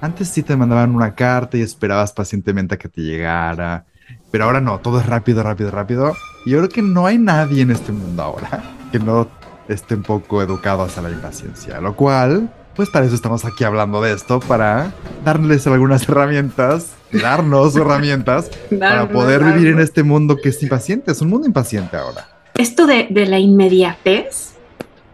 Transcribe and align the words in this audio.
Antes 0.00 0.28
sí 0.28 0.42
te 0.42 0.56
mandaban 0.56 0.94
una 0.94 1.14
carta 1.14 1.56
y 1.56 1.62
esperabas 1.62 2.12
pacientemente 2.12 2.74
a 2.74 2.78
que 2.78 2.88
te 2.88 3.00
llegara, 3.00 3.86
pero 4.30 4.44
ahora 4.44 4.60
no, 4.60 4.78
todo 4.80 5.00
es 5.00 5.06
rápido, 5.06 5.42
rápido, 5.42 5.70
rápido. 5.70 6.12
Y 6.44 6.50
yo 6.50 6.58
creo 6.58 6.68
que 6.68 6.82
no 6.82 7.06
hay 7.06 7.18
nadie 7.18 7.62
en 7.62 7.70
este 7.70 7.92
mundo 7.92 8.22
ahora 8.22 8.62
que 8.92 8.98
no 8.98 9.28
esté 9.68 9.94
un 9.94 10.02
poco 10.02 10.42
educado 10.42 10.82
hacia 10.82 11.02
la 11.02 11.10
impaciencia, 11.10 11.80
lo 11.80 11.96
cual, 11.96 12.52
pues 12.74 12.90
para 12.90 13.06
eso 13.06 13.14
estamos 13.14 13.44
aquí 13.44 13.64
hablando 13.64 14.00
de 14.02 14.12
esto, 14.12 14.38
para 14.40 14.92
darles 15.24 15.66
algunas 15.66 16.08
herramientas, 16.08 16.94
darnos 17.10 17.74
herramientas 17.76 18.50
para 18.78 19.08
poder 19.08 19.42
vivir 19.42 19.68
en 19.68 19.80
este 19.80 20.02
mundo 20.02 20.36
que 20.36 20.50
es 20.50 20.62
impaciente, 20.62 21.10
es 21.10 21.20
un 21.22 21.30
mundo 21.30 21.46
impaciente 21.46 21.96
ahora. 21.96 22.28
Esto 22.54 22.86
de, 22.86 23.08
de 23.10 23.26
la 23.26 23.38
inmediatez 23.38 24.54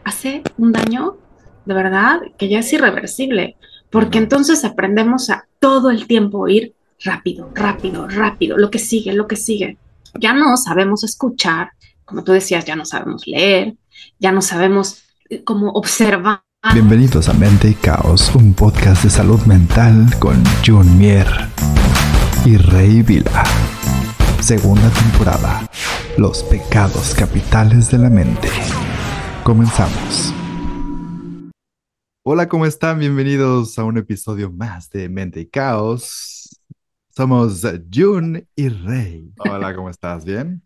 hace 0.05 0.43
un 0.59 0.73
daño, 0.73 1.17
de 1.65 1.75
verdad, 1.75 2.21
que 2.37 2.49
ya 2.49 2.59
es 2.59 2.73
irreversible 2.73 3.57
porque 3.93 4.19
entonces 4.19 4.65
aprendemos 4.65 5.31
a 5.31 5.47
todo 5.61 5.91
el 5.91 6.07
tiempo 6.07 6.49
ir 6.49 6.75
rápido, 7.05 7.51
rápido, 7.55 8.09
rápido, 8.09 8.57
lo 8.57 8.71
que 8.71 8.79
sigue, 8.79 9.13
lo 9.13 9.29
que 9.29 9.37
sigue. 9.37 9.77
Ya 10.19 10.33
no 10.33 10.57
sabemos 10.57 11.05
escuchar, 11.05 11.73
como 12.07 12.25
tú 12.25 12.33
decías, 12.33 12.65
ya 12.65 12.75
no 12.75 12.87
sabemos 12.87 13.27
leer, 13.27 13.75
ya 14.19 14.33
no 14.33 14.41
sabemos 14.41 15.03
eh, 15.29 15.45
cómo 15.45 15.71
observar. 15.73 16.43
Bienvenidos 16.73 17.29
a 17.29 17.35
Mente 17.35 17.69
y 17.69 17.75
Caos, 17.75 18.35
un 18.35 18.55
podcast 18.55 19.05
de 19.05 19.11
salud 19.11 19.41
mental 19.43 20.07
con 20.19 20.43
Jun 20.65 20.97
Mier 20.97 21.29
y 22.47 22.57
Rey 22.57 23.03
Vila. 23.03 23.45
Segunda 24.41 24.89
temporada, 24.91 25.69
Los 26.17 26.43
pecados 26.45 27.15
capitales 27.15 27.91
de 27.91 27.99
la 27.99 28.09
mente. 28.09 28.49
Comenzamos. 29.45 30.33
Hola, 32.25 32.49
¿cómo 32.49 32.67
están? 32.67 33.01
Bienvenidos 33.01 33.79
a 33.79 33.85
un 33.85 33.99
episodio 33.99 34.51
más 34.51 34.89
de 34.91 35.09
Mente 35.09 35.41
y 35.41 35.47
Caos. 35.47 36.61
Somos 37.11 37.63
Jun 37.93 38.47
y 38.55 38.69
Rey. 38.69 39.33
Hola, 39.39 39.75
¿cómo 39.75 39.91
estás? 39.91 40.25
¿Bien? 40.25 40.63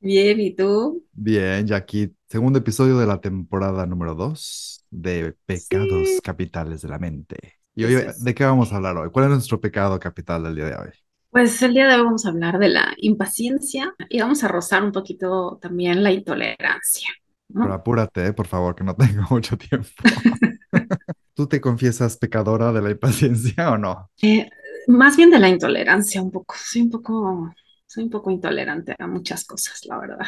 Bien, 0.00 0.38
¿y 0.40 0.54
tú? 0.54 1.04
Bien, 1.12 1.66
ya 1.66 1.76
aquí, 1.76 2.14
segundo 2.28 2.60
episodio 2.60 2.96
de 2.96 3.06
la 3.06 3.20
temporada 3.20 3.86
número 3.86 4.14
2 4.14 4.84
de 4.90 5.34
Pecados 5.46 6.20
Capitales 6.22 6.82
de 6.82 6.88
la 6.88 6.98
Mente. 6.98 7.54
Y 7.74 7.84
hoy, 7.84 8.06
¿de 8.16 8.34
qué 8.34 8.44
vamos 8.44 8.72
a 8.72 8.76
hablar 8.76 8.96
hoy? 8.98 9.10
¿Cuál 9.10 9.24
es 9.26 9.30
nuestro 9.32 9.60
pecado 9.60 9.98
capital 9.98 10.44
del 10.44 10.54
día 10.54 10.66
de 10.66 10.76
hoy? 10.76 10.90
Pues 11.30 11.60
el 11.62 11.74
día 11.74 11.88
de 11.88 11.96
hoy 11.96 12.02
vamos 12.04 12.24
a 12.24 12.30
hablar 12.30 12.58
de 12.58 12.68
la 12.68 12.94
impaciencia 12.98 13.94
y 14.08 14.20
vamos 14.20 14.44
a 14.44 14.48
rozar 14.48 14.84
un 14.84 14.92
poquito 14.92 15.58
también 15.60 16.02
la 16.04 16.12
intolerancia. 16.12 17.08
Pero 17.48 17.72
apúrate, 17.74 18.32
por 18.32 18.46
favor, 18.46 18.74
que 18.76 18.84
no 18.84 18.94
tengo 18.96 19.24
mucho 19.30 19.58
tiempo. 19.58 19.88
¿Tú 21.34 21.46
te 21.46 21.60
confiesas 21.60 22.16
pecadora 22.16 22.72
de 22.72 22.82
la 22.82 22.90
impaciencia 22.90 23.70
o 23.70 23.78
no? 23.78 24.10
Eh, 24.22 24.48
más 24.88 25.16
bien 25.16 25.30
de 25.30 25.38
la 25.38 25.48
intolerancia, 25.48 26.22
un 26.22 26.30
poco. 26.30 26.54
Soy 26.58 26.82
un 26.82 26.90
poco, 26.90 27.54
soy 27.86 28.04
un 28.04 28.10
poco 28.10 28.30
intolerante 28.30 28.96
a 28.98 29.06
muchas 29.06 29.44
cosas, 29.44 29.84
la 29.86 29.98
verdad. 29.98 30.26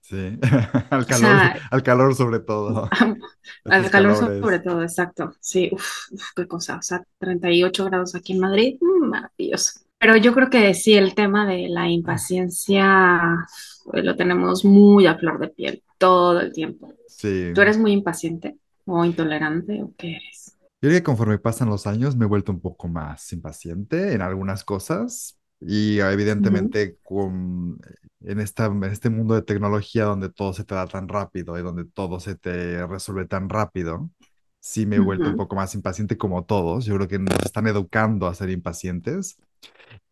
Sí, 0.00 0.38
al 0.90 1.06
calor, 1.06 1.52
al 1.70 1.82
calor 1.82 2.14
sobre 2.14 2.40
todo. 2.40 2.88
al 3.64 3.90
calor 3.90 4.16
sobre 4.16 4.58
todo, 4.60 4.82
exacto. 4.82 5.34
Sí, 5.40 5.68
uff, 5.72 6.08
qué 6.34 6.46
cosa. 6.46 6.76
O 6.76 6.82
sea, 6.82 7.02
38 7.18 7.84
grados 7.84 8.14
aquí 8.14 8.32
en 8.32 8.40
Madrid, 8.40 8.76
mm, 8.80 9.08
maravilloso. 9.08 9.80
Pero 9.98 10.16
yo 10.16 10.32
creo 10.32 10.48
que 10.48 10.72
sí, 10.74 10.94
el 10.94 11.14
tema 11.14 11.46
de 11.46 11.68
la 11.68 11.88
impaciencia 11.88 13.46
eh, 13.92 14.02
lo 14.02 14.16
tenemos 14.16 14.64
muy 14.64 15.06
a 15.06 15.18
flor 15.18 15.38
de 15.38 15.48
piel 15.48 15.82
todo 15.98 16.40
el 16.40 16.52
tiempo. 16.52 16.94
Sí. 17.06 17.52
¿Tú 17.54 17.60
eres 17.60 17.76
muy 17.76 17.92
impaciente 17.92 18.56
o 18.90 19.04
intolerante 19.04 19.82
o 19.82 19.92
qué 19.96 20.16
eres? 20.16 20.56
Yo 20.82 20.88
diría 20.88 21.00
que 21.00 21.04
conforme 21.04 21.38
pasan 21.38 21.68
los 21.68 21.86
años 21.86 22.16
me 22.16 22.24
he 22.24 22.28
vuelto 22.28 22.52
un 22.52 22.60
poco 22.60 22.88
más 22.88 23.32
impaciente 23.32 24.14
en 24.14 24.22
algunas 24.22 24.64
cosas 24.64 25.38
y 25.60 25.98
evidentemente 26.00 26.96
con, 27.02 27.78
en, 28.20 28.40
esta, 28.40 28.66
en 28.66 28.84
este 28.84 29.10
mundo 29.10 29.34
de 29.34 29.42
tecnología 29.42 30.04
donde 30.04 30.30
todo 30.30 30.54
se 30.54 30.64
te 30.64 30.74
da 30.74 30.86
tan 30.86 31.06
rápido 31.08 31.58
y 31.58 31.62
donde 31.62 31.84
todo 31.84 32.18
se 32.18 32.34
te 32.34 32.86
resuelve 32.86 33.26
tan 33.26 33.50
rápido, 33.50 34.10
sí 34.58 34.86
me 34.86 34.96
he 34.96 35.00
vuelto 35.00 35.28
un 35.28 35.36
poco 35.36 35.54
más 35.54 35.74
impaciente 35.74 36.16
como 36.16 36.44
todos. 36.44 36.86
Yo 36.86 36.96
creo 36.96 37.08
que 37.08 37.18
nos 37.18 37.38
están 37.44 37.66
educando 37.66 38.26
a 38.26 38.34
ser 38.34 38.50
impacientes. 38.50 39.36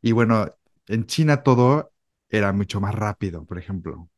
Y 0.02 0.12
bueno, 0.12 0.54
en 0.86 1.06
China 1.06 1.42
todo 1.42 1.92
era 2.28 2.52
mucho 2.52 2.80
más 2.80 2.94
rápido, 2.94 3.44
por 3.46 3.58
ejemplo. 3.58 4.10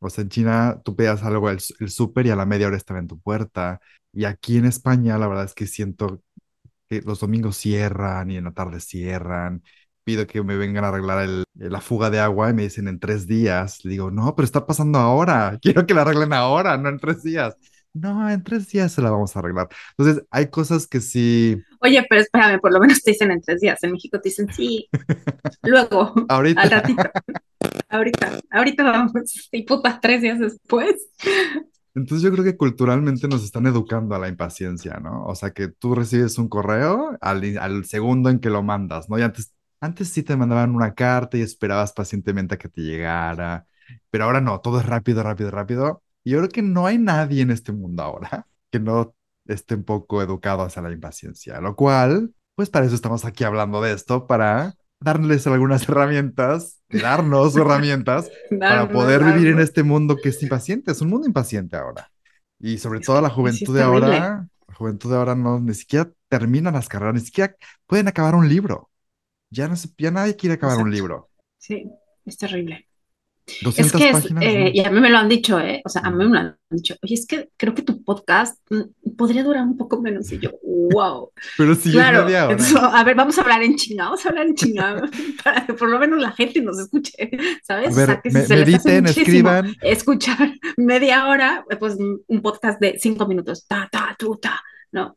O 0.00 0.10
sea, 0.10 0.22
en 0.22 0.28
China 0.28 0.80
tú 0.84 0.94
pedías 0.94 1.22
algo 1.24 1.50
el, 1.50 1.58
el 1.80 1.90
súper 1.90 2.26
y 2.26 2.30
a 2.30 2.36
la 2.36 2.46
media 2.46 2.66
hora 2.68 2.76
estaba 2.76 3.00
en 3.00 3.08
tu 3.08 3.18
puerta. 3.20 3.80
Y 4.16 4.24
aquí 4.24 4.56
en 4.56 4.64
España, 4.64 5.18
la 5.18 5.28
verdad 5.28 5.44
es 5.44 5.52
que 5.54 5.66
siento 5.66 6.22
que 6.88 7.02
los 7.02 7.20
domingos 7.20 7.58
cierran 7.58 8.30
y 8.30 8.38
en 8.38 8.44
la 8.44 8.52
tarde 8.52 8.80
cierran. 8.80 9.62
Pido 10.04 10.26
que 10.26 10.42
me 10.42 10.56
vengan 10.56 10.84
a 10.84 10.88
arreglar 10.88 11.22
el, 11.22 11.44
la 11.54 11.82
fuga 11.82 12.08
de 12.08 12.18
agua 12.18 12.48
y 12.48 12.54
me 12.54 12.62
dicen 12.62 12.88
en 12.88 12.98
tres 12.98 13.26
días. 13.26 13.84
Le 13.84 13.90
digo, 13.90 14.10
no, 14.10 14.34
pero 14.34 14.46
está 14.46 14.66
pasando 14.66 14.98
ahora. 14.98 15.58
Quiero 15.62 15.84
que 15.84 15.92
la 15.92 16.00
arreglen 16.00 16.32
ahora, 16.32 16.78
no 16.78 16.88
en 16.88 16.98
tres 16.98 17.22
días. 17.22 17.56
No, 17.92 18.30
en 18.30 18.42
tres 18.42 18.70
días 18.70 18.90
se 18.90 19.02
la 19.02 19.10
vamos 19.10 19.36
a 19.36 19.40
arreglar. 19.40 19.68
Entonces, 19.98 20.24
hay 20.30 20.48
cosas 20.48 20.86
que 20.86 21.02
sí. 21.02 21.62
Oye, 21.82 22.02
pero 22.08 22.22
espérame, 22.22 22.58
por 22.58 22.72
lo 22.72 22.80
menos 22.80 23.02
te 23.02 23.10
dicen 23.10 23.30
en 23.30 23.42
tres 23.42 23.60
días. 23.60 23.82
En 23.84 23.92
México 23.92 24.18
te 24.18 24.30
dicen 24.30 24.48
sí. 24.50 24.88
Luego, 25.62 26.14
ahorita. 26.30 26.62
al 26.62 26.70
ratito 26.70 27.02
ahorita, 27.90 28.40
ahorita 28.50 28.82
vamos, 28.82 29.12
y 29.52 29.62
putas 29.64 30.00
tres 30.00 30.22
días 30.22 30.38
después. 30.38 30.94
Entonces 31.96 32.22
yo 32.24 32.32
creo 32.32 32.44
que 32.44 32.58
culturalmente 32.58 33.26
nos 33.28 33.42
están 33.44 33.66
educando 33.66 34.14
a 34.14 34.18
la 34.20 34.28
impaciencia, 34.28 35.00
¿no? 35.00 35.24
O 35.26 35.34
sea, 35.34 35.52
que 35.52 35.68
tú 35.68 35.94
recibes 35.94 36.38
un 36.38 36.48
correo 36.48 37.16
al, 37.22 37.58
al 37.58 37.86
segundo 37.86 38.30
en 38.30 38.38
que 38.40 38.50
lo 38.50 38.62
mandas, 38.62 39.08
¿no? 39.10 39.18
Y 39.18 39.22
antes, 39.22 39.54
antes 39.80 40.10
sí 40.10 40.22
te 40.22 40.36
mandaban 40.36 40.74
una 40.76 40.94
carta 40.94 41.38
y 41.38 41.42
esperabas 41.42 41.92
pacientemente 41.94 42.54
a 42.56 42.58
que 42.58 42.68
te 42.68 42.82
llegara, 42.82 43.66
pero 44.10 44.24
ahora 44.24 44.40
no, 44.42 44.60
todo 44.60 44.78
es 44.80 44.86
rápido, 44.86 45.22
rápido, 45.22 45.50
rápido. 45.50 46.02
Y 46.22 46.32
yo 46.32 46.38
creo 46.38 46.50
que 46.50 46.62
no 46.62 46.86
hay 46.86 46.98
nadie 46.98 47.42
en 47.42 47.50
este 47.50 47.72
mundo 47.72 48.02
ahora 48.02 48.46
que 48.70 48.78
no 48.80 49.14
esté 49.46 49.74
un 49.76 49.84
poco 49.84 50.22
educado 50.22 50.62
hacia 50.64 50.82
la 50.82 50.92
impaciencia, 50.92 51.60
lo 51.60 51.76
cual, 51.76 52.34
pues 52.54 52.68
para 52.70 52.86
eso 52.86 52.94
estamos 52.94 53.24
aquí 53.24 53.44
hablando 53.44 53.80
de 53.80 53.92
esto, 53.92 54.26
para 54.26 54.74
darles 55.00 55.46
algunas 55.46 55.88
herramientas, 55.88 56.75
darnos 56.88 57.56
herramientas 57.56 58.30
para 58.58 58.88
poder 58.88 59.24
vivir 59.24 59.48
en 59.48 59.60
este 59.60 59.82
mundo 59.82 60.16
que 60.22 60.30
es 60.30 60.42
impaciente, 60.42 60.92
es 60.92 61.00
un 61.00 61.08
mundo 61.08 61.26
impaciente 61.26 61.76
ahora. 61.76 62.10
Y 62.58 62.78
sobre 62.78 63.00
todo 63.00 63.20
la 63.20 63.30
juventud 63.30 63.74
de 63.76 63.82
ahora, 63.82 64.48
la 64.68 64.74
juventud 64.74 65.10
de 65.10 65.16
ahora 65.16 65.34
no, 65.34 65.60
ni 65.60 65.74
siquiera 65.74 66.10
termina 66.28 66.70
las 66.70 66.88
carreras, 66.88 67.14
ni 67.14 67.20
siquiera 67.20 67.54
pueden 67.86 68.08
acabar 68.08 68.34
un 68.34 68.48
libro. 68.48 68.90
Ya, 69.50 69.68
no 69.68 69.74
ya 69.98 70.10
nadie 70.10 70.36
quiere 70.36 70.54
acabar 70.54 70.78
un 70.78 70.90
libro. 70.90 71.30
Sí, 71.58 71.90
es 72.24 72.36
terrible 72.36 72.85
es 73.46 73.92
que 73.92 74.12
eh, 74.40 74.72
y 74.74 74.80
a 74.80 74.90
mí 74.90 75.00
me 75.00 75.08
lo 75.08 75.18
han 75.18 75.28
dicho, 75.28 75.60
¿eh? 75.60 75.80
O 75.84 75.88
sea, 75.88 76.02
a 76.02 76.10
mí 76.10 76.16
me 76.16 76.24
lo 76.24 76.38
han 76.38 76.56
dicho, 76.70 76.96
oye, 77.02 77.14
es 77.14 77.26
que 77.26 77.48
creo 77.56 77.74
que 77.74 77.82
tu 77.82 78.02
podcast 78.02 78.58
mm, 78.70 79.14
podría 79.16 79.44
durar 79.44 79.62
un 79.62 79.76
poco 79.76 80.02
menos. 80.02 80.30
Y 80.32 80.38
yo, 80.40 80.50
wow. 80.62 81.30
Pero 81.56 81.74
sí, 81.76 81.92
claro, 81.92 82.20
es 82.20 82.24
media 82.26 82.46
hora. 82.46 82.98
a 82.98 83.04
ver, 83.04 83.14
vamos 83.14 83.38
a 83.38 83.42
hablar 83.42 83.62
en 83.62 83.76
chingado, 83.76 84.10
vamos 84.10 84.26
a 84.26 84.28
hablar 84.30 84.46
en 84.46 84.54
chingado, 84.56 85.02
para 85.44 85.64
que 85.64 85.74
por 85.74 85.88
lo 85.88 85.98
menos 85.98 86.20
la 86.20 86.32
gente 86.32 86.60
nos 86.60 86.78
escuche, 86.78 87.12
¿sabes? 87.62 87.92
A 87.92 87.96
ver, 87.96 88.10
o 88.10 88.12
sea, 88.12 88.20
que 88.20 88.30
me, 88.30 88.46
mediten, 88.48 89.06
escriban. 89.06 89.76
Escuchar 89.80 90.52
media 90.76 91.28
hora, 91.28 91.64
pues 91.78 91.96
un 91.98 92.42
podcast 92.42 92.80
de 92.80 92.98
cinco 92.98 93.26
minutos, 93.26 93.66
ta, 93.66 93.88
ta, 93.90 94.16
tu, 94.18 94.36
ta, 94.36 94.60
no. 94.90 95.16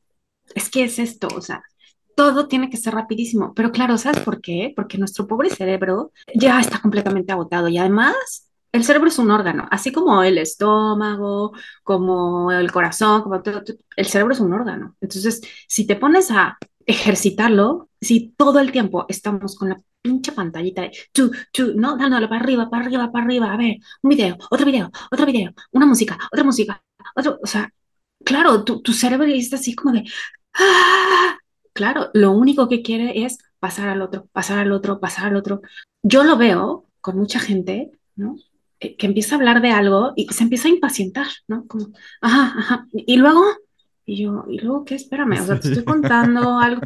Es 0.53 0.69
que 0.69 0.83
es 0.83 0.99
esto, 0.99 1.27
o 1.35 1.41
sea, 1.41 1.63
todo 2.19 2.49
tiene 2.49 2.69
que 2.69 2.75
ser 2.75 2.95
rapidísimo. 2.95 3.53
Pero 3.55 3.71
claro, 3.71 3.97
¿sabes 3.97 4.19
por 4.19 4.41
qué? 4.41 4.73
Porque 4.75 4.97
nuestro 4.97 5.25
pobre 5.25 5.49
cerebro 5.49 6.11
ya 6.35 6.59
está 6.59 6.81
completamente 6.81 7.31
agotado 7.31 7.69
y 7.69 7.77
además 7.77 8.51
el 8.73 8.83
cerebro 8.83 9.07
es 9.07 9.19
un 9.19 9.31
órgano, 9.31 9.69
así 9.71 9.93
como 9.93 10.21
el 10.21 10.37
estómago, 10.37 11.53
como 11.81 12.51
el 12.51 12.73
corazón, 12.73 13.21
como 13.23 13.41
todo, 13.41 13.63
el 13.95 14.05
cerebro 14.05 14.33
es 14.33 14.41
un 14.41 14.51
órgano. 14.51 14.97
Entonces, 14.99 15.39
si 15.65 15.87
te 15.87 15.95
pones 15.95 16.29
a 16.29 16.57
ejercitarlo, 16.85 17.89
si 18.01 18.33
todo 18.37 18.59
el 18.59 18.73
tiempo 18.73 19.05
estamos 19.07 19.55
con 19.55 19.69
la 19.69 19.77
pinche 20.01 20.33
pantallita 20.33 20.81
de 20.81 20.91
chu, 21.13 21.31
chu, 21.53 21.71
no, 21.77 21.95
dándolo 21.95 22.27
para 22.27 22.41
arriba, 22.41 22.69
para 22.69 22.83
arriba, 22.83 23.09
para 23.13 23.23
arriba, 23.25 23.53
a 23.53 23.57
ver, 23.57 23.77
un 24.01 24.09
video, 24.09 24.37
otro 24.51 24.65
video, 24.65 24.91
otro 25.09 25.25
video, 25.25 25.53
una 25.71 25.85
música, 25.85 26.17
otra 26.33 26.43
música, 26.43 26.83
otro, 27.15 27.39
o 27.41 27.47
sea, 27.47 27.71
claro, 28.25 28.65
tu, 28.65 28.81
tu 28.81 28.91
cerebro 28.91 29.25
está 29.25 29.55
así 29.55 29.73
como 29.73 29.93
de, 29.93 30.03
¡ah! 30.55 31.37
Claro, 31.79 32.09
lo 32.13 32.33
único 32.33 32.67
que 32.67 32.81
quiere 32.81 33.23
es 33.23 33.37
pasar 33.57 33.87
al 33.87 34.01
otro, 34.01 34.27
pasar 34.33 34.59
al 34.59 34.73
otro, 34.73 34.99
pasar 34.99 35.27
al 35.27 35.37
otro. 35.37 35.61
Yo 36.03 36.25
lo 36.25 36.35
veo 36.35 36.87
con 36.99 37.17
mucha 37.17 37.39
gente, 37.39 37.89
¿no? 38.17 38.35
Eh, 38.81 38.97
que 38.97 39.05
empieza 39.05 39.35
a 39.35 39.37
hablar 39.37 39.61
de 39.61 39.71
algo 39.71 40.11
y 40.17 40.27
se 40.27 40.43
empieza 40.43 40.67
a 40.67 40.71
impacientar, 40.71 41.27
¿no? 41.47 41.65
Como, 41.67 41.87
ajá, 42.19 42.53
ajá. 42.59 42.87
Y 42.91 43.15
luego, 43.15 43.45
y 44.05 44.21
yo, 44.21 44.43
¿y 44.49 44.59
luego 44.59 44.83
qué? 44.83 44.95
Espérame, 44.95 45.39
o 45.39 45.45
sea, 45.45 45.57
te 45.57 45.69
estoy 45.69 45.85
contando 45.85 46.59
algo. 46.59 46.81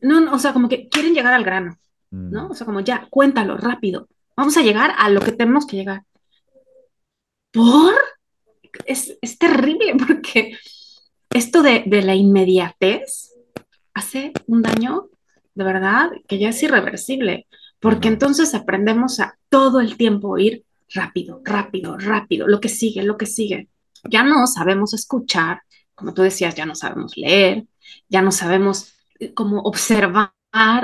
No, 0.00 0.20
no, 0.20 0.34
o 0.34 0.40
sea, 0.40 0.52
como 0.52 0.68
que 0.68 0.88
quieren 0.88 1.14
llegar 1.14 1.34
al 1.34 1.44
grano, 1.44 1.78
¿no? 2.10 2.48
Mm. 2.48 2.50
O 2.50 2.54
sea, 2.56 2.66
como 2.66 2.80
ya, 2.80 3.06
cuéntalo 3.10 3.56
rápido. 3.56 4.08
Vamos 4.36 4.56
a 4.56 4.62
llegar 4.62 4.92
a 4.98 5.08
lo 5.08 5.20
que 5.20 5.30
tenemos 5.30 5.68
que 5.68 5.76
llegar. 5.76 6.02
¿Por? 7.52 7.94
Es, 8.86 9.16
es 9.22 9.38
terrible 9.38 9.94
porque 10.04 10.58
esto 11.30 11.62
de, 11.62 11.84
de 11.86 12.02
la 12.02 12.16
inmediatez, 12.16 13.31
hace 13.94 14.32
un 14.46 14.62
daño 14.62 15.08
de 15.54 15.64
verdad 15.64 16.10
que 16.26 16.38
ya 16.38 16.48
es 16.50 16.62
irreversible, 16.62 17.46
porque 17.80 18.08
entonces 18.08 18.54
aprendemos 18.54 19.20
a 19.20 19.36
todo 19.48 19.80
el 19.80 19.96
tiempo 19.96 20.38
ir 20.38 20.64
rápido, 20.94 21.40
rápido, 21.44 21.98
rápido, 21.98 22.46
lo 22.46 22.60
que 22.60 22.68
sigue, 22.68 23.02
lo 23.02 23.16
que 23.16 23.26
sigue. 23.26 23.68
Ya 24.08 24.22
no 24.22 24.46
sabemos 24.46 24.94
escuchar, 24.94 25.62
como 25.94 26.14
tú 26.14 26.22
decías, 26.22 26.54
ya 26.54 26.66
no 26.66 26.74
sabemos 26.74 27.16
leer, 27.16 27.64
ya 28.08 28.22
no 28.22 28.32
sabemos 28.32 28.94
eh, 29.18 29.32
cómo 29.34 29.60
observar, 29.62 30.32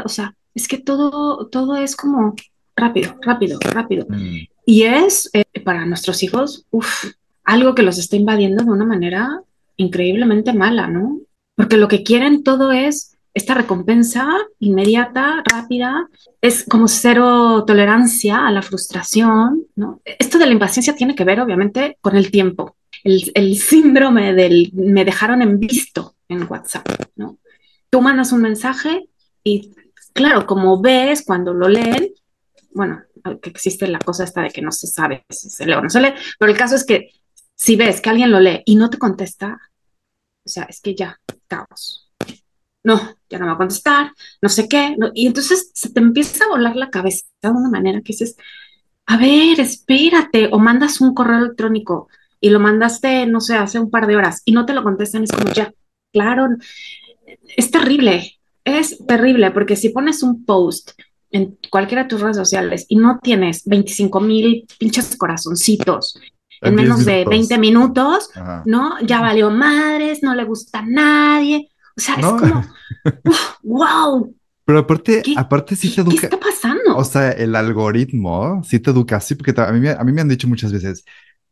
o 0.04 0.08
sea, 0.08 0.34
es 0.54 0.68
que 0.68 0.78
todo, 0.78 1.46
todo 1.48 1.76
es 1.76 1.96
como 1.96 2.34
rápido, 2.76 3.16
rápido, 3.22 3.58
rápido. 3.60 4.06
Mm, 4.08 4.38
Y 4.66 4.82
es 4.82 5.30
eh, 5.32 5.44
para 5.64 5.86
nuestros 5.86 6.22
hijos, 6.22 6.66
uf, 6.70 7.12
algo 7.44 7.74
que 7.74 7.82
los 7.82 7.98
está 7.98 8.16
invadiendo 8.16 8.64
de 8.64 8.70
una 8.70 8.84
manera 8.84 9.40
increíblemente 9.76 10.52
mala, 10.52 10.88
¿no? 10.88 11.20
Porque 11.58 11.76
lo 11.76 11.88
que 11.88 12.04
quieren 12.04 12.44
todo 12.44 12.70
es 12.70 13.18
esta 13.34 13.52
recompensa 13.52 14.28
inmediata, 14.60 15.42
rápida, 15.44 16.08
es 16.40 16.62
como 16.62 16.86
cero 16.86 17.64
tolerancia 17.66 18.46
a 18.46 18.52
la 18.52 18.62
frustración, 18.62 19.66
¿no? 19.74 20.00
Esto 20.04 20.38
de 20.38 20.46
la 20.46 20.52
impaciencia 20.52 20.94
tiene 20.94 21.16
que 21.16 21.24
ver, 21.24 21.40
obviamente, 21.40 21.98
con 22.00 22.14
el 22.16 22.30
tiempo. 22.30 22.76
El, 23.02 23.32
el 23.34 23.58
síndrome 23.58 24.34
del 24.34 24.70
me 24.72 25.04
dejaron 25.04 25.42
en 25.42 25.58
visto 25.58 26.14
en 26.28 26.46
WhatsApp, 26.48 26.86
¿no? 27.16 27.38
Tú 27.90 28.02
mandas 28.02 28.30
un 28.30 28.42
mensaje 28.42 29.08
y, 29.42 29.74
claro, 30.12 30.46
como 30.46 30.80
ves 30.80 31.24
cuando 31.26 31.52
lo 31.52 31.68
leen, 31.68 32.12
bueno, 32.70 33.02
que 33.42 33.50
existe 33.50 33.88
la 33.88 33.98
cosa 33.98 34.22
esta 34.22 34.42
de 34.42 34.50
que 34.50 34.62
no 34.62 34.70
se 34.70 34.86
sabe 34.86 35.26
si 35.28 35.50
se 35.50 35.66
lee 35.66 35.72
o 35.72 35.82
no 35.82 35.90
se 35.90 36.00
lee, 36.00 36.14
pero 36.38 36.52
el 36.52 36.56
caso 36.56 36.76
es 36.76 36.84
que 36.84 37.10
si 37.56 37.74
ves 37.74 38.00
que 38.00 38.10
alguien 38.10 38.30
lo 38.30 38.38
lee 38.38 38.62
y 38.64 38.76
no 38.76 38.90
te 38.90 38.98
contesta, 38.98 39.60
o 40.46 40.48
sea, 40.48 40.62
es 40.62 40.80
que 40.80 40.94
ya, 40.94 41.20
caos. 41.48 42.10
No, 42.84 43.16
ya 43.28 43.38
no 43.38 43.44
me 43.44 43.50
va 43.50 43.54
a 43.54 43.58
contestar, 43.58 44.12
no 44.40 44.48
sé 44.48 44.68
qué, 44.68 44.96
y 45.14 45.26
entonces 45.26 45.70
se 45.74 45.90
te 45.90 46.00
empieza 46.00 46.44
a 46.44 46.48
volar 46.48 46.76
la 46.76 46.90
cabeza 46.90 47.26
de 47.42 47.50
una 47.50 47.68
manera 47.68 48.00
que 48.00 48.12
dices, 48.12 48.36
a 49.06 49.16
ver, 49.16 49.58
espérate, 49.58 50.48
o 50.52 50.58
mandas 50.58 51.00
un 51.00 51.14
correo 51.14 51.38
electrónico 51.38 52.08
y 52.40 52.50
lo 52.50 52.60
mandaste, 52.60 53.26
no 53.26 53.40
sé, 53.40 53.56
hace 53.56 53.78
un 53.78 53.90
par 53.90 54.06
de 54.06 54.16
horas 54.16 54.42
y 54.44 54.52
no 54.52 54.64
te 54.64 54.74
lo 54.74 54.84
contestan, 54.84 55.24
es 55.24 55.32
como 55.32 55.52
ya, 55.52 55.72
claro, 56.12 56.48
es 57.56 57.70
terrible, 57.70 58.38
es 58.64 59.04
terrible, 59.06 59.50
porque 59.50 59.76
si 59.76 59.88
pones 59.88 60.22
un 60.22 60.44
post 60.44 60.92
en 61.30 61.58
cualquiera 61.70 62.04
de 62.04 62.08
tus 62.08 62.20
redes 62.20 62.36
sociales 62.36 62.86
y 62.88 62.96
no 62.96 63.18
tienes 63.22 63.64
25 63.64 64.20
mil 64.20 64.66
pinches 64.78 65.16
corazoncitos 65.16 66.18
en 66.60 66.70
en 66.70 66.76
10 66.76 66.88
menos 66.88 67.04
de 67.04 67.24
20 67.24 67.58
minutos. 67.58 68.30
Ajá. 68.34 68.62
¿no? 68.64 68.98
Ya 69.02 69.20
valió 69.20 69.50
madres, 69.50 70.22
no 70.22 70.34
le 70.34 70.44
gusta 70.44 70.80
a 70.80 70.86
nadie. 70.86 71.68
O 71.96 72.00
sea, 72.00 72.16
es 72.16 72.22
No, 72.22 72.36
como, 72.36 72.64
wow, 73.62 74.34
pero 74.64 74.80
aparte, 74.80 75.22
¿qué, 75.22 75.34
aparte 75.34 75.76
sí 75.76 75.88
te 75.88 76.02
qué, 76.02 76.04
qué 76.04 76.16
educa, 76.16 76.26
está 76.26 76.38
o 76.90 77.04
pasando? 77.04 77.04
sea, 77.04 77.30
el 77.32 77.54
algoritmo 77.56 78.62
sí 78.64 78.80
te 78.80 78.90
educa 78.90 79.16
así, 79.16 79.34
porque 79.34 79.54
a 79.60 79.72
mí, 79.72 79.80
me- 79.80 79.90
a 79.90 80.04
mí 80.04 80.12
me 80.12 80.20
han 80.20 80.28
dicho 80.28 80.46
muchas 80.48 80.72
veces, 80.72 81.04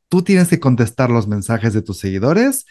tú 0.09 0.23
tienes 0.23 0.49
que 0.49 0.61
contestar 0.61 1.11
los 1.11 1.29
mensajes 1.29 1.75
de 1.75 1.83
tus 1.83 1.99
seguidores 1.99 2.67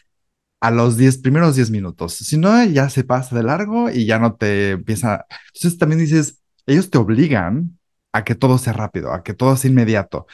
a 0.61 0.71
los 0.71 0.97
10 0.97 1.19
primeros 1.19 1.55
10 1.55 1.71
minutos. 1.71 2.15
Si 2.15 2.37
no, 2.37 2.63
ya 2.65 2.89
se 2.89 3.03
pasa 3.05 3.35
de 3.35 3.43
largo 3.43 3.89
y 3.91 4.05
ya 4.07 4.19
no 4.19 4.35
te 4.35 4.71
empieza. 4.71 5.25
Entonces 5.55 5.79
también 5.79 5.99
dices, 6.01 6.41
ellos 6.67 6.89
te 6.91 6.97
obligan 6.99 7.79
a 8.13 8.23
que 8.25 8.35
todo 8.35 8.57
sea 8.59 8.73
rápido, 8.73 9.13
a 9.13 9.23
que 9.23 9.33
todo 9.35 9.55
sea 9.57 9.71
inmediato. 9.71 10.27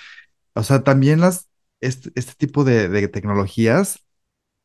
O 0.55 0.63
sea, 0.63 0.83
también 0.83 1.21
las, 1.21 1.49
este, 1.81 2.11
este 2.15 2.33
tipo 2.35 2.63
de, 2.63 3.07
tecnologías 3.09 3.99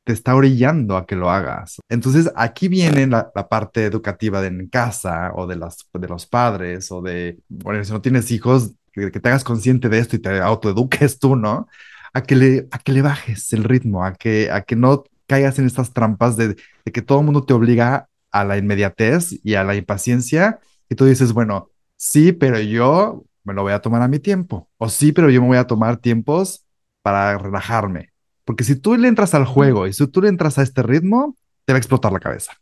te 0.05 0.13
está 0.13 0.37
orillando 0.37 0.97
a 0.97 1.07
que 1.07 1.17
lo 1.17 1.31
hagas. 1.31 1.81
Entonces, 1.89 2.31
aquí 2.37 2.69
viene 2.69 3.07
la, 3.09 3.33
parte 3.49 3.85
educativa 3.85 4.41
de 4.41 4.49
en 4.49 4.69
casa 4.69 5.33
o 5.35 5.47
de, 5.47 5.57
las, 5.57 5.79
de 5.93 6.09
los 6.09 6.27
padres 6.27 6.93
o 6.93 7.03
de, 7.03 7.39
bueno, 7.49 7.83
si 7.85 7.93
no 7.93 8.01
tienes 8.01 8.31
hijos, 8.31 8.73
que, 8.93 9.11
que 9.11 9.21
te 9.21 9.29
hagas 9.29 9.45
consciente 9.45 9.89
de 9.89 9.99
esto 9.99 10.17
y 10.17 10.21
te 10.21 10.41
autoeduques 10.41 11.19
tú, 11.19 11.37
¿no? 11.37 11.69
A 12.13 12.23
que 12.23 12.37
le, 12.37 12.69
a 12.71 12.79
que 12.79 12.93
le 12.93 13.03
bajes 13.03 13.53
el 13.53 13.65
ritmo, 13.65 14.05
a 14.05 14.15
que, 14.15 14.51
a 14.51 14.63
que 14.63 14.77
no 14.77 15.05
caigas 15.27 15.59
en 15.59 15.67
estas 15.67 15.93
trampas 15.93 16.37
de, 16.37 16.57
de 16.85 16.93
que 16.93 17.03
todo 17.03 17.21
el 17.21 17.25
mundo 17.25 17.45
te 17.45 17.55
obliga 17.55 18.09
a 18.31 18.45
la 18.45 18.59
inmediatez 18.59 19.41
y 19.43 19.55
a 19.55 19.65
la 19.65 19.75
impaciencia 19.75 20.61
y 20.89 20.95
tú 20.95 21.05
dices, 21.07 21.33
bueno, 21.33 21.71
sí, 21.97 22.33
pero 22.33 22.61
yo 22.61 23.25
me 23.45 23.55
lo 23.55 23.63
voy 23.63 23.73
a 23.73 23.81
tomar 23.81 24.03
a 24.03 24.09
mi 24.09 24.19
tiempo. 24.19 24.69
O 24.79 24.89
sí, 24.89 25.13
pero 25.13 25.31
yo 25.31 25.41
me 25.41 25.49
voy 25.49 25.57
a 25.57 25.67
tomar 25.67 25.97
tiempos 25.97 26.66
para 27.07 27.39
relajarme. 27.39 28.11
Porque 28.45 28.65
si 28.65 28.75
tú 28.75 28.97
le 28.97 29.07
entras 29.07 29.33
al 29.33 29.45
juego 29.45 29.87
y 29.87 29.93
si 29.93 30.05
tú 30.09 30.23
le 30.23 30.29
entras 30.29 30.59
a 30.59 30.63
este 30.63 30.83
ritmo, 30.83 31.37
te 31.65 31.73
va 31.73 31.77
a 31.77 31.79
explotar 31.79 32.11
la 32.11 32.19
cabeza. 32.19 32.55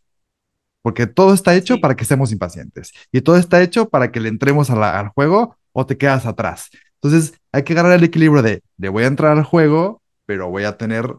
Porque 0.82 1.06
todo 1.06 1.32
está 1.32 1.54
hecho 1.54 1.76
sí, 1.76 1.80
para 1.80 1.96
que 1.96 2.04
seamos 2.04 2.30
impacientes 2.30 2.92
y 3.10 3.22
todo 3.22 3.38
está 3.38 3.62
hecho 3.62 3.88
para 3.88 4.12
que 4.12 4.20
le 4.20 4.28
entremos 4.28 4.68
a 4.68 4.76
la- 4.76 5.00
al 5.00 5.08
juego 5.08 5.56
o 5.72 5.86
te 5.86 5.96
quedas 5.96 6.26
atrás. 6.26 6.68
Entonces 7.00 7.40
hay 7.52 7.62
que 7.62 7.72
agarrar 7.72 7.92
el 7.94 8.04
equilibrio 8.04 8.42
de, 8.42 8.62
le 8.76 8.90
voy 8.90 9.04
a 9.04 9.06
entrar 9.06 9.32
al 9.38 9.44
juego, 9.44 10.02
pero 10.26 10.50
voy 10.50 10.64
a 10.64 10.76
tener 10.76 11.10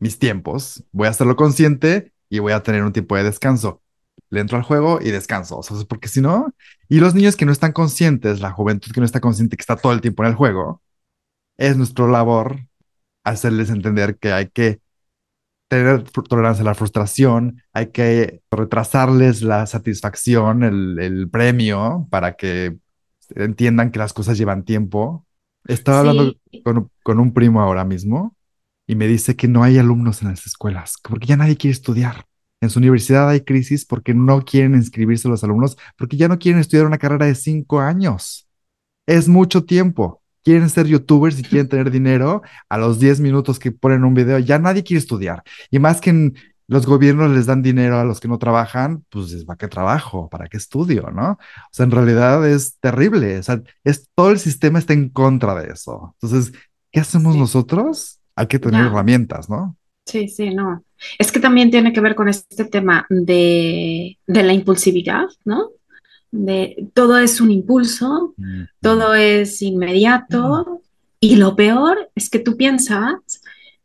mis 0.00 0.18
tiempos, 0.18 0.82
voy 0.90 1.06
a 1.06 1.10
hacerlo 1.10 1.36
consciente 1.36 2.12
y 2.28 2.40
voy 2.40 2.52
a 2.52 2.64
tener 2.64 2.82
un 2.82 2.92
tiempo 2.92 3.14
de 3.16 3.22
descanso. 3.22 3.80
Le 4.30 4.40
entro 4.40 4.56
al 4.56 4.64
juego 4.64 4.98
y 5.00 5.12
descanso, 5.12 5.58
o 5.58 5.62
sea, 5.62 5.76
porque 5.88 6.08
si 6.08 6.20
no, 6.20 6.52
y 6.88 6.98
los 6.98 7.14
niños 7.14 7.36
que 7.36 7.46
no 7.46 7.52
están 7.52 7.70
conscientes, 7.72 8.40
la 8.40 8.50
juventud 8.50 8.90
que 8.90 8.98
no 9.00 9.06
está 9.06 9.20
consciente, 9.20 9.56
que 9.56 9.60
está 9.62 9.76
todo 9.76 9.92
el 9.92 10.00
tiempo 10.00 10.24
en 10.24 10.30
el 10.30 10.34
juego, 10.34 10.82
es 11.56 11.76
nuestra 11.76 12.06
labor 12.06 12.60
hacerles 13.24 13.70
entender 13.70 14.18
que 14.18 14.32
hay 14.32 14.48
que 14.48 14.80
tener 15.68 16.04
tolerancia 16.04 16.62
a 16.62 16.66
la 16.66 16.74
frustración, 16.74 17.62
hay 17.72 17.88
que 17.88 18.42
retrasarles 18.50 19.42
la 19.42 19.66
satisfacción, 19.66 20.62
el, 20.64 20.98
el 21.00 21.30
premio, 21.30 22.06
para 22.10 22.36
que 22.36 22.76
entiendan 23.34 23.90
que 23.90 23.98
las 23.98 24.12
cosas 24.12 24.38
llevan 24.38 24.64
tiempo. 24.64 25.26
Estaba 25.66 26.00
hablando 26.00 26.34
con 27.02 27.20
un 27.20 27.32
primo 27.32 27.60
ahora 27.62 27.84
mismo 27.84 28.36
y 28.86 28.96
me 28.96 29.06
dice 29.06 29.36
que 29.36 29.48
no 29.48 29.62
hay 29.64 29.78
alumnos 29.78 30.22
en 30.22 30.28
las 30.28 30.46
escuelas, 30.46 30.96
porque 31.02 31.26
ya 31.26 31.36
nadie 31.36 31.56
quiere 31.56 31.72
estudiar. 31.72 32.26
En 32.60 32.70
su 32.70 32.78
universidad 32.78 33.28
hay 33.28 33.42
crisis 33.42 33.84
porque 33.84 34.14
no 34.14 34.44
quieren 34.44 34.74
inscribirse 34.74 35.28
los 35.28 35.44
alumnos, 35.44 35.76
porque 35.98 36.16
ya 36.16 36.28
no 36.28 36.38
quieren 36.38 36.60
estudiar 36.60 36.86
una 36.86 36.98
carrera 36.98 37.26
de 37.26 37.34
cinco 37.34 37.80
años. 37.80 38.48
Es 39.06 39.28
mucho 39.28 39.66
tiempo. 39.66 40.23
Quieren 40.44 40.68
ser 40.68 40.86
youtubers 40.86 41.38
y 41.38 41.42
quieren 41.42 41.68
tener 41.68 41.90
dinero. 41.90 42.42
A 42.68 42.78
los 42.78 43.00
10 43.00 43.20
minutos 43.20 43.58
que 43.58 43.72
ponen 43.72 44.04
un 44.04 44.14
video, 44.14 44.38
ya 44.38 44.58
nadie 44.58 44.84
quiere 44.84 44.98
estudiar. 44.98 45.42
Y 45.70 45.78
más 45.78 46.00
que 46.00 46.10
en 46.10 46.34
los 46.66 46.86
gobiernos 46.86 47.30
les 47.30 47.46
dan 47.46 47.62
dinero 47.62 47.98
a 47.98 48.04
los 48.04 48.20
que 48.20 48.28
no 48.28 48.38
trabajan, 48.38 49.04
pues 49.10 49.32
es 49.32 49.44
para 49.44 49.56
qué 49.56 49.68
trabajo, 49.68 50.28
para 50.28 50.46
qué 50.48 50.56
estudio, 50.56 51.10
¿no? 51.10 51.32
O 51.32 51.38
sea, 51.70 51.84
en 51.84 51.90
realidad 51.90 52.46
es 52.48 52.78
terrible. 52.80 53.38
O 53.38 53.42
sea, 53.42 53.62
es, 53.84 54.08
todo 54.14 54.30
el 54.30 54.38
sistema 54.38 54.78
está 54.78 54.92
en 54.92 55.08
contra 55.10 55.54
de 55.54 55.72
eso. 55.72 56.14
Entonces, 56.20 56.52
¿qué 56.90 57.00
hacemos 57.00 57.34
sí, 57.34 57.40
nosotros? 57.40 58.20
Hay 58.36 58.46
que 58.46 58.58
tener 58.58 58.86
herramientas, 58.86 59.48
¿no? 59.48 59.76
sí, 60.06 60.28
sí, 60.28 60.54
no. 60.54 60.84
Es 61.18 61.32
que 61.32 61.40
también 61.40 61.70
tiene 61.70 61.92
que 61.92 62.00
ver 62.00 62.14
con 62.14 62.28
este 62.28 62.64
tema 62.66 63.06
de, 63.08 64.18
de 64.26 64.42
la 64.42 64.52
impulsividad, 64.52 65.26
¿no? 65.44 65.70
De 66.34 66.88
todo 66.94 67.18
es 67.18 67.40
un 67.40 67.52
impulso, 67.52 68.34
Mm, 68.36 68.62
todo 68.80 69.14
es 69.14 69.62
mm. 69.62 69.66
inmediato 69.66 70.82
y 71.20 71.36
lo 71.36 71.54
peor 71.54 72.10
es 72.14 72.28
que 72.28 72.40
tú 72.40 72.56
piensas 72.56 73.40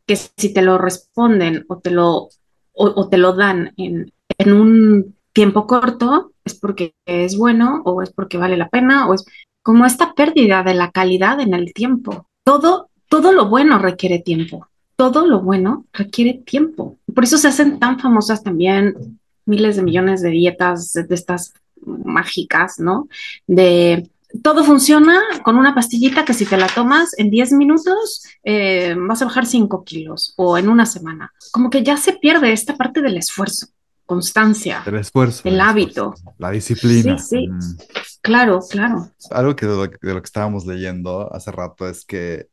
que 0.06 0.16
si 0.16 0.52
te 0.54 0.62
lo 0.62 0.78
responden 0.78 1.66
o 1.70 1.78
te 1.78 1.92
lo, 1.92 2.16
o, 2.18 2.30
o 2.74 3.10
te 3.10 3.18
lo 3.18 3.34
dan 3.34 3.74
en, 3.78 4.12
en, 4.38 4.54
un 4.54 5.16
tiempo 5.32 5.68
corto 5.68 6.32
es 6.44 6.56
porque 6.56 6.96
es 7.06 7.38
bueno 7.38 7.84
o 7.86 8.02
es 8.02 8.12
porque 8.12 8.38
vale 8.38 8.58
la 8.58 8.70
pena 8.70 9.08
o 9.08 9.14
es 9.14 9.26
como 9.62 9.86
esta 9.86 10.14
pérdida 10.14 10.64
de 10.64 10.74
la 10.74 10.90
calidad 10.90 11.40
en 11.40 11.54
el 11.54 11.74
tiempo. 11.74 12.28
Todo, 12.44 12.90
todo 13.08 13.32
lo 13.32 13.48
bueno 13.48 13.78
requiere 13.78 14.20
tiempo. 14.20 14.68
Todo 14.96 15.28
lo 15.28 15.42
bueno 15.42 15.86
requiere 15.94 16.34
tiempo. 16.34 16.98
Por 17.14 17.24
eso 17.24 17.38
se 17.38 17.48
hacen 17.48 17.78
tan 17.78 18.00
famosas 18.00 18.44
también 18.44 19.20
miles 19.46 19.76
de 19.76 19.84
millones 19.84 20.22
de 20.22 20.30
dietas 20.30 20.94
de 20.94 21.16
estas 21.16 21.54
mágicas, 21.86 22.80
¿no? 22.80 23.08
De 23.48 24.10
todo 24.44 24.64
funciona 24.64 25.20
con 25.44 25.58
una 25.58 25.74
pastillita 25.74 26.24
que 26.26 26.34
si 26.36 26.46
te 26.46 26.58
la 26.58 26.68
tomas 26.68 27.18
en 27.18 27.30
10 27.32 27.52
minutos 27.54 28.24
eh, 28.44 28.96
vas 28.98 29.22
a 29.22 29.26
bajar 29.26 29.46
5 29.46 29.84
kilos 29.84 30.34
o 30.38 30.58
en 30.58 30.70
una 30.70 30.86
semana. 30.86 31.34
Como 31.52 31.70
que 31.70 31.84
ya 31.84 31.98
se 31.98 32.14
pierde 32.14 32.52
esta 32.54 32.76
parte 32.78 33.02
del 33.02 33.18
esfuerzo, 33.18 33.68
constancia, 34.06 34.84
El 34.86 34.96
esfuerzo, 34.96 35.48
el 35.48 35.56
el 35.56 35.62
esfuerzo, 35.62 35.70
hábito. 35.72 36.14
la 36.38 36.52
Sí, 36.52 36.56
disciplina. 36.56 37.18
sí, 37.18 37.48
Mm. 37.48 37.76
claro, 38.22 38.60
claro. 38.70 39.10
Algo 39.32 39.56
que 39.56 39.66
de 39.66 39.76
lo, 39.76 39.88
de 39.88 40.14
lo 40.14 40.22
que 40.22 40.26
estábamos 40.26 40.66
leyendo 40.66 41.34
hace 41.34 41.52
rato 41.52 41.88
es 41.88 42.06
que 42.06 42.48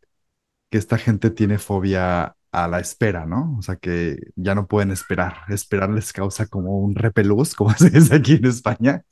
que 0.71 0.79
esta 0.79 0.99
gente 0.99 1.31
tiene 1.31 1.59
fobia 1.59 2.37
a 2.53 2.69
la 2.69 2.81
espera, 2.81 3.27
¿no? 3.27 3.57
O 3.59 3.63
sea, 3.63 3.77
que 3.77 4.19
ya 4.37 4.55
no 4.55 4.67
pueden 4.67 4.91
esperar. 4.91 5.37
Esperar 5.49 5.91
les 5.91 6.13
causa 6.13 6.47
como 6.47 6.79
un 6.81 6.95
repelús, 6.97 7.55
como 7.57 7.73
se 7.75 7.91
dice 7.91 8.17
aquí 8.17 8.35
en 8.35 8.47
España. 8.47 9.03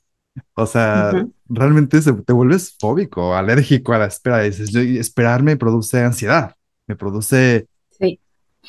O 0.55 0.65
Uh 0.97 1.05
sea, 1.05 1.11
-huh. 1.11 1.31
realmente 1.47 2.01
se, 2.01 2.13
te 2.13 2.33
vuelves 2.33 2.75
fóbico, 2.79 3.35
alérgico 3.35 3.93
a 3.93 3.99
la 3.99 4.05
espera. 4.07 4.39
Dices, 4.41 4.71
yo, 4.71 4.79
esperar 4.81 5.43
me 5.43 5.57
produce 5.57 6.01
ansiedad, 6.03 6.55
me 6.87 6.95
produce... 6.95 7.67
Sí, 7.99 8.19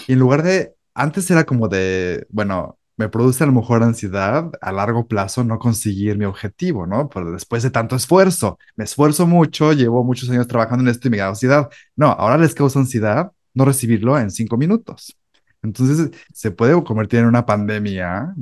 Y 0.07 0.13
en 0.15 0.19
lugar 0.19 0.43
de... 0.43 0.75
Antes 0.95 1.31
era 1.31 1.45
como 1.45 1.69
de, 1.69 2.27
bueno, 2.31 2.79
me 2.97 3.09
produce 3.11 3.45
a 3.45 3.47
lo 3.47 3.53
mejor 3.53 3.83
ansiedad 3.83 4.51
a 4.63 4.73
largo 4.73 5.07
plazo 5.07 5.45
no 5.45 5.59
conseguir 5.59 6.17
mi 6.17 6.25
objetivo, 6.25 6.87
¿no? 6.87 7.09
Pero 7.11 7.33
después 7.33 7.63
de 7.63 7.71
tanto 7.71 7.97
esfuerzo, 7.97 8.59
me 8.77 8.85
esfuerzo 8.85 9.27
mucho, 9.27 9.73
llevo 9.75 10.03
muchos 10.05 10.31
años 10.31 10.49
trabajando 10.49 10.83
en 10.85 10.89
esto 10.89 11.09
y 11.09 11.11
me 11.11 11.19
da 11.19 11.29
ansiedad. 11.29 11.69
No, 11.97 12.07
ahora 12.09 12.39
les 12.39 12.55
causa 12.55 12.79
ansiedad 12.79 13.31
no 13.55 13.65
recibirlo 13.67 14.19
en 14.19 14.31
cinco 14.31 14.57
minutos. 14.57 15.15
Entonces 15.63 16.11
se 16.33 16.51
puede 16.51 16.83
convertir 16.85 17.21
en 17.21 17.27
una 17.27 17.45
pandemia, 17.47 18.35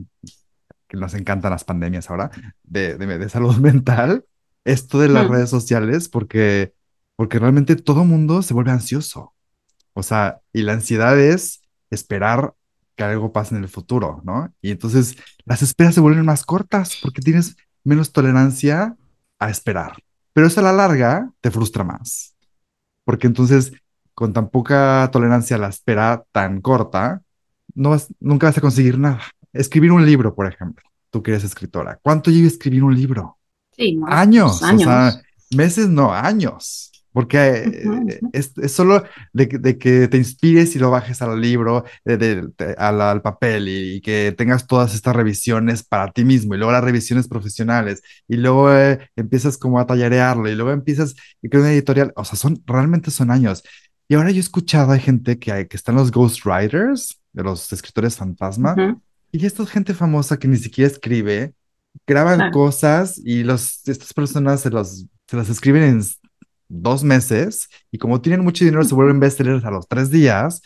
que 0.94 1.00
nos 1.00 1.14
encantan 1.14 1.52
las 1.52 1.64
pandemias 1.64 2.10
ahora, 2.10 2.30
de, 2.62 2.96
de, 2.96 3.18
de 3.18 3.28
salud 3.28 3.56
mental, 3.60 4.24
esto 4.64 4.98
de 5.00 5.08
las 5.08 5.26
Mm, 5.26 5.28
redes 5.28 5.50
sociales, 5.50 6.08
porque, 6.08 6.74
porque 7.16 7.38
realmente 7.38 7.76
todo 7.76 8.04
mundo 8.04 8.42
se 8.42 8.54
vuelve 8.54 8.70
ansioso. 8.72 9.34
O 9.94 10.02
sea, 10.02 10.40
y 10.52 10.62
la 10.62 10.74
ansiedad 10.74 11.18
es 11.18 11.62
esperar 11.90 12.54
que 12.96 13.04
algo 13.04 13.32
pase 13.32 13.56
en 13.56 13.62
el 13.62 13.68
futuro, 13.68 14.22
¿no? 14.24 14.52
Y 14.60 14.70
entonces 14.70 15.16
las 15.44 15.62
esperas 15.62 15.94
se 15.94 16.00
vuelven 16.00 16.24
más 16.24 16.44
cortas 16.44 16.96
porque 17.02 17.22
tienes 17.22 17.56
menos 17.84 18.12
tolerancia 18.12 18.96
a 19.38 19.50
esperar. 19.50 19.94
Pero 20.32 20.46
eso 20.46 20.60
a 20.60 20.64
la 20.64 20.72
larga 20.72 21.30
te 21.40 21.50
frustra 21.50 21.84
más, 21.84 22.36
porque 23.04 23.26
entonces 23.26 23.72
con 24.14 24.32
tan 24.32 24.50
poca 24.50 25.08
tolerancia 25.12 25.56
a 25.56 25.58
la 25.60 25.68
espera 25.68 26.24
tan 26.32 26.60
corta, 26.60 27.22
no 27.74 27.90
vas, 27.90 28.08
nunca 28.20 28.48
vas 28.48 28.58
a 28.58 28.60
conseguir 28.62 28.98
nada. 28.98 29.22
Escribir 29.54 29.92
un 29.92 30.04
libro, 30.06 30.34
por 30.34 30.46
ejemplo. 30.46 30.84
Tú 31.11 31.23
que 31.23 31.30
eres 31.32 31.44
escritora. 31.44 31.99
¿Cuánto 32.02 32.30
lleva 32.30 32.49
escribir 32.49 32.84
un 32.84 32.94
libro? 32.94 33.38
Sí, 33.73 33.94
no, 33.96 34.06
pues 34.06 34.20
Años, 34.20 34.62
o 34.70 34.78
sea, 34.78 35.08
años. 35.08 35.23
meses 35.50 35.88
no, 35.88 36.12
años, 36.14 36.92
porque 37.12 37.38
eh, 37.66 38.20
es, 38.32 38.52
es 38.58 38.73
solo 38.73 39.04
de, 39.32 39.49
que 39.49 39.58
de 39.58 39.78
que 39.78 40.08
te 40.08 40.16
inspires 40.16 40.76
y 40.76 40.78
lo 40.80 40.90
bajes 40.90 41.23
al 41.23 41.40
libro, 41.40 41.84
de- 42.04 42.16
de- 42.18 42.49
de- 42.58 42.75
al, 42.78 43.00
al 43.00 43.23
papel 43.23 43.68
y, 43.68 43.96
y 43.96 44.00
que 44.00 44.34
tengas 44.37 44.66
todas 44.66 44.94
estas 44.94 45.16
revisiones 45.16 45.82
para 45.84 46.12
ti 46.12 46.25
mismo 46.25 46.54
y 46.54 46.58
luego 46.58 46.73
las 46.73 46.84
revisiones 46.84 47.28
profesionales 47.28 48.02
y 48.28 48.37
luego 48.37 48.73
eh, 48.75 49.11
empiezas 49.16 49.58
como 49.58 49.80
a 49.80 49.87
tallarearlo 49.87 50.49
y 50.50 50.54
luego 50.54 50.73
empiezas 50.73 51.14
y 51.42 51.49
crear 51.49 51.62
una 51.64 51.73
editorial, 51.73 52.12
o 52.16 52.25
sea, 52.25 52.37
son, 52.38 52.62
realmente 52.66 53.11
son 53.11 53.30
años. 53.30 53.62
Y 54.08 54.14
ahora 54.14 54.30
yo 54.30 54.37
he 54.38 54.40
escuchado, 54.40 54.92
hay 54.92 55.00
gente 55.00 55.38
que, 55.38 55.66
que 55.68 55.76
están 55.76 55.94
los 55.96 56.11
ghostwriters, 56.12 57.20
de 57.32 57.42
los 57.42 57.73
escritores 57.73 58.16
fantasma, 58.16 58.82
y 59.38 59.46
esta 59.46 59.62
es 59.64 59.70
gente 59.70 59.94
famosa 59.94 60.38
que 60.38 60.48
ni 60.48 60.56
siquiera 60.56 60.90
escribe 60.90 61.54
graban 62.06 62.44
claro. 62.46 62.50
cosas 62.50 63.18
y 63.24 63.44
los, 63.44 63.86
estas 63.88 64.12
personas 64.14 64.60
se, 64.62 64.70
los, 64.70 65.06
se 65.28 65.36
las 65.36 65.48
escriben 65.50 65.84
en 65.84 66.02
dos 66.68 67.04
meses 67.04 67.68
y 67.92 67.98
como 67.98 68.20
tienen 68.22 68.42
mucho 68.44 68.64
dinero 68.64 68.84
se 68.84 68.94
vuelven 68.96 69.20
bestsellers 69.20 69.64
a 69.64 69.70
los 69.72 69.88
tres 69.88 70.10
días. 70.10 70.62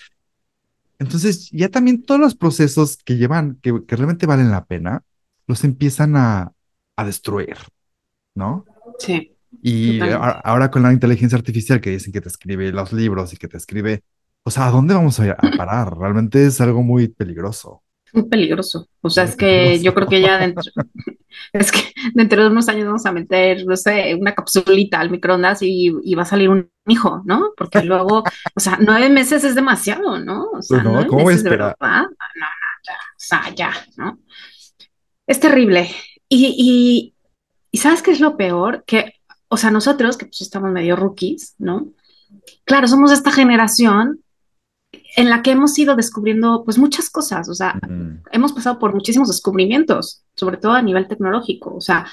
Entonces 0.99 1.51
ya 1.53 1.69
también 1.69 2.03
todos 2.03 2.21
los 2.21 2.35
procesos 2.37 2.97
que 2.99 3.17
llevan, 3.17 3.57
que, 3.63 3.85
que 3.87 3.97
realmente 3.97 4.27
valen 4.27 4.51
la 4.51 4.65
pena, 4.67 5.03
los 5.47 5.65
empiezan 5.65 6.17
a, 6.17 6.53
a 6.97 7.05
destruir, 7.05 7.57
¿no? 8.35 8.69
Sí, 8.99 9.37
Y 9.63 10.11
a- 10.11 10.31
ahora 10.31 10.71
con 10.71 10.83
la 10.83 10.93
inteligencia 10.93 11.37
artificial 11.39 11.81
que 11.81 11.91
dicen 11.91 12.13
que 12.13 12.21
te 12.21 12.29
escribe 12.29 12.73
los 12.73 12.93
libros 12.93 13.33
y 13.33 13.37
que 13.37 13.49
te 13.49 13.57
escribe, 13.57 14.05
o 14.45 14.51
sea, 14.51 14.69
¿a 14.69 14.71
dónde 14.71 14.95
vamos 14.95 15.19
a, 15.21 15.27
ir 15.27 15.37
a 15.39 15.51
parar? 15.53 15.97
Realmente 15.99 16.47
es 16.47 16.61
algo 16.61 16.83
muy 16.83 17.09
peligroso, 17.09 17.83
Muy 18.13 18.25
peligroso. 18.29 18.89
O 19.03 19.11
sea, 19.11 19.25
es 19.25 19.37
que 19.37 19.81
yo 19.81 19.95
creo 19.95 20.09
que 20.09 20.21
ya 20.21 20.39
dentro, 20.39 20.63
es 21.53 21.73
que 21.73 21.81
dentro 22.15 22.43
de 22.43 22.51
unos 22.51 22.69
años 22.69 22.87
vamos 22.87 23.07
a 23.07 23.13
meter, 23.13 23.65
no 23.67 23.77
sé, 23.77 24.15
una 24.15 24.35
capsulita 24.35 25.01
al 25.01 25.11
microondas 25.11 25.63
y, 25.63 25.93
y 26.03 26.15
va 26.15 26.23
a 26.23 26.27
salir 26.27 26.49
un 26.49 26.71
hijo, 26.87 27.23
¿no? 27.27 27.53
Porque 27.57 27.83
luego, 27.83 28.25
o 28.55 28.61
sea, 28.61 28.79
nueve 28.81 29.09
meses 29.11 29.45
es 29.45 29.55
demasiado, 29.55 30.19
¿no? 30.19 30.45
O 30.45 30.63
Pues 30.67 30.67
sea, 30.67 30.83
no, 30.83 30.93
nueve 30.93 31.07
¿cómo 31.07 31.31
esperar? 31.31 31.77
No, 31.81 32.03
no, 32.03 32.09
ya, 32.85 32.93
o 32.95 32.97
sea, 33.17 33.55
ya, 33.55 33.73
¿no? 33.97 34.19
Es 35.27 35.41
terrible. 35.41 35.91
Y, 36.29 36.55
y, 36.59 37.15
y 37.71 37.79
¿sabes 37.79 38.03
qué 38.03 38.13
es 38.13 38.21
lo 38.21 38.37
peor? 38.37 38.85
Que, 38.87 39.15
o 39.49 39.57
sea, 39.57 39.71
nosotros, 39.71 40.17
que 40.17 40.27
pues 40.27 40.41
estamos 40.41 40.71
medio 40.73 40.97
rookies, 40.97 41.55
¿no? 41.59 41.93
Claro, 42.65 42.89
somos 42.89 43.13
esta 43.13 43.33
generación 43.33 44.21
en 45.17 45.31
la 45.31 45.43
que 45.43 45.53
hemos 45.53 45.79
ido 45.79 45.97
descubriendo 45.97 46.63
pues 46.65 46.79
muchas 46.79 47.11
cosas, 47.11 47.49
o 47.49 47.55
sea, 47.55 47.79
Mm, 47.89 48.23
hemos 48.33 48.53
pasado 48.53 48.79
por 48.79 48.95
muchísimos 48.95 49.29
descubrimientos, 49.29 50.23
sobre 50.37 50.57
todo 50.57 50.73
a 50.73 50.83
nivel 50.83 51.09
tecnológico, 51.09 51.75
o 51.75 51.81
sea, 51.81 52.07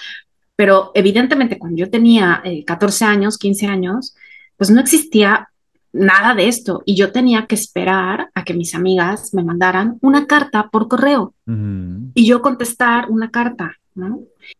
pero 0.55 0.91
evidentemente 0.93 1.59
cuando 1.59 1.77
yo 1.77 1.89
tenía 1.89 2.41
eh, 2.43 2.63
14 2.63 3.05
años, 3.05 3.37
15 3.37 3.67
años, 3.67 4.15
pues 4.57 4.69
no 4.69 4.79
existía 4.79 5.49
nada 5.91 6.35
de 6.35 6.47
esto 6.47 6.81
y 6.85 6.95
yo 6.95 7.11
tenía 7.11 7.45
que 7.45 7.55
esperar 7.55 8.29
a 8.33 8.43
que 8.43 8.53
mis 8.53 8.75
amigas 8.75 9.33
me 9.33 9.43
mandaran 9.43 9.97
una 10.01 10.27
carta 10.27 10.69
por 10.69 10.87
correo 10.87 11.33
mm, 11.45 12.11
y 12.13 12.25
yo 12.25 12.41
contestar 12.41 13.09
una 13.09 13.31
carta, 13.31 13.73
¿no? 13.93 14.19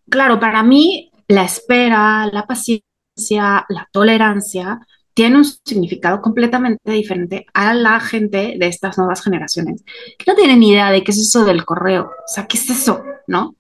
Claro, 0.10 0.39
para 0.39 0.63
mí 0.63 1.12
la 1.27 1.44
espera, 1.44 2.27
la 2.27 2.46
paciencia, 2.46 3.65
la 3.70 3.88
tolerancia 3.92 4.80
tiene 5.15 5.38
un 5.38 5.45
significado 5.45 6.22
completamente 6.22 6.91
diferente 6.91 7.45
a 7.53 7.74
la 7.74 8.00
gente 8.01 8.55
de 8.60 8.67
estas 8.67 8.98
nuevas 8.98 9.24
generaciones 9.24 9.84
que 10.17 10.25
no 10.29 10.36
tienen 10.36 10.60
ni 10.60 10.72
idea 10.72 10.91
de 10.91 11.03
qué 11.03 11.12
es 11.12 11.17
eso 11.17 11.45
del 11.45 11.65
correo, 11.65 12.03
o 12.03 12.27
sea, 12.27 12.45
qué 12.45 12.57
es 12.57 12.69
eso, 12.69 13.01
¿no? 13.25 13.55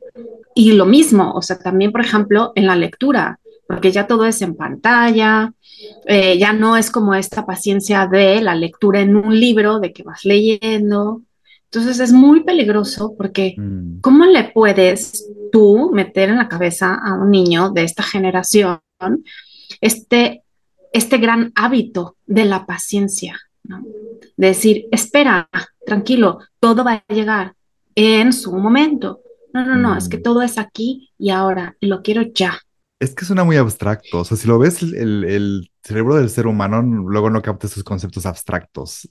Y 0.53 0.73
lo 0.73 0.85
mismo, 0.85 1.31
o 1.33 1.41
sea, 1.41 1.57
también, 1.57 1.93
por 1.93 2.01
ejemplo, 2.01 2.51
en 2.55 2.67
la 2.67 2.75
lectura, 2.75 3.39
porque 3.67 3.93
ya 3.93 4.05
todo 4.05 4.25
es 4.25 4.41
en 4.41 4.55
pantalla, 4.55 5.53
eh, 6.05 6.37
ya 6.37 6.51
no 6.51 6.75
es 6.75 6.91
como 6.91 7.15
esta 7.15 7.45
paciencia 7.45 8.05
de 8.05 8.41
la 8.41 8.53
lectura 8.55 8.99
en 8.99 9.15
un 9.15 9.39
libro, 9.39 9.79
de 9.79 9.93
que 9.93 10.03
vas 10.03 10.25
leyendo. 10.25 11.21
Entonces 11.65 11.99
es 12.01 12.11
muy 12.11 12.43
peligroso 12.43 13.15
porque 13.17 13.55
mm. 13.57 14.01
¿cómo 14.01 14.25
le 14.25 14.43
puedes 14.43 15.29
tú 15.53 15.89
meter 15.93 16.29
en 16.29 16.37
la 16.37 16.49
cabeza 16.49 16.95
a 16.95 17.13
un 17.13 17.31
niño 17.31 17.69
de 17.69 17.83
esta 17.83 18.03
generación 18.03 18.79
este, 19.81 20.43
este 20.95 21.17
gran 21.17 21.51
hábito 21.55 22.17
de 22.25 22.45
la 22.45 22.65
paciencia? 22.65 23.37
¿no? 23.63 23.83
De 24.37 24.47
decir, 24.47 24.85
espera, 24.91 25.49
tranquilo, 25.85 26.39
todo 26.59 26.83
va 26.83 27.03
a 27.07 27.13
llegar 27.13 27.55
en 27.95 28.33
su 28.33 28.53
momento. 28.55 29.21
No, 29.53 29.65
no, 29.65 29.75
no, 29.77 29.97
es 29.97 30.09
que 30.09 30.17
Mm, 30.17 30.23
todo 30.23 30.41
es 30.41 30.57
aquí 30.57 31.11
y 31.17 31.29
ahora, 31.29 31.75
y 31.79 31.87
lo 31.87 32.01
quiero 32.01 32.23
ya. 32.33 32.59
Es 32.99 33.13
que 33.13 33.25
suena 33.25 33.43
muy 33.43 33.57
abstracto. 33.57 34.19
O 34.19 34.25
sea, 34.25 34.37
si 34.37 34.47
lo 34.47 34.57
ves, 34.59 34.81
el, 34.81 35.23
el- 35.25 35.71
cerebro 35.83 36.15
del 36.15 36.31
ser 36.31 36.47
humano 36.47 36.81
luego 36.81 37.29
no 37.29 37.43
capta 37.43 37.67
esos 37.67 37.83
conceptos 37.83 38.25
abstractos. 38.25 39.07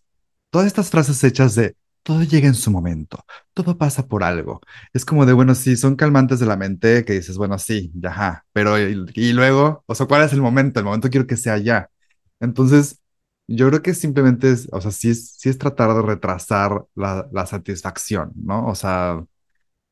Todas 0.50 0.66
estas 0.66 0.90
frases 0.90 1.22
hechas 1.22 1.54
de 1.54 1.76
todo 2.04 2.22
llega 2.24 2.48
en 2.48 2.54
su 2.54 2.70
momento, 2.72 3.24
todo 3.54 3.78
pasa 3.78 4.08
por 4.08 4.24
algo. 4.24 4.60
Es 4.94 5.04
como 5.06 5.26
de, 5.26 5.34
bueno, 5.34 5.54
sí, 5.56 5.76
son 5.76 5.96
calmantes 5.96 6.40
de 6.40 6.46
la 6.46 6.56
mente 6.58 7.04
que 7.04 7.14
dices, 7.14 7.38
bueno, 7.38 7.58
sí, 7.58 7.92
ya, 7.96 8.46
pero 8.52 8.78
y, 8.80 9.06
y 9.16 9.32
luego, 9.34 9.84
o 9.86 9.94
sea, 9.96 10.06
¿cuál 10.06 10.22
es 10.24 10.32
el 10.34 10.42
momento? 10.42 10.80
El 10.80 10.86
momento 10.86 11.10
quiero 11.10 11.26
que 11.26 11.36
sea 11.38 11.58
ya. 11.58 11.90
Entonces, 12.40 13.00
yo 13.48 13.68
creo 13.68 13.82
que 13.82 13.94
simplemente 13.94 14.52
es, 14.52 14.68
o 14.72 14.80
sea, 14.80 14.92
sí 14.92 15.10
es, 15.10 15.32
sí 15.38 15.48
es 15.50 15.58
tratar 15.58 15.94
de 15.94 16.02
retrasar 16.02 16.84
la, 16.94 17.28
la 17.32 17.46
satisfacción, 17.46 18.32
¿no? 18.36 18.66
O 18.68 18.74
sea 18.76 19.24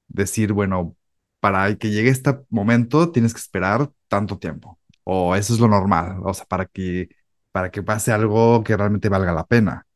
decir, 0.08 0.52
bueno, 0.52 0.96
para 1.40 1.74
que 1.76 1.90
llegue 1.90 2.10
este 2.10 2.38
momento 2.50 3.10
tienes 3.12 3.34
que 3.34 3.40
esperar 3.40 3.90
tanto 4.08 4.38
tiempo, 4.38 4.78
o 5.04 5.34
eso 5.36 5.54
es 5.54 5.60
lo 5.60 5.68
normal, 5.68 6.18
o 6.24 6.34
sea, 6.34 6.46
para 6.46 6.66
que, 6.66 7.08
para 7.52 7.70
que 7.70 7.82
pase 7.82 8.12
algo 8.12 8.62
que 8.64 8.76
realmente 8.76 9.08
valga 9.08 9.32
la 9.32 9.46
pena. 9.46 9.86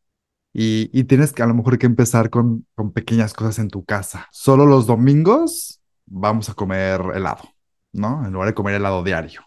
Y, 0.59 0.89
y 0.99 1.05
tienes 1.05 1.35
que 1.35 1.43
a 1.43 1.47
lo 1.47 1.53
mejor 1.55 1.79
que 1.79 1.85
empezar 1.85 2.31
con, 2.31 2.67
con 2.75 2.91
pequeñas 2.91 3.35
cosas 3.35 3.59
en 3.59 3.69
tu 3.69 3.85
casa. 3.85 4.27
Solo 4.33 4.65
los 4.65 4.87
domingos 4.87 5.81
vamos 6.07 6.49
a 6.49 6.55
comer 6.55 6.99
helado, 7.15 7.43
¿no? 7.93 8.25
En 8.25 8.33
lugar 8.33 8.49
de 8.49 8.55
comer 8.55 8.77
helado 8.77 9.05
diario. 9.05 9.43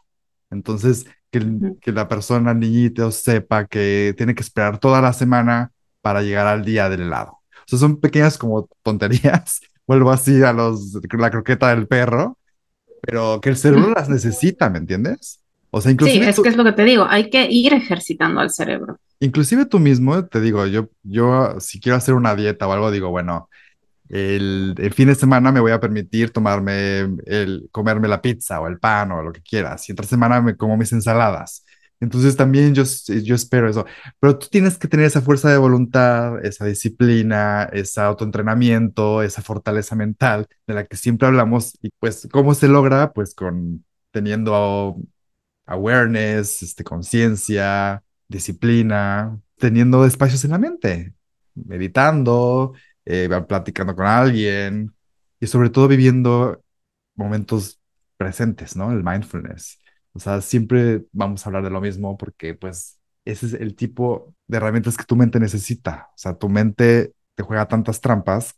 Entonces, 0.52 1.08
que, 1.32 1.42
que 1.82 1.92
la 1.92 2.08
persona, 2.08 2.54
niñito, 2.54 3.12
sepa 3.12 3.66
que 3.66 4.14
tiene 4.18 4.36
que 4.36 4.44
esperar 4.44 4.80
toda 4.80 5.02
la 5.02 5.14
semana 5.14 5.72
para 6.02 6.22
llegar 6.22 6.46
al 6.46 6.64
día 6.64 6.90
del 6.90 7.02
helado. 7.02 7.32
O 7.32 7.64
sea, 7.66 7.80
son 7.80 8.00
pequeñas 8.00 8.38
como 8.38 8.70
tonterías. 8.84 9.62
Vuelvo 9.88 10.12
así 10.12 10.44
a 10.44 10.54
los, 10.54 11.00
la 11.18 11.32
croqueta 11.32 11.70
del 11.70 11.88
perro, 11.88 12.38
pero 13.02 13.42
que 13.42 13.50
el 13.50 13.58
cerebro 13.58 13.92
las 13.96 14.10
necesita, 14.10 14.70
¿me 14.70 14.78
entiendes? 14.78 15.40
O 15.72 15.82
sea, 15.82 15.92
Sí, 16.00 16.20
inclusive 16.20 16.30
es 16.30 16.42
que 16.42 16.50
tú, 16.50 16.50
es 16.50 16.58
lo 16.58 16.64
que 16.64 16.74
te 16.74 16.84
digo, 16.84 17.06
hay 17.10 17.30
que 17.30 17.48
ir 17.50 17.74
ejercitando 17.74 18.40
al 18.42 18.50
cerebro. 18.52 19.00
inclusive 19.20 19.66
tú 19.66 19.80
mismo, 19.80 20.26
te 20.28 20.42
digo, 20.42 20.66
yo, 20.68 20.90
yo 21.04 21.60
si 21.60 21.80
quiero 21.80 21.98
hacer 21.98 22.16
una 22.16 22.36
dieta 22.36 22.68
o 22.68 22.72
algo, 22.74 22.92
digo, 22.92 23.10
bueno, 23.10 23.50
el, 24.10 24.76
el 24.78 24.94
fin 24.94 25.08
de 25.08 25.16
semana 25.16 25.52
me 25.52 25.60
voy 25.60 25.72
a 25.72 25.80
permitir 25.80 26.32
tomarme 26.32 27.02
el, 27.26 27.70
comerme 27.72 28.08
la 28.08 28.22
pizza 28.22 28.60
o 28.62 28.68
el 28.68 28.80
pan 28.80 29.12
o 29.12 29.22
lo 29.24 29.32
que 29.32 29.42
quieras. 29.42 29.88
Y 29.90 29.92
entre 29.92 30.08
semana 30.08 30.42
me 30.42 30.58
como 30.58 30.78
mis 30.78 30.92
ensaladas. 30.94 31.66
Entonces 32.00 32.36
también 32.38 32.74
yo, 32.74 32.84
yo 33.24 33.36
espero 33.36 33.70
eso. 33.70 33.86
Pero 34.20 34.38
tú 34.40 34.48
tienes 34.50 34.78
que 34.78 34.88
tener 34.88 35.06
esa 35.06 35.22
fuerza 35.22 35.50
de 35.52 35.58
voluntad, 35.58 36.44
esa 36.46 36.66
disciplina, 36.66 37.70
ese 37.74 38.02
autoentrenamiento, 38.02 39.22
esa 39.22 39.42
fortaleza 39.42 39.96
mental 39.96 40.48
de 40.68 40.74
la 40.74 40.86
que 40.86 40.98
siempre 40.98 41.28
hablamos. 41.28 41.78
Y 41.82 41.90
pues, 42.00 42.28
¿cómo 42.32 42.56
se 42.56 42.68
logra? 42.70 43.12
Pues 43.14 43.36
con 43.36 43.86
teniendo 44.12 44.98
awareness, 45.70 46.64
este, 46.64 46.84
conciencia, 46.84 48.04
disciplina, 48.28 49.40
teniendo 49.58 50.06
espacios 50.06 50.44
en 50.46 50.52
la 50.52 50.58
mente, 50.58 51.14
meditando, 51.56 52.74
eh, 53.06 53.30
platicando 53.48 53.96
con 53.96 54.06
alguien, 54.06 54.94
y 55.40 55.48
sobre 55.48 55.70
todo 55.70 55.88
viviendo 55.88 56.62
momentos 57.16 57.80
presentes, 58.18 58.76
¿no? 58.76 58.92
El 58.92 59.04
mindfulness. 59.04 59.80
O 60.14 60.20
sea, 60.20 60.42
siempre 60.42 61.06
vamos 61.12 61.46
a 61.46 61.50
hablar 61.50 61.64
de 61.64 61.70
lo 61.70 61.82
mismo 61.82 62.18
porque 62.18 62.56
pues 62.56 63.00
ese 63.26 63.46
es 63.48 63.54
el 63.54 63.76
tipo 63.76 64.34
de 64.48 64.58
herramientas 64.58 64.98
que 64.98 65.06
tu 65.06 65.16
mente 65.16 65.40
necesita. 65.40 66.10
O 66.10 66.18
sea, 66.18 66.38
tu 66.38 66.50
mente 66.50 67.14
te 67.36 67.44
juega 67.44 67.68
tantas 67.68 68.02
trampas 68.02 68.56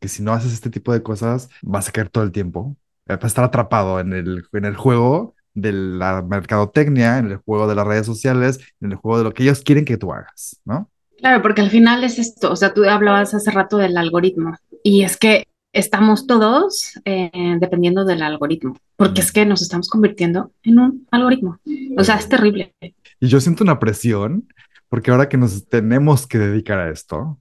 que 0.00 0.08
si 0.08 0.22
no 0.22 0.32
haces 0.32 0.52
este 0.52 0.70
tipo 0.70 0.92
de 0.92 1.02
cosas 1.02 1.48
vas 1.62 1.88
a 1.88 1.92
caer 1.92 2.10
todo 2.10 2.24
el 2.24 2.32
tiempo. 2.32 2.76
Vas 3.06 3.24
a 3.24 3.26
estar 3.26 3.44
atrapado 3.44 3.98
en 3.98 4.12
el, 4.12 4.46
en 4.52 4.64
el 4.64 4.76
juego 4.76 5.34
de 5.54 5.72
la 5.72 6.22
mercadotecnia, 6.22 7.18
en 7.18 7.32
el 7.32 7.36
juego 7.38 7.66
de 7.66 7.74
las 7.74 7.86
redes 7.86 8.06
sociales, 8.06 8.60
en 8.80 8.92
el 8.92 8.96
juego 8.96 9.18
de 9.18 9.24
lo 9.24 9.32
que 9.32 9.42
ellos 9.42 9.62
quieren 9.62 9.84
que 9.84 9.96
tú 9.96 10.12
hagas, 10.12 10.60
¿no? 10.64 10.90
Claro, 11.18 11.42
porque 11.42 11.60
al 11.60 11.70
final 11.70 12.02
es 12.04 12.18
esto, 12.18 12.50
o 12.50 12.56
sea, 12.56 12.72
tú 12.72 12.84
hablabas 12.84 13.34
hace 13.34 13.50
rato 13.50 13.76
del 13.76 13.96
algoritmo 13.96 14.56
y 14.82 15.02
es 15.02 15.16
que 15.16 15.46
estamos 15.72 16.26
todos 16.26 16.98
eh, 17.04 17.30
dependiendo 17.60 18.04
del 18.04 18.22
algoritmo, 18.22 18.76
porque 18.96 19.20
es 19.20 19.32
que 19.32 19.46
nos 19.46 19.62
estamos 19.62 19.88
convirtiendo 19.88 20.52
en 20.62 20.78
un 20.78 21.06
algoritmo. 21.10 21.58
O 21.96 22.04
sea, 22.04 22.16
es 22.16 22.28
terrible. 22.28 22.74
Y 23.20 23.28
yo 23.28 23.40
siento 23.40 23.64
una 23.64 23.78
presión, 23.78 24.48
porque 24.88 25.10
ahora 25.10 25.28
que 25.28 25.36
nos 25.36 25.68
tenemos 25.68 26.26
que 26.26 26.38
dedicar 26.38 26.78
a 26.78 26.90
esto, 26.90 27.38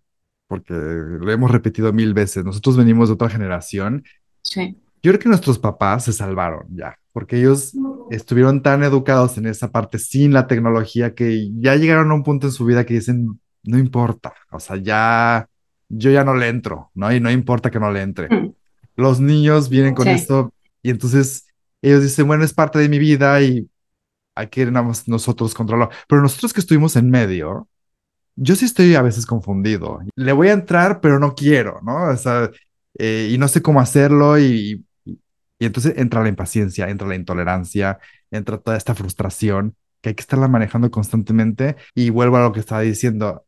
porque 0.47 0.73
lo 0.73 1.31
hemos 1.31 1.51
repetido 1.51 1.93
mil 1.93 2.13
veces, 2.13 2.43
nosotros 2.43 2.77
venimos 2.77 3.09
de 3.09 3.13
otra 3.13 3.29
generación. 3.29 4.03
Sí. 4.41 4.77
Yo 5.01 5.11
creo 5.11 5.19
que 5.19 5.29
nuestros 5.29 5.59
papás 5.59 6.05
se 6.05 6.13
salvaron 6.13 6.67
ya, 6.75 6.97
porque 7.13 7.37
ellos 7.37 7.73
estuvieron 8.09 8.61
tan 8.61 8.83
educados 8.83 9.37
en 9.37 9.45
esa 9.45 9.71
parte 9.71 9.97
sin 9.99 10.33
la 10.33 10.47
tecnología 10.47 11.15
que 11.15 11.49
ya 11.59 11.75
llegaron 11.75 12.11
a 12.11 12.15
un 12.15 12.23
punto 12.23 12.47
en 12.47 12.53
su 12.53 12.65
vida 12.65 12.85
que 12.85 12.95
dicen, 12.95 13.39
no 13.63 13.77
importa, 13.77 14.33
o 14.51 14.59
sea, 14.59 14.77
ya 14.77 15.47
yo 15.89 16.11
ya 16.11 16.23
no 16.23 16.35
le 16.35 16.47
entro, 16.47 16.91
¿no? 16.93 17.11
Y 17.11 17.19
no 17.19 17.31
importa 17.31 17.71
que 17.71 17.79
no 17.79 17.91
le 17.91 18.01
entre. 18.01 18.29
Mm. 18.29 18.53
Los 18.95 19.19
niños 19.19 19.69
vienen 19.69 19.95
con 19.95 20.07
esto 20.07 20.53
y 20.83 20.91
entonces 20.91 21.47
ellos 21.81 22.03
dicen, 22.03 22.27
bueno, 22.27 22.43
es 22.43 22.53
parte 22.53 22.79
de 22.79 22.89
mi 22.89 22.99
vida 22.99 23.41
y 23.41 23.67
hay 24.35 24.47
que 24.47 24.69
nosotros 25.07 25.53
controlarlo. 25.53 25.93
Pero 26.07 26.21
nosotros 26.21 26.53
que 26.53 26.59
estuvimos 26.59 26.95
en 26.95 27.09
medio, 27.09 27.67
yo 28.35 28.55
sí 28.55 28.65
estoy 28.65 28.95
a 28.95 29.01
veces 29.01 29.25
confundido. 29.25 29.99
Le 30.15 30.31
voy 30.31 30.49
a 30.49 30.53
entrar, 30.53 31.01
pero 31.01 31.19
no 31.19 31.33
quiero, 31.33 31.79
¿no? 31.81 32.09
O 32.09 32.17
sea, 32.17 32.51
eh, 32.97 33.29
y 33.31 33.37
no 33.37 33.47
sé 33.47 33.61
cómo 33.61 33.79
hacerlo 33.79 34.37
y, 34.37 34.85
y, 35.59 35.65
entonces 35.65 35.93
entra 35.97 36.23
la 36.23 36.29
impaciencia, 36.29 36.89
entra 36.89 37.07
la 37.07 37.15
intolerancia, 37.15 37.99
entra 38.31 38.57
toda 38.57 38.77
esta 38.77 38.95
frustración 38.95 39.75
que 40.01 40.09
hay 40.09 40.15
que 40.15 40.21
estarla 40.21 40.47
manejando 40.47 40.89
constantemente. 40.91 41.75
Y 41.93 42.09
vuelvo 42.09 42.37
a 42.37 42.41
lo 42.41 42.51
que 42.51 42.59
estaba 42.59 42.81
diciendo. 42.81 43.45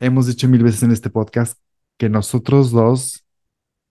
Hemos 0.00 0.26
dicho 0.26 0.48
mil 0.48 0.62
veces 0.62 0.82
en 0.82 0.90
este 0.90 1.10
podcast 1.10 1.58
que 1.96 2.08
nosotros 2.08 2.72
dos 2.72 3.24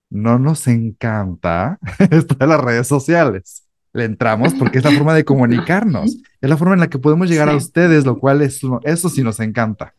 no 0.10 0.38
nos 0.38 0.68
encanta 0.68 1.80
esto 2.12 2.36
de 2.36 2.48
las 2.48 2.62
redes 2.62 2.88
sociales. 2.88 3.64
Le 3.94 4.06
entramos 4.06 4.54
porque 4.56 4.80
es 4.80 4.84
la 4.84 4.92
forma 4.92 5.14
de 5.14 5.24
comunicarnos, 5.24 6.18
es 6.42 6.50
la 6.50 6.58
forma 6.58 6.74
en 6.74 6.82
la 6.82 6.90
que 6.90 6.98
podemos 6.98 7.30
llegar 7.30 7.48
a 7.50 7.56
ustedes, 7.56 8.06
lo 8.06 8.20
cual 8.20 8.42
es, 8.42 8.60
eso 8.84 9.10
sí 9.10 9.24
nos 9.24 9.40
encanta. 9.40 9.94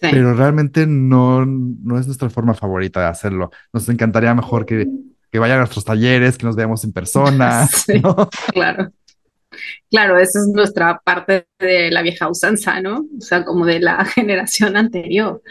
Pero 0.00 0.34
realmente 0.34 0.86
no, 0.86 1.46
no 1.46 1.98
es 1.98 2.06
nuestra 2.06 2.28
forma 2.28 2.54
favorita 2.54 3.00
de 3.00 3.06
hacerlo. 3.06 3.50
Nos 3.72 3.88
encantaría 3.88 4.34
mejor 4.34 4.66
que, 4.66 4.88
que 5.32 5.38
vayan 5.38 5.56
a 5.56 5.60
nuestros 5.60 5.84
talleres, 5.84 6.38
que 6.38 6.46
nos 6.46 6.54
veamos 6.54 6.84
en 6.84 6.92
persona. 6.92 7.68
Claro. 8.52 8.92
Claro, 9.90 10.18
esa 10.18 10.38
es 10.38 10.48
nuestra 10.48 10.98
parte 11.04 11.46
de 11.58 11.90
la 11.90 12.02
vieja 12.02 12.28
usanza, 12.28 12.80
¿no? 12.80 13.06
O 13.18 13.20
sea, 13.20 13.44
como 13.44 13.66
de 13.66 13.80
la 13.80 14.04
generación 14.14 14.76
anterior 14.76 15.42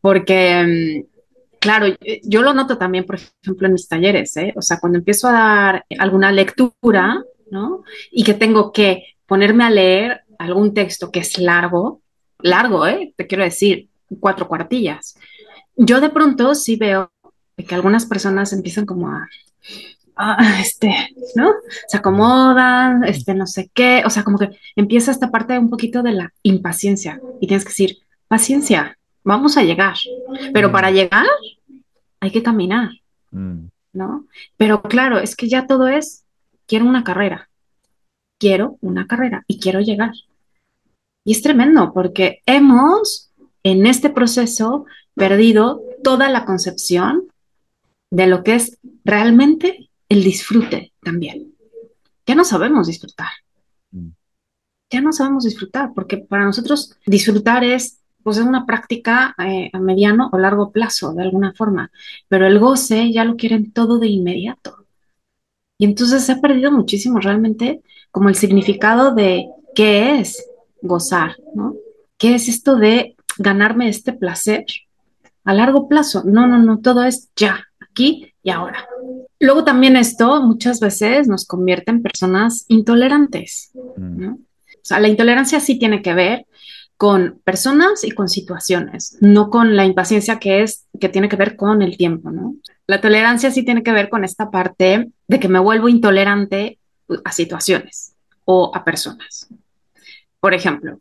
porque, 0.00 1.04
mm, 1.04 1.58
claro, 1.58 1.86
yo 2.22 2.42
lo 2.42 2.54
noto 2.54 2.78
también, 2.78 3.04
por 3.04 3.16
ejemplo, 3.16 3.66
en 3.66 3.72
mis 3.72 3.88
talleres, 3.88 4.36
¿eh? 4.36 4.52
O 4.56 4.62
sea, 4.62 4.78
cuando 4.80 4.98
empiezo 4.98 5.28
a 5.28 5.32
dar 5.32 5.86
alguna 5.98 6.32
lectura, 6.32 7.22
¿no? 7.50 7.82
Y 8.10 8.24
que 8.24 8.34
tengo 8.34 8.72
que 8.72 9.16
ponerme 9.26 9.64
a 9.64 9.70
leer 9.70 10.22
algún 10.38 10.74
texto 10.74 11.10
que 11.10 11.20
es 11.20 11.38
largo, 11.38 12.02
largo, 12.40 12.86
¿eh? 12.86 13.14
Te 13.16 13.26
quiero 13.26 13.44
decir, 13.44 13.88
cuatro 14.20 14.48
cuartillas. 14.48 15.16
Yo 15.76 16.00
de 16.00 16.10
pronto 16.10 16.54
sí 16.54 16.76
veo 16.76 17.10
que 17.64 17.74
algunas 17.74 18.06
personas 18.06 18.52
empiezan 18.52 18.86
como 18.86 19.08
a, 19.08 19.28
este, 20.60 20.94
¿no? 21.34 21.52
Se 21.88 21.96
acomodan, 21.96 23.04
este, 23.04 23.34
no 23.34 23.46
sé 23.46 23.70
qué, 23.72 24.02
o 24.04 24.10
sea, 24.10 24.24
como 24.24 24.38
que 24.38 24.50
empieza 24.74 25.10
esta 25.10 25.30
parte 25.30 25.58
un 25.58 25.70
poquito 25.70 26.02
de 26.02 26.12
la 26.12 26.32
impaciencia 26.42 27.20
y 27.40 27.46
tienes 27.46 27.64
que 27.64 27.70
decir, 27.70 27.98
paciencia, 28.28 28.98
vamos 29.24 29.56
a 29.56 29.62
llegar, 29.62 29.96
pero 30.52 30.72
para 30.72 30.90
mm. 30.90 30.94
llegar 30.94 31.26
hay 32.20 32.30
que 32.30 32.42
caminar, 32.42 32.90
mm. 33.30 33.66
¿no? 33.92 34.26
Pero 34.56 34.82
claro, 34.82 35.18
es 35.18 35.36
que 35.36 35.48
ya 35.48 35.66
todo 35.66 35.88
es, 35.88 36.24
quiero 36.66 36.86
una 36.86 37.04
carrera, 37.04 37.48
quiero 38.38 38.78
una 38.80 39.06
carrera 39.06 39.44
y 39.46 39.60
quiero 39.60 39.80
llegar. 39.80 40.12
Y 41.24 41.32
es 41.32 41.42
tremendo 41.42 41.92
porque 41.92 42.40
hemos 42.46 43.30
en 43.64 43.86
este 43.86 44.10
proceso 44.10 44.86
perdido 45.14 45.82
toda 46.04 46.28
la 46.28 46.44
concepción 46.44 47.24
de 48.10 48.26
lo 48.26 48.42
que 48.42 48.54
es 48.54 48.78
realmente 49.04 49.90
el 50.08 50.22
disfrute 50.22 50.92
también. 51.02 51.54
Ya 52.26 52.34
no 52.34 52.44
sabemos 52.44 52.86
disfrutar. 52.86 53.30
Mm. 53.90 54.08
Ya 54.90 55.00
no 55.00 55.12
sabemos 55.12 55.44
disfrutar, 55.44 55.92
porque 55.94 56.18
para 56.18 56.44
nosotros 56.44 56.96
disfrutar 57.06 57.64
es 57.64 58.00
pues 58.26 58.38
es 58.38 58.44
una 58.44 58.66
práctica 58.66 59.36
eh, 59.38 59.70
a 59.72 59.78
mediano 59.78 60.30
o 60.32 60.38
largo 60.38 60.72
plazo, 60.72 61.12
de 61.12 61.22
alguna 61.22 61.52
forma, 61.52 61.92
pero 62.26 62.44
el 62.44 62.58
goce 62.58 63.12
ya 63.12 63.24
lo 63.24 63.36
quieren 63.36 63.70
todo 63.70 64.00
de 64.00 64.08
inmediato. 64.08 64.84
Y 65.78 65.84
entonces 65.84 66.24
se 66.24 66.32
ha 66.32 66.40
perdido 66.40 66.72
muchísimo 66.72 67.20
realmente 67.20 67.82
como 68.10 68.28
el 68.28 68.34
significado 68.34 69.14
de 69.14 69.46
qué 69.76 70.18
es 70.18 70.44
gozar, 70.82 71.36
¿no? 71.54 71.76
¿Qué 72.18 72.34
es 72.34 72.48
esto 72.48 72.74
de 72.74 73.14
ganarme 73.38 73.88
este 73.88 74.12
placer 74.12 74.64
a 75.44 75.54
largo 75.54 75.86
plazo? 75.86 76.24
No, 76.24 76.48
no, 76.48 76.58
no, 76.58 76.80
todo 76.80 77.04
es 77.04 77.30
ya, 77.36 77.65
aquí 77.96 78.34
y 78.42 78.50
ahora. 78.50 78.86
Luego 79.40 79.64
también 79.64 79.96
esto 79.96 80.42
muchas 80.42 80.80
veces 80.80 81.28
nos 81.28 81.46
convierte 81.46 81.90
en 81.90 82.02
personas 82.02 82.66
intolerantes, 82.68 83.70
¿no? 83.96 84.32
Mm. 84.32 84.34
O 84.34 84.88
sea, 84.88 85.00
la 85.00 85.08
intolerancia 85.08 85.58
sí 85.58 85.78
tiene 85.78 86.00
que 86.02 86.14
ver 86.14 86.46
con 86.96 87.40
personas 87.44 88.04
y 88.04 88.12
con 88.12 88.28
situaciones, 88.28 89.18
no 89.20 89.50
con 89.50 89.76
la 89.76 89.84
impaciencia 89.84 90.38
que 90.38 90.62
es 90.62 90.86
que 91.00 91.08
tiene 91.08 91.28
que 91.28 91.36
ver 91.36 91.56
con 91.56 91.82
el 91.82 91.96
tiempo, 91.96 92.30
¿no? 92.30 92.54
La 92.86 93.00
tolerancia 93.00 93.50
sí 93.50 93.64
tiene 93.64 93.82
que 93.82 93.92
ver 93.92 94.08
con 94.08 94.24
esta 94.24 94.50
parte 94.50 95.10
de 95.26 95.40
que 95.40 95.48
me 95.48 95.58
vuelvo 95.58 95.88
intolerante 95.88 96.78
a 97.24 97.32
situaciones 97.32 98.14
o 98.44 98.70
a 98.74 98.84
personas. 98.84 99.48
Por 100.40 100.54
ejemplo, 100.54 101.00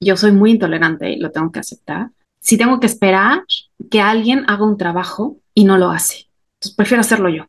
yo 0.00 0.16
soy 0.16 0.32
muy 0.32 0.52
intolerante 0.52 1.10
y 1.10 1.18
lo 1.18 1.30
tengo 1.30 1.52
que 1.52 1.60
aceptar. 1.60 2.10
Si 2.40 2.56
tengo 2.56 2.80
que 2.80 2.86
esperar 2.86 3.44
que 3.90 4.00
alguien 4.00 4.44
haga 4.48 4.64
un 4.64 4.78
trabajo 4.78 5.36
y 5.54 5.64
no 5.64 5.78
lo 5.78 5.90
hace, 5.90 6.28
entonces 6.54 6.76
prefiero 6.76 7.00
hacerlo 7.00 7.28
yo. 7.28 7.46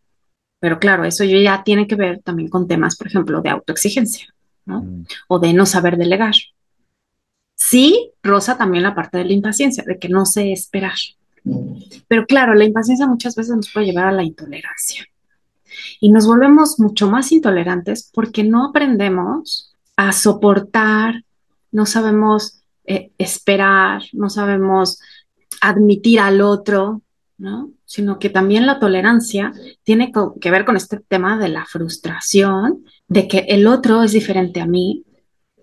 Pero 0.60 0.80
claro, 0.80 1.04
eso 1.04 1.24
ya 1.24 1.64
tiene 1.64 1.88
que 1.88 1.96
ver 1.96 2.22
también 2.24 2.50
con 2.50 2.68
temas, 2.68 2.96
por 2.96 3.08
ejemplo, 3.08 3.42
de 3.42 3.50
autoexigencia, 3.50 4.34
¿no? 4.66 4.82
Mm. 4.82 5.06
O 5.28 5.40
de 5.40 5.54
no 5.54 5.66
saber 5.66 5.98
delegar. 5.98 6.34
Sí, 7.56 8.12
rosa 8.24 8.58
también 8.58 8.84
la 8.84 8.96
parte 8.96 9.18
de 9.18 9.26
la 9.26 9.34
impaciencia, 9.34 9.84
de 9.86 9.98
que 9.98 10.10
no 10.10 10.26
sé 10.26 10.52
esperar. 10.52 10.98
Pero 12.08 12.26
claro, 12.26 12.54
la 12.54 12.66
impaciencia 12.66 13.08
muchas 13.08 13.36
veces 13.36 13.56
nos 13.56 13.72
puede 13.72 13.88
llevar 13.88 14.08
a 14.08 14.12
la 14.12 14.24
intolerancia. 14.24 15.06
Y 16.00 16.10
nos 16.10 16.28
volvemos 16.28 16.80
mucho 16.80 17.10
más 17.10 17.32
intolerantes 17.32 18.10
porque 18.14 18.44
no 18.44 18.66
aprendemos 18.66 19.74
a 19.96 20.12
soportar, 20.12 21.24
no 21.72 21.86
sabemos 21.86 22.62
eh, 22.86 23.12
esperar, 23.18 24.04
no 24.14 24.30
sabemos 24.30 25.00
admitir 25.62 26.20
al 26.20 26.42
otro, 26.42 27.02
¿no? 27.38 27.72
Sino 27.86 28.20
que 28.20 28.30
también 28.30 28.66
la 28.66 28.80
tolerancia 28.80 29.54
tiene 29.84 30.12
que 30.40 30.52
ver 30.52 30.66
con 30.66 30.78
este 30.78 31.00
tema 31.00 31.38
de 31.38 31.50
la 31.50 31.66
frustración, 31.66 32.86
de 33.08 33.28
que 33.28 33.40
el 33.50 33.68
otro 33.68 34.04
es 34.04 34.12
diferente 34.12 34.62
a 34.62 34.66
mí, 34.66 35.06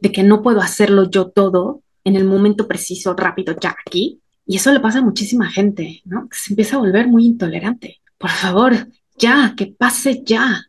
de 0.01 0.13
que 0.13 0.23
no 0.23 0.43
puedo 0.43 0.61
hacerlo 0.61 1.09
yo 1.11 1.29
todo 1.29 1.83
en 2.05 2.17
el 2.17 2.25
momento 2.25 2.67
preciso, 2.67 3.15
rápido, 3.15 3.55
ya 3.61 3.75
aquí. 3.87 4.21
Y 4.45 4.57
eso 4.57 4.73
le 4.73 4.81
pasa 4.81 4.99
a 4.99 5.03
muchísima 5.03 5.49
gente, 5.49 6.03
¿no? 6.05 6.29
Que 6.29 6.37
se 6.37 6.53
empieza 6.53 6.77
a 6.77 6.81
volver 6.81 7.07
muy 7.07 7.25
intolerante. 7.25 8.01
Por 8.19 8.31
favor, 8.31 8.73
ya, 9.17 9.55
que 9.57 9.67
pase 9.67 10.23
ya. 10.25 10.67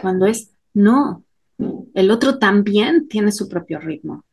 Cuando 0.00 0.26
es, 0.26 0.52
no, 0.72 1.24
el 1.94 2.10
otro 2.10 2.38
también 2.38 3.08
tiene 3.08 3.32
su 3.32 3.48
propio 3.48 3.80
ritmo. 3.80 4.24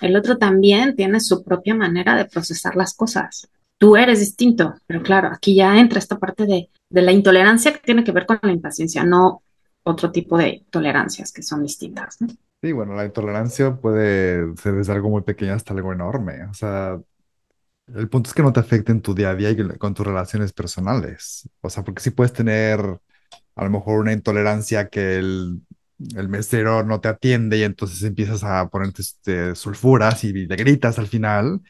El 0.00 0.16
otro 0.16 0.38
también 0.38 0.96
tiene 0.96 1.20
su 1.20 1.44
propia 1.44 1.74
manera 1.74 2.16
de 2.16 2.24
procesar 2.24 2.76
las 2.76 2.94
cosas. 2.94 3.48
Tú 3.78 3.96
eres 3.96 4.20
distinto, 4.20 4.74
pero 4.86 5.02
claro, 5.02 5.28
aquí 5.32 5.54
ya 5.54 5.78
entra 5.78 5.98
esta 5.98 6.18
parte 6.18 6.46
de, 6.46 6.70
de 6.88 7.02
la 7.02 7.12
intolerancia 7.12 7.72
que 7.72 7.80
tiene 7.80 8.04
que 8.04 8.12
ver 8.12 8.26
con 8.26 8.38
la 8.42 8.52
impaciencia, 8.52 9.04
no 9.04 9.42
otro 9.82 10.10
tipo 10.10 10.38
de 10.38 10.64
tolerancias 10.70 11.32
que 11.32 11.42
son 11.42 11.62
distintas. 11.62 12.16
Sí, 12.62 12.72
bueno, 12.72 12.94
la 12.94 13.04
intolerancia 13.04 13.76
puede 13.76 14.56
ser 14.56 14.74
desde 14.74 14.92
algo 14.92 15.10
muy 15.10 15.22
pequeño 15.22 15.52
hasta 15.52 15.74
algo 15.74 15.92
enorme. 15.92 16.44
O 16.46 16.54
sea, 16.54 16.98
El 17.94 18.08
punto 18.10 18.30
es 18.30 18.34
que 18.34 18.42
no 18.42 18.52
te 18.52 18.60
afecte 18.60 18.92
en 18.92 19.02
tu 19.02 19.14
día 19.14 19.30
a 19.30 19.34
día 19.36 19.50
y 19.50 19.56
con 19.78 19.94
tus 19.94 20.06
relaciones 20.06 20.52
personales. 20.52 21.48
O 21.62 21.70
sea, 21.70 21.84
porque 21.84 22.02
sí 22.02 22.10
puedes 22.10 22.32
tener 22.32 22.80
a 23.56 23.64
lo 23.64 23.70
mejor 23.70 24.00
una 24.00 24.12
intolerancia 24.14 24.88
que 24.88 25.18
el, 25.18 25.62
el 26.16 26.28
mesero 26.28 26.84
no 26.84 27.00
te 27.00 27.08
atiende 27.08 27.58
y 27.58 27.64
entonces 27.64 28.02
empiezas 28.04 28.44
a 28.44 28.68
ponerte 28.70 29.02
este, 29.02 29.54
sulfuras 29.56 30.24
y 30.24 30.32
le 30.34 30.56
gritas 30.56 30.98
al 30.98 31.08
final. 31.08 31.62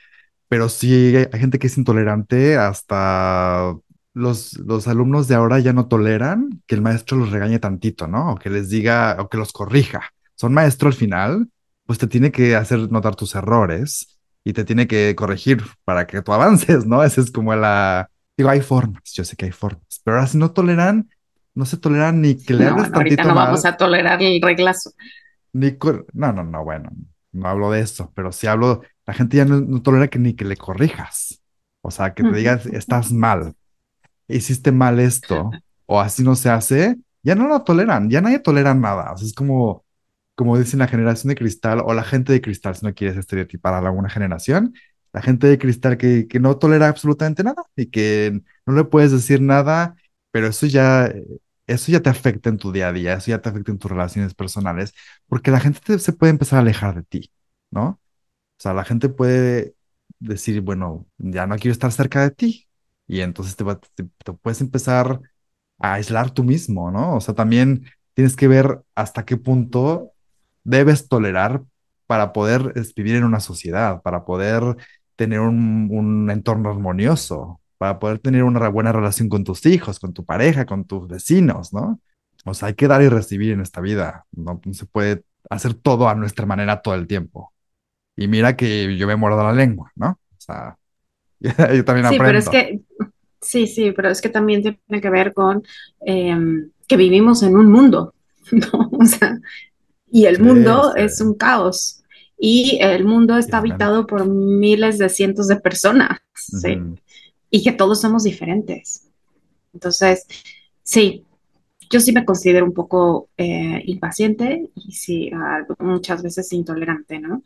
Pero 0.48 0.68
sí 0.68 0.94
hay, 1.16 1.28
hay 1.32 1.40
gente 1.40 1.58
que 1.58 1.66
es 1.68 1.78
intolerante 1.78 2.56
hasta 2.56 3.74
los, 4.14 4.54
los 4.58 4.88
alumnos 4.88 5.28
de 5.28 5.34
ahora 5.34 5.58
ya 5.60 5.72
no 5.72 5.88
toleran 5.88 6.62
que 6.66 6.74
el 6.74 6.82
maestro 6.82 7.16
los 7.18 7.30
regañe 7.30 7.58
tantito, 7.58 8.06
¿no? 8.06 8.32
O 8.32 8.36
que 8.38 8.50
les 8.50 8.68
diga 8.70 9.16
o 9.20 9.28
que 9.28 9.38
los 9.38 9.52
corrija. 9.52 10.02
Son 10.36 10.54
maestro 10.54 10.88
al 10.88 10.94
final, 10.94 11.48
pues 11.86 11.98
te 11.98 12.06
tiene 12.06 12.30
que 12.32 12.56
hacer 12.56 12.90
notar 12.92 13.16
tus 13.16 13.34
errores 13.34 14.18
y 14.44 14.52
te 14.52 14.64
tiene 14.64 14.86
que 14.86 15.14
corregir 15.16 15.62
para 15.84 16.06
que 16.06 16.22
tú 16.22 16.32
avances, 16.32 16.86
¿no? 16.86 17.02
Esa 17.02 17.20
es 17.20 17.30
como 17.30 17.54
la... 17.54 18.10
Digo, 18.36 18.50
hay 18.50 18.60
formas, 18.60 19.02
yo 19.14 19.24
sé 19.24 19.34
que 19.36 19.46
hay 19.46 19.52
formas, 19.52 19.82
pero 20.04 20.16
ahora 20.18 20.26
si 20.28 20.36
no 20.38 20.52
toleran, 20.52 21.08
no 21.54 21.64
se 21.64 21.78
toleran 21.78 22.20
ni 22.20 22.36
que 22.36 22.52
le 22.54 22.64
No, 22.64 22.66
hables 22.66 22.88
bueno, 22.88 22.96
ahorita 22.98 23.22
tantito 23.22 23.28
no 23.28 23.34
vamos 23.34 23.64
a 23.64 23.76
tolerar 23.76 24.22
el 24.22 24.40
reglazo. 24.42 24.90
ni... 25.52 25.76
No, 26.12 26.32
no, 26.32 26.44
no, 26.44 26.64
bueno, 26.64 26.90
no 27.32 27.48
hablo 27.48 27.70
de 27.70 27.80
eso, 27.80 28.12
pero 28.14 28.32
sí 28.32 28.46
hablo, 28.46 28.82
la 29.06 29.14
gente 29.14 29.36
ya 29.36 29.44
no, 29.44 29.60
no 29.60 29.82
tolera 29.82 30.08
que 30.08 30.18
ni 30.18 30.34
que 30.34 30.44
le 30.44 30.56
corrijas, 30.56 31.42
o 31.82 31.90
sea, 31.90 32.14
que 32.14 32.24
te 32.24 32.36
digas, 32.36 32.66
estás 32.66 33.12
mal, 33.12 33.54
hiciste 34.28 34.72
mal 34.72 35.00
esto, 35.00 35.60
o 35.86 36.00
así 36.00 36.22
no 36.22 36.34
se 36.36 36.50
hace, 36.50 36.96
ya 37.22 37.34
no 37.34 37.48
lo 37.48 37.62
toleran, 37.64 38.10
ya 38.10 38.20
nadie 38.20 38.38
tolera 38.40 38.74
nada, 38.74 39.12
o 39.12 39.16
sea, 39.16 39.26
es 39.26 39.34
como 39.34 39.84
como 40.36 40.58
dicen 40.58 40.78
la 40.80 40.88
generación 40.88 41.30
de 41.30 41.34
cristal 41.36 41.82
o 41.84 41.94
la 41.94 42.04
gente 42.04 42.32
de 42.32 42.40
cristal, 42.42 42.76
si 42.76 42.86
no 42.86 42.94
quieres 42.94 43.16
estereotipar 43.18 43.74
a 43.74 43.78
alguna 43.80 44.08
generación, 44.10 44.74
la 45.12 45.22
gente 45.22 45.48
de 45.48 45.58
cristal 45.58 45.98
que, 45.98 46.28
que 46.28 46.40
no 46.40 46.58
tolera 46.58 46.88
absolutamente 46.88 47.42
nada 47.44 47.64
y 47.76 47.88
que 47.90 48.40
no 48.66 48.74
le 48.74 48.84
puedes 48.84 49.12
decir 49.12 49.42
nada, 49.42 49.96
pero 50.30 50.46
eso 50.48 50.66
ya, 50.66 51.12
eso 51.66 51.90
ya 51.92 52.00
te 52.00 52.10
afecta 52.10 52.48
en 52.50 52.58
tu 52.58 52.72
día 52.72 52.88
a 52.88 52.92
día, 52.92 53.14
eso 53.14 53.30
ya 53.30 53.40
te 53.42 53.48
afecta 53.48 53.72
en 53.72 53.78
tus 53.78 53.90
relaciones 53.90 54.34
personales, 54.34 54.92
porque 55.28 55.50
la 55.50 55.60
gente 55.60 55.80
te- 55.84 55.98
se 55.98 56.12
puede 56.12 56.30
empezar 56.30 56.58
a 56.58 56.62
alejar 56.62 56.94
de 56.96 57.02
ti, 57.04 57.32
¿no? 57.70 58.00
O 58.58 58.62
sea, 58.62 58.74
la 58.74 58.84
gente 58.84 59.08
puede 59.08 59.74
decir, 60.18 60.60
bueno, 60.62 61.06
ya 61.18 61.46
no 61.46 61.56
quiero 61.56 61.72
estar 61.72 61.92
cerca 61.92 62.22
de 62.22 62.30
ti. 62.30 62.68
Y 63.06 63.20
entonces 63.20 63.56
te, 63.56 63.64
va- 63.64 63.78
te 63.78 64.04
puedes 64.42 64.60
empezar 64.60 65.20
a 65.78 65.94
aislar 65.94 66.30
tú 66.30 66.44
mismo, 66.44 66.90
¿no? 66.90 67.16
O 67.16 67.20
sea, 67.20 67.34
también 67.34 67.86
tienes 68.14 68.36
que 68.36 68.48
ver 68.48 68.82
hasta 68.94 69.24
qué 69.24 69.36
punto 69.36 70.12
debes 70.64 71.08
tolerar 71.08 71.62
para 72.06 72.32
poder 72.32 72.72
vivir 72.96 73.16
en 73.16 73.24
una 73.24 73.40
sociedad, 73.40 74.02
para 74.02 74.24
poder 74.24 74.76
tener 75.16 75.40
un, 75.40 76.28
entorno 76.30 76.70
armonioso, 76.70 77.60
para 77.78 77.98
poder 77.98 78.18
tener 78.18 78.44
una 78.44 78.68
buena 78.68 78.92
relación 78.92 79.28
con 79.28 79.44
tus 79.44 79.66
hijos, 79.66 79.98
con 80.00 80.12
tu 80.12 80.24
pareja, 80.24 80.66
con 80.66 80.84
tus 80.84 81.08
vecinos, 81.08 81.72
¿no? 81.72 82.00
O 82.44 82.54
sea, 82.54 82.68
hay 82.68 82.74
que 82.74 82.88
dar 82.88 83.02
y 83.02 83.08
recibir 83.08 83.52
en 83.52 83.60
esta 83.60 83.80
vida, 83.80 84.26
no 84.32 84.60
se 84.72 84.86
puede 84.86 85.24
hacer 85.50 85.74
todo 85.74 86.08
a 86.08 86.14
nuestra 86.14 86.46
manera 86.46 86.80
todo 86.82 86.94
el 86.94 87.06
tiempo. 87.06 87.52
Y 88.16 88.28
mira 88.28 88.56
que 88.56 88.96
yo 88.96 89.06
me 89.06 89.16
muerdo 89.16 89.42
la 89.42 89.52
lengua, 89.52 89.92
¿no? 89.94 90.08
O 90.10 90.40
sea, 90.40 90.76
yo 91.40 91.84
también 91.84 92.08
Sí, 92.08 92.18
pero 92.18 92.38
es 92.38 92.48
aprendo. 92.48 92.50
que, 92.50 92.80
sí, 93.40 93.66
sí, 93.66 93.92
pero 93.92 94.08
es 94.08 94.20
que 94.20 94.28
también 94.28 94.62
tiene 94.62 95.00
que 95.00 95.10
ver 95.10 95.34
con 95.34 95.62
em, 96.00 96.70
que 96.88 96.96
vivimos 96.96 97.42
en 97.42 97.56
un 97.56 97.70
mundo, 97.70 98.14
¿no? 98.52 98.90
O 98.92 99.04
sea, 99.04 99.38
y 100.10 100.24
el 100.26 100.40
mundo 100.40 100.92
sí, 100.94 101.02
es 101.02 101.20
un 101.20 101.34
caos 101.34 102.02
y 102.38 102.78
el 102.80 103.04
mundo 103.04 103.36
está 103.36 103.58
habitado 103.58 104.06
por 104.06 104.26
miles 104.26 104.98
de 104.98 105.08
cientos 105.08 105.48
de 105.48 105.56
personas, 105.56 106.20
¿sí? 106.34 106.78
Y 107.50 107.62
que 107.62 107.72
todos 107.72 108.00
somos 108.00 108.24
diferentes. 108.24 109.08
Entonces, 109.72 110.26
sí, 110.82 111.24
yo 111.90 112.00
sí 112.00 112.12
me 112.12 112.24
considero 112.24 112.64
un 112.66 112.72
poco 112.72 113.28
eh, 113.36 113.82
impaciente 113.86 114.68
y 114.74 114.92
sí, 114.92 115.30
ah, 115.34 115.64
muchas 115.78 116.22
veces 116.22 116.52
intolerante, 116.52 117.18
¿no? 117.18 117.42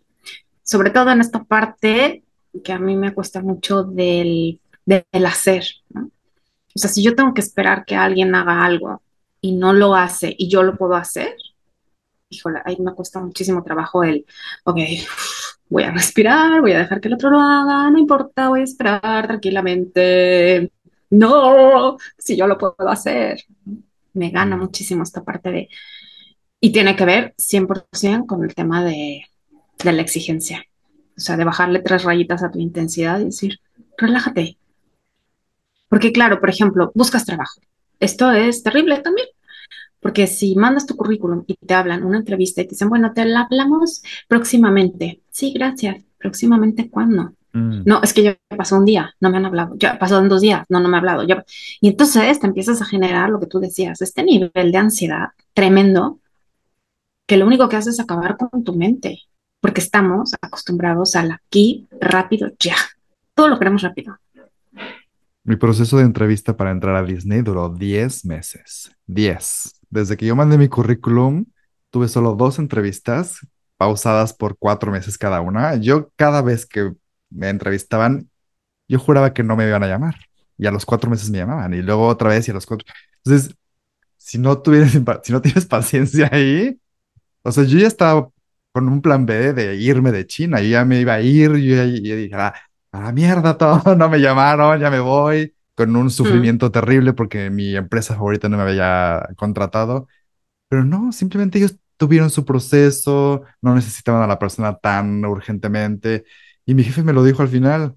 Sobre 0.71 0.91
todo 0.91 1.11
en 1.11 1.21
esta 1.21 1.43
parte 1.43 2.23
que 2.63 2.73
a 2.73 2.79
mí 2.79 2.95
me 2.95 3.13
cuesta 3.13 3.43
mucho 3.43 3.83
del, 3.83 4.61
del 4.87 5.27
hacer. 5.27 5.65
O 5.93 6.79
sea, 6.79 6.89
si 6.89 7.03
yo 7.03 7.17
tengo 7.17 7.35
que 7.35 7.41
esperar 7.41 7.85
que 7.85 7.97
alguien 7.97 8.33
haga 8.37 8.65
algo 8.65 9.03
y 9.41 9.51
no 9.57 9.73
lo 9.73 9.97
hace 9.97 10.33
y 10.39 10.49
yo 10.49 10.63
lo 10.63 10.77
puedo 10.77 10.95
hacer, 10.95 11.35
híjole, 12.29 12.61
ahí 12.65 12.77
me 12.79 12.95
cuesta 12.95 13.19
muchísimo 13.19 13.65
trabajo 13.65 14.05
el, 14.05 14.25
ok, 14.63 14.79
voy 15.71 15.83
a 15.83 15.91
respirar, 15.91 16.61
voy 16.61 16.71
a 16.75 16.79
dejar 16.79 17.01
que 17.01 17.09
el 17.09 17.15
otro 17.15 17.31
lo 17.31 17.41
haga, 17.41 17.91
no 17.91 17.99
importa, 17.99 18.49
voy 18.49 18.61
a 18.61 18.65
esperar 18.65 19.27
tranquilamente. 19.27 20.71
No, 21.11 21.97
si 22.17 22.37
yo 22.37 22.47
lo 22.47 22.57
puedo 22.57 22.89
hacer. 22.89 23.41
Me 24.13 24.31
gana 24.31 24.57
muchísimo 24.57 25.03
esta 25.03 25.25
parte 25.25 25.51
de, 25.51 25.69
y 26.61 26.71
tiene 26.71 26.95
que 26.95 27.05
ver 27.05 27.35
100% 27.37 28.27
con 28.27 28.45
el 28.45 28.55
tema 28.55 28.85
de, 28.85 29.25
de 29.85 29.93
la 29.93 30.03
exigencia. 30.03 30.65
O 31.17 31.21
sea, 31.21 31.37
de 31.37 31.45
bajarle 31.45 31.81
tres 31.81 32.05
rayitas 32.05 32.43
a 32.43 32.51
tu 32.51 32.59
intensidad 32.59 33.21
y 33.21 33.27
decir, 33.27 33.59
relájate. 33.99 34.57
Porque 35.89 36.13
claro, 36.13 36.41
por 36.41 36.51
ejemplo, 36.51 36.93
buscas 36.95 37.27
trabajo. 37.27 37.61
Esto 37.99 38.31
es 38.33 38.63
terrible 38.63 38.99
también 38.99 39.27
porque 40.01 40.27
si 40.27 40.57
mandas 40.57 40.87
tu 40.87 40.97
currículum 40.97 41.45
y 41.47 41.55
te 41.55 41.75
hablan 41.75 42.05
una 42.05 42.19
entrevista 42.19 42.63
y 42.63 42.65
te 42.65 42.71
dicen, 42.71 42.89
bueno, 42.89 43.13
te 43.13 43.25
la 43.27 43.43
hablamos 43.43 44.03
próximamente. 44.27 45.21
Sí, 45.31 45.53
gracias. 45.53 46.03
¿Próximamente 46.19 46.91
cuándo? 46.91 47.35
Mm. 47.53 47.83
No, 47.85 48.01
es 48.03 48.13
que 48.13 48.23
ya 48.23 48.39
pasó 48.57 48.79
un 48.79 48.85
día, 48.85 49.15
no 49.21 49.31
me 49.31 49.37
han 49.37 49.47
hablado. 49.47 49.75
Ya 49.77 49.99
pasaron 49.99 50.29
dos 50.29 50.41
días, 50.41 50.65
no, 50.69 50.81
no 50.81 50.89
me 50.89 50.97
ha 50.97 51.01
hablado. 51.01 51.23
Ya... 51.25 51.45
Y 51.81 51.89
entonces 51.89 52.41
te 52.41 52.47
empiezas 52.47 52.81
a 52.81 52.87
generar 52.87 53.29
lo 53.31 53.41
que 53.41 53.47
tú 53.47 53.61
decías, 53.61 54.01
este 54.01 54.23
nivel 54.23 54.73
de 54.73 54.79
ansiedad 54.79 55.29
tremendo 55.53 56.19
que 57.27 57.37
lo 57.37 57.47
único 57.47 57.69
que 57.69 57.77
hace 57.77 57.91
es 57.91 58.01
acabar 58.01 58.37
con 58.37 58.65
tu 58.65 58.75
mente, 58.75 59.21
porque 59.61 59.81
estamos 59.81 60.35
acostumbrados 60.41 61.17
al 61.17 61.33
aquí, 61.33 61.89
rápido, 62.01 62.51
ya. 62.59 62.77
Todo 63.35 63.49
lo 63.49 63.59
queremos 63.59 63.83
rápido. 63.83 64.19
Mi 65.45 65.57
proceso 65.57 65.99
de 65.99 66.05
entrevista 66.05 66.57
para 66.57 66.71
entrar 66.71 66.97
a 66.97 67.03
Disney 67.03 67.43
duró 67.43 67.69
10 67.69 68.25
meses. 68.25 68.91
10. 69.07 69.81
Desde 69.91 70.17
que 70.17 70.27
yo 70.27 70.37
mandé 70.37 70.59
mi 70.59 70.69
currículum, 70.69 71.47
tuve 71.91 72.09
solo 72.09 72.35
dos 72.35 72.59
entrevistas 72.59 73.41
pausadas 73.77 74.33
por 74.33 74.57
cuatro 74.59 74.93
meses 74.93 75.19
cada 75.19 75.41
una. 75.41 75.77
Yo 75.77 76.11
cada 76.17 76.43
vez 76.43 76.67
que 76.67 76.93
me 77.31 77.49
entrevistaban, 77.49 78.29
yo 78.89 78.99
juraba 78.99 79.33
que 79.33 79.43
no 79.43 79.57
me 79.57 79.67
iban 79.67 79.83
a 79.83 79.87
llamar. 79.87 80.17
Y 80.59 80.67
a 80.67 80.71
los 80.71 80.85
cuatro 80.85 81.11
meses 81.11 81.31
me 81.31 81.39
llamaban. 81.39 81.73
Y 81.73 81.83
luego 81.83 82.07
otra 82.07 82.29
vez 82.29 82.47
y 82.47 82.51
a 82.51 82.55
los 82.55 82.67
cuatro. 82.67 82.87
Entonces, 83.25 83.57
si 84.17 84.39
no 84.39 84.59
tuvieras, 84.61 84.93
si 85.25 85.33
no 85.33 85.41
tienes 85.41 85.67
paciencia 85.67 86.29
ahí, 86.31 86.79
o 87.43 87.51
sea, 87.51 87.65
yo 87.65 87.79
ya 87.79 87.87
estaba 87.87 88.29
con 88.73 88.89
un 88.89 89.03
plan 89.03 89.27
B 89.27 89.53
de 89.53 89.77
irme 89.77 90.13
de 90.13 90.27
China. 90.27 90.61
Yo 90.61 90.69
ya 90.69 90.85
me 90.85 91.01
iba 91.01 91.15
a 91.15 91.21
ir, 91.23 91.53
yo 91.57 91.77
ya, 91.77 91.85
dije, 91.85 92.35
ah, 92.35 92.55
a 92.93 93.01
la 93.01 93.13
mierda 93.13 93.57
todo, 93.59 93.97
no 93.97 94.09
me 94.09 94.19
llamaron, 94.21 94.81
ya 94.81 94.91
me 94.91 95.01
voy, 95.01 95.55
con 95.75 95.95
un 95.97 96.11
Mm, 96.25 96.51
sufrimiento 96.51 96.71
terrible 96.71 97.13
porque 97.13 97.51
mi 97.51 97.75
empresa 97.77 98.15
favorita 98.15 98.49
no 98.49 98.57
me 98.57 98.65
había 98.65 99.29
contratado. 99.37 100.09
Pero 100.69 100.85
no, 100.85 101.13
simplemente 101.13 101.59
ellos 101.59 101.77
tuvieron 101.97 102.31
su 102.31 102.45
proceso, 102.45 103.43
no 103.63 103.75
necesitaban 103.75 104.23
a 104.23 104.27
la 104.27 104.39
persona 104.39 104.77
tan 104.79 105.25
urgentemente. 105.25 106.25
Y 106.67 106.75
mi 106.75 106.85
jefe 106.85 107.03
me 107.03 107.13
lo 107.13 107.25
dijo 107.25 107.43
al 107.43 107.49
final, 107.49 107.97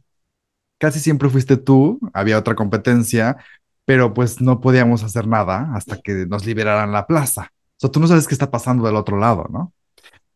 casi 0.79 0.99
siempre 0.99 1.29
fuiste 1.29 1.57
tú, 1.57 1.99
había 2.13 2.37
otra 2.37 2.55
competencia, 2.55 3.37
pero 3.85 4.13
pues 4.13 4.41
no 4.41 4.61
podíamos 4.61 5.03
hacer 5.03 5.27
nada 5.27 5.71
hasta 5.75 5.97
que 6.01 6.25
nos 6.27 6.45
liberaran 6.45 6.91
la 6.91 7.07
plaza. 7.07 7.51
O 7.77 7.79
sea, 7.79 7.91
tú 7.91 7.99
no 7.99 8.07
sabes 8.07 8.27
qué 8.27 8.35
está 8.35 8.51
pasando 8.51 8.85
del 8.85 8.95
otro 8.95 9.17
lado, 9.19 9.47
¿no? 9.51 9.73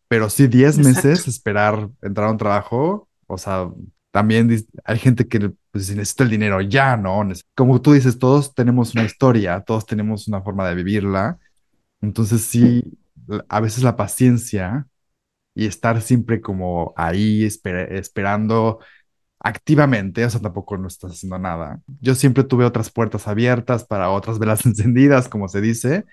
Pero 0.07 0.29
sí, 0.29 0.47
10 0.47 0.77
exacto, 0.77 1.19
meses 1.19 1.27
esperar 1.27 1.89
entrar 2.01 2.27
a 2.27 2.31
un 2.31 2.37
trabajo, 2.37 3.09
o 3.27 3.37
sea, 3.37 3.69
también 4.11 4.49
hay 4.85 4.97
gente 4.99 5.27
que 5.27 5.51
pues, 5.71 5.89
necesita 5.95 6.23
el 6.23 6.29
dinero 6.29 6.61
ya, 6.61 6.95
¿no? 6.97 7.23
Como 7.55 7.81
tú 7.81 7.93
dices, 7.93 8.17
todos 8.19 8.53
tenemos 8.55 8.93
una 8.93 9.03
historia, 9.05 9.61
todos 9.61 9.85
tenemos 9.85 10.27
una 10.27 10.41
forma 10.41 10.67
de 10.69 10.75
vivirla. 10.75 11.37
Entonces 12.01 12.43
sí, 12.43 12.81
a 13.49 13.59
veces 13.61 13.83
la 13.83 13.95
paciencia 13.95 14.87
y 15.55 15.65
estar 15.67 16.01
siempre 16.01 16.41
como 16.41 16.93
ahí 16.97 17.43
esper- 17.45 17.91
esperando 17.93 18.79
activamente, 19.39 20.25
o 20.25 20.29
sea, 20.29 20.41
tampoco 20.41 20.77
no 20.77 20.87
estás 20.87 21.13
haciendo 21.13 21.39
nada. 21.39 21.81
Yo 22.01 22.15
siempre 22.15 22.43
tuve 22.43 22.65
otras 22.65 22.91
puertas 22.91 23.27
abiertas 23.27 23.85
para 23.85 24.09
otras 24.11 24.39
velas 24.39 24.65
encendidas, 24.67 25.29
como 25.29 25.47
se 25.49 25.61
dice, 25.61 26.05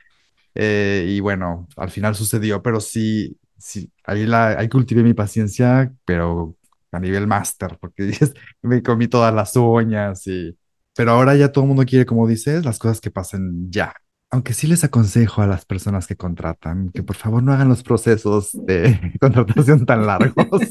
eh, 0.54 1.06
y 1.08 1.20
bueno, 1.20 1.68
al 1.76 1.90
final 1.90 2.14
sucedió, 2.16 2.62
pero 2.62 2.80
sí, 2.80 3.38
sí, 3.64 3.90
ahí, 4.04 4.26
la, 4.26 4.48
ahí 4.58 4.68
cultivé 4.68 5.02
mi 5.02 5.14
paciencia, 5.14 5.90
pero 6.04 6.54
a 6.92 7.00
nivel 7.00 7.26
máster, 7.26 7.78
porque 7.80 8.12
me 8.62 8.82
comí 8.82 9.08
todas 9.08 9.34
las 9.34 9.56
uñas 9.56 10.26
y... 10.26 10.56
Pero 10.96 11.12
ahora 11.12 11.34
ya 11.34 11.50
todo 11.50 11.64
el 11.64 11.68
mundo 11.68 11.84
quiere, 11.84 12.06
como 12.06 12.28
dices, 12.28 12.64
las 12.64 12.78
cosas 12.78 13.00
que 13.00 13.10
pasen 13.10 13.68
ya. 13.70 13.94
Aunque 14.30 14.52
sí 14.52 14.68
les 14.68 14.84
aconsejo 14.84 15.42
a 15.42 15.46
las 15.46 15.64
personas 15.64 16.06
que 16.06 16.14
contratan 16.14 16.90
que 16.90 17.02
por 17.02 17.16
favor 17.16 17.42
no 17.42 17.52
hagan 17.52 17.68
los 17.68 17.82
procesos 17.82 18.50
de 18.52 19.12
contratación 19.20 19.86
tan 19.86 20.06
largos. 20.06 20.46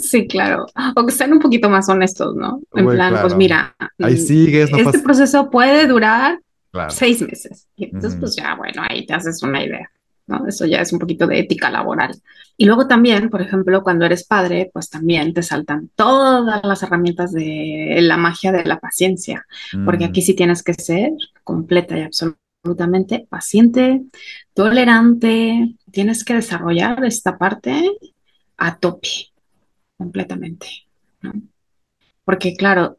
Sí, 0.00 0.26
claro. 0.26 0.64
O 0.96 1.04
que 1.04 1.12
sean 1.12 1.32
un 1.32 1.40
poquito 1.40 1.68
más 1.68 1.88
honestos, 1.90 2.34
¿no? 2.34 2.60
En 2.72 2.86
plan, 2.86 3.18
pues 3.20 3.36
mira, 3.36 3.76
Ahí 3.98 4.14
mm, 4.14 4.18
sigues, 4.18 4.70
no 4.70 4.78
este 4.78 4.92
pasa. 4.92 5.04
proceso 5.04 5.50
puede 5.50 5.86
durar 5.86 6.40
Claro. 6.72 6.90
seis 6.90 7.22
meses. 7.22 7.68
Y 7.76 7.84
entonces, 7.84 8.16
pues 8.18 8.36
ya, 8.36 8.54
bueno, 8.54 8.82
ahí 8.88 9.06
te 9.06 9.14
haces 9.14 9.42
una 9.42 9.64
idea, 9.64 9.90
¿no? 10.26 10.46
Eso 10.46 10.66
ya 10.66 10.80
es 10.80 10.92
un 10.92 10.98
poquito 10.98 11.26
de 11.26 11.40
ética 11.40 11.70
laboral. 11.70 12.20
Y 12.56 12.64
luego 12.66 12.86
también, 12.88 13.28
por 13.30 13.42
ejemplo, 13.42 13.82
cuando 13.82 14.06
eres 14.06 14.24
padre, 14.24 14.70
pues 14.72 14.88
también 14.90 15.34
te 15.34 15.42
saltan 15.42 15.90
todas 15.94 16.64
las 16.64 16.82
herramientas 16.82 17.32
de 17.32 17.98
la 18.00 18.16
magia 18.16 18.52
de 18.52 18.64
la 18.64 18.80
paciencia, 18.80 19.46
porque 19.84 20.06
Mm, 20.06 20.08
aquí 20.08 20.22
sí 20.22 20.34
tienes 20.34 20.62
que 20.62 20.74
ser 20.74 21.10
completa 21.44 21.98
y 21.98 22.02
absolutamente 22.02 23.26
paciente, 23.28 24.02
tolerante, 24.54 25.76
tienes 25.90 26.24
que 26.24 26.34
desarrollar 26.34 27.04
esta 27.04 27.38
parte 27.38 27.90
a 28.56 28.78
tope, 28.78 29.08
completamente, 29.96 30.66
¿no? 31.22 31.32
Porque 32.24 32.56
claro, 32.56 32.98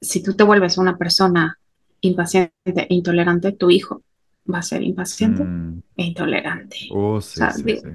si 0.00 0.22
tú 0.22 0.34
te 0.34 0.44
vuelves 0.44 0.78
una 0.78 0.96
persona 0.98 1.58
impaciente 2.00 2.52
e 2.64 2.86
intolerante, 2.94 3.52
tu 3.52 3.70
hijo 3.70 4.02
va 4.52 4.58
a 4.60 4.62
ser 4.62 4.82
impaciente 4.82 5.44
mm. 5.44 5.82
e 5.96 6.04
intolerante. 6.04 6.78
Oh, 6.88 7.20
O 7.32 7.34
sí, 7.34 7.36
sea, 7.36 7.50
sí, 7.50 7.62
digo, 7.64 7.82
sí. 7.82 7.88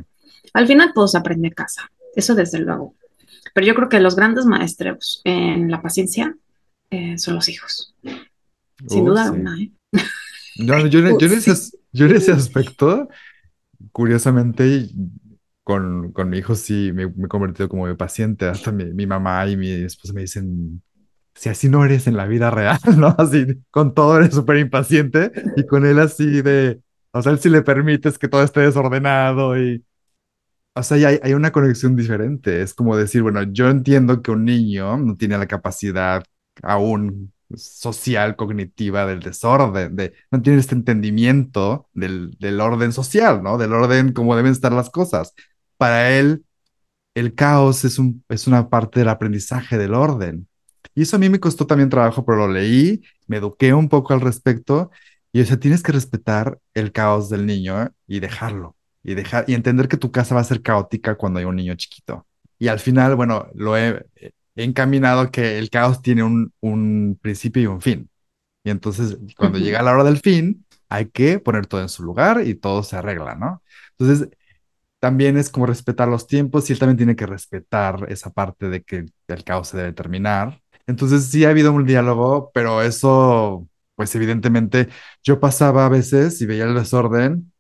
al 0.54 0.68
final 0.68 0.94
todo 0.94 1.08
se 1.08 1.18
aprende 1.18 1.50
en 1.50 1.54
casa, 1.54 1.92
eso 2.16 2.36
desde 2.36 2.60
luego. 2.60 2.96
Pero 3.54 3.68
yo 3.68 3.76
creo 3.76 3.90
que 3.90 4.00
los 4.02 4.16
grandes 4.16 4.46
maestros 4.46 5.22
en 5.26 5.72
la 5.72 5.82
paciencia 5.82 6.36
eh, 6.92 7.18
son 7.18 7.36
los 7.36 7.50
hijos, 7.50 7.96
sin 8.88 9.06
Oh, 9.06 9.06
duda 9.06 9.26
alguna, 9.26 9.58
¿eh? 9.62 9.72
No, 10.56 10.86
yo, 10.88 11.00
en- 11.00 11.18
Uh, 11.18 11.18
yo 11.18 11.28
en 11.28 11.34
ese, 11.34 11.54
yo 11.92 12.06
en 12.06 12.16
ese 12.16 12.32
aspecto, 12.32 13.10
curiosamente, 13.92 14.90
con, 15.64 16.12
con 16.14 16.30
mi 16.30 16.40
hijo 16.40 16.56
sí 16.56 16.92
me, 16.94 17.08
me 17.10 17.26
he 17.26 17.30
convertido 17.30 17.70
como 17.70 17.88
mi 17.88 17.96
paciente. 17.96 18.48
Hasta 18.48 18.72
mi, 18.72 18.86
mi 18.86 19.08
mamá 19.08 19.48
y 19.48 19.58
mi 19.58 19.72
esposa 19.72 20.14
me 20.14 20.22
dicen, 20.22 20.84
si 21.36 21.50
así 21.50 21.70
no 21.70 21.86
eres 21.86 22.08
en 22.08 22.17
la 22.17 22.26
vida 22.28 22.52
real, 22.52 22.80
¿no? 22.98 23.15
Así, 23.17 23.46
con 23.72 23.94
todo 23.94 24.17
eres 24.17 24.36
súper 24.36 24.58
impaciente 24.58 25.32
y 25.58 25.65
con 25.65 25.86
él 25.86 26.00
así 26.00 26.41
de, 26.41 26.82
o 27.12 27.22
sea, 27.22 27.32
él 27.32 27.39
sí 27.39 27.50
le 27.50 27.62
permites 27.62 28.17
que 28.17 28.28
todo 28.28 28.44
esté 28.44 28.62
desordenado 28.62 29.58
y, 29.58 29.84
o 30.74 30.84
sea, 30.84 30.98
hay, 31.08 31.20
hay 31.22 31.34
una 31.34 31.52
conexión 31.52 31.96
diferente. 31.96 32.62
Es 32.62 32.74
como 32.74 32.96
decir, 32.98 33.22
bueno, 33.24 33.44
yo 33.44 33.70
entiendo 33.70 34.22
que 34.22 34.32
un 34.32 34.46
niño 34.46 34.98
no 34.98 35.17
tiene 35.17 35.38
la 35.38 35.48
capacidad 35.48 36.24
aún 36.63 37.34
social, 37.56 38.36
cognitiva 38.36 39.06
del 39.06 39.20
desorden, 39.20 39.96
de, 39.96 40.13
no 40.32 40.41
tiene 40.41 40.60
este 40.60 40.76
entendimiento 40.76 41.89
del, 41.94 42.32
del 42.39 42.62
orden 42.62 42.94
social, 42.94 43.44
¿no? 43.44 43.58
Del 43.58 43.74
orden 43.74 44.13
como 44.13 44.36
deben 44.36 44.52
estar 44.54 44.72
las 44.72 44.89
cosas. 44.89 45.34
Para 45.78 46.12
él, 46.17 46.46
el 47.15 47.36
caos 47.36 47.86
es, 47.86 48.00
un, 48.00 48.24
es 48.30 48.48
una 48.48 48.70
parte 48.70 49.00
del 49.02 49.10
aprendizaje 49.10 49.78
del 49.78 49.94
orden. 49.94 50.48
Y 50.95 51.04
eso 51.04 51.15
a 51.15 51.19
mí 51.19 51.30
me 51.30 51.39
costó 51.39 51.65
también 51.67 51.89
trabajo, 51.89 52.25
pero 52.25 52.39
lo 52.39 52.47
leí, 52.47 53.01
me 53.27 53.38
eduqué 53.38 53.73
un 53.73 53.89
poco 53.89 54.13
al 54.13 54.21
respecto 54.21 54.91
y 55.32 55.41
o 55.41 55.45
sea, 55.45 55.60
tienes 55.60 55.84
que 55.84 55.91
respetar 55.91 56.60
el 56.73 56.91
caos 56.91 57.30
del 57.30 57.45
niño 57.45 57.84
¿eh? 57.84 57.89
y 58.08 58.19
dejarlo 58.19 58.75
y 59.04 59.15
dejar 59.15 59.45
y 59.47 59.54
entender 59.54 59.88
que 59.88 59.97
tu 59.97 60.12
casa 60.12 60.36
va 60.36 60.41
a 60.41 60.45
ser 60.45 60.62
caótica 60.62 61.15
cuando 61.15 61.39
hay 61.39 61.45
un 61.45 61.56
niño 61.56 61.75
chiquito. 61.75 62.27
Y 62.60 62.67
al 62.67 62.80
final, 62.80 63.15
bueno, 63.15 63.47
lo 63.56 63.77
he, 63.77 64.06
he 64.15 64.63
encaminado 64.63 65.32
que 65.32 65.58
el 65.58 65.69
caos 65.69 66.01
tiene 66.01 66.23
un, 66.23 66.54
un 66.60 67.17
principio 67.21 67.63
y 67.63 67.65
un 67.65 67.82
fin. 67.82 68.10
Y 68.63 68.69
entonces, 68.69 69.17
cuando 69.38 69.58
llega 69.58 69.82
la 69.82 69.93
hora 69.93 70.04
del 70.04 70.19
fin, 70.19 70.65
hay 70.89 71.08
que 71.10 71.39
poner 71.39 71.65
todo 71.65 71.82
en 71.82 71.89
su 71.89 72.04
lugar 72.04 72.45
y 72.45 72.54
todo 72.56 72.84
se 72.84 72.95
arregla, 72.95 73.36
¿no? 73.36 73.63
Entonces, 73.97 74.30
también 74.99 75.38
es 75.38 75.49
como 75.49 75.65
respetar 75.65 76.08
los 76.08 76.27
tiempos 76.27 76.69
y 76.69 76.73
él 76.73 76.80
también 76.80 76.97
tiene 76.97 77.15
que 77.15 77.25
respetar 77.25 78.06
esa 78.10 78.32
parte 78.32 78.69
de 78.69 78.84
que 78.84 79.06
el 79.27 79.43
caos 79.43 79.69
se 79.69 79.77
debe 79.77 79.93
terminar. 79.93 80.62
Entonces 80.88 81.26
sí 81.28 81.46
ha 81.46 81.50
habido 81.50 81.72
un 81.74 81.86
diálogo, 81.86 82.52
pero 82.54 82.82
eso, 82.82 83.67
pues 83.96 84.13
evidentemente 84.15 84.89
yo 85.24 85.39
pasaba 85.39 85.86
a 85.86 85.89
veces 85.89 86.41
y 86.41 86.46
veía 86.46 86.65
el 86.65 86.76
desorden 86.76 87.52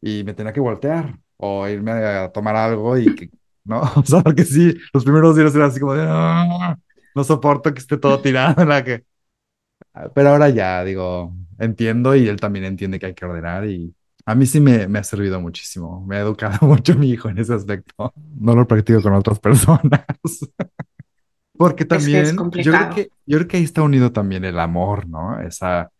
y 0.00 0.24
me 0.24 0.34
tenía 0.34 0.52
que 0.52 0.60
voltear 0.60 1.18
o 1.36 1.68
irme 1.68 1.92
a 1.92 2.30
tomar 2.32 2.56
algo 2.56 2.96
y 2.98 3.14
que, 3.14 3.30
¿no? 3.64 3.82
O 3.96 4.04
sea, 4.04 4.22
porque 4.22 4.44
sí, 4.44 4.74
los 4.92 5.04
primeros 5.04 5.36
días 5.36 5.54
era 5.54 5.66
así 5.66 5.80
como 5.80 5.94
de, 5.94 6.04
"Ah, 6.08 6.76
no 7.14 7.24
soporto 7.24 7.72
que 7.74 7.80
esté 7.80 7.96
todo 7.98 8.20
tirado 8.22 8.62
en 8.62 8.68
la 8.70 8.84
que... 8.84 9.04
Pero 10.14 10.30
ahora 10.30 10.48
ya, 10.50 10.84
digo, 10.84 11.34
entiendo 11.58 12.14
y 12.14 12.28
él 12.28 12.38
también 12.40 12.64
entiende 12.64 12.98
que 12.98 13.06
hay 13.06 13.14
que 13.14 13.24
ordenar 13.24 13.66
y 13.66 13.94
a 14.26 14.34
mí 14.34 14.46
sí 14.46 14.60
me, 14.60 14.86
me 14.88 14.98
ha 14.98 15.04
servido 15.04 15.40
muchísimo. 15.40 16.04
Me 16.06 16.16
ha 16.16 16.20
educado 16.20 16.58
mucho 16.66 16.94
mi 16.94 17.10
hijo 17.10 17.28
en 17.28 17.38
ese 17.38 17.54
aspecto. 17.54 18.12
No 18.38 18.54
lo 18.54 18.66
practico 18.66 19.02
con 19.02 19.14
otras 19.14 19.38
personas. 19.40 20.04
Porque 21.58 21.84
Es 21.90 22.08
que 22.08 22.20
es 22.20 22.34
también, 22.34 22.48
yo 22.54 22.74
creo 22.74 22.88
que, 22.90 23.12
yo 23.26 23.38
creo 23.38 23.48
que 23.48 23.58
ahí 23.58 23.64
está 23.64 23.82
unido 23.82 24.12
también 24.12 24.44
el 24.46 24.60
amor, 24.60 25.08
¿no? 25.08 25.40
Esa, 25.42 25.92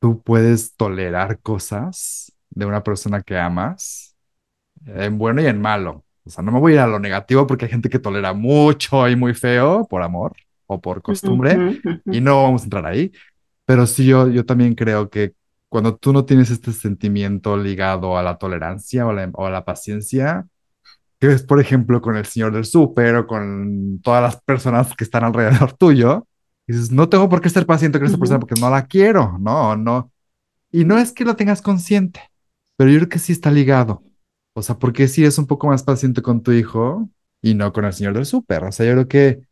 tú 0.00 0.22
puedes 0.22 0.76
tolerar 0.76 1.40
cosas 1.40 2.32
de 2.50 2.66
una 2.66 2.82
persona 2.84 3.22
que 3.22 3.38
amas, 3.38 4.16
en 4.86 5.18
bueno 5.18 5.42
y 5.42 5.46
en 5.46 5.60
malo. 5.60 6.04
O 6.24 6.30
sea, 6.30 6.44
no 6.44 6.52
me 6.52 6.60
voy 6.60 6.72
a 6.72 6.74
ir 6.76 6.80
a 6.82 6.86
lo 6.86 6.98
negativo 7.00 7.46
porque 7.46 7.66
hay 7.66 7.70
gente 7.72 7.88
que 7.90 7.98
tolera 7.98 8.32
mucho 8.34 9.08
y 9.08 9.16
muy 9.16 9.34
feo 9.34 9.86
por 9.88 10.02
amor 10.02 10.34
o 10.66 10.80
por 10.80 11.02
costumbre 11.02 11.62
y 12.10 12.20
no 12.20 12.42
vamos 12.44 12.62
a 12.62 12.64
entrar 12.64 12.86
ahí. 12.86 13.12
Pero 13.64 13.86
sí, 13.86 14.06
yo, 14.06 14.28
yo 14.28 14.44
también 14.46 14.74
creo 14.74 15.10
que 15.10 15.34
cuando 15.68 15.96
tú 15.96 16.12
no 16.12 16.24
tienes 16.24 16.50
este 16.50 16.72
sentimiento 16.72 17.56
ligado 17.56 18.16
a 18.18 18.22
la 18.22 18.38
tolerancia 18.38 19.06
o, 19.06 19.12
la- 19.12 19.30
o 19.34 19.46
a 19.46 19.50
la 19.50 19.64
paciencia, 19.64 20.46
que 21.20 21.32
es, 21.32 21.42
por 21.42 21.60
ejemplo, 21.60 22.00
con 22.00 22.16
el 22.16 22.26
señor 22.26 22.52
del 22.52 22.64
súper 22.64 23.16
o 23.16 23.26
con 23.26 24.00
todas 24.02 24.22
las 24.22 24.42
personas 24.42 24.94
que 24.96 25.04
están 25.04 25.24
alrededor 25.24 25.72
tuyo, 25.78 26.26
dices, 26.66 26.90
no 26.92 27.08
tengo 27.08 27.28
por 27.28 27.40
qué 27.40 27.48
ser 27.48 27.66
paciente 27.66 27.98
con 27.98 28.06
esta 28.06 28.18
persona 28.18 28.40
porque 28.40 28.60
no 28.60 28.70
la 28.70 28.86
quiero, 28.86 29.38
no, 29.38 29.76
no. 29.76 30.12
Y 30.70 30.84
no 30.84 30.98
es 30.98 31.12
que 31.12 31.24
lo 31.24 31.36
tengas 31.36 31.62
consciente, 31.62 32.20
pero 32.76 32.90
yo 32.90 32.98
creo 32.98 33.08
que 33.08 33.18
sí 33.18 33.32
está 33.32 33.50
ligado. 33.50 34.02
O 34.54 34.62
sea, 34.62 34.78
porque 34.78 35.08
si 35.08 35.24
es 35.24 35.38
un 35.38 35.46
poco 35.46 35.68
más 35.68 35.82
paciente 35.82 36.22
con 36.22 36.42
tu 36.42 36.52
hijo 36.52 37.10
y 37.42 37.54
no 37.54 37.72
con 37.72 37.84
el 37.84 37.92
señor 37.92 38.14
del 38.14 38.26
súper. 38.26 38.64
O 38.64 38.72
sea, 38.72 38.86
yo 38.86 38.92
creo 38.92 39.08
que 39.08 39.46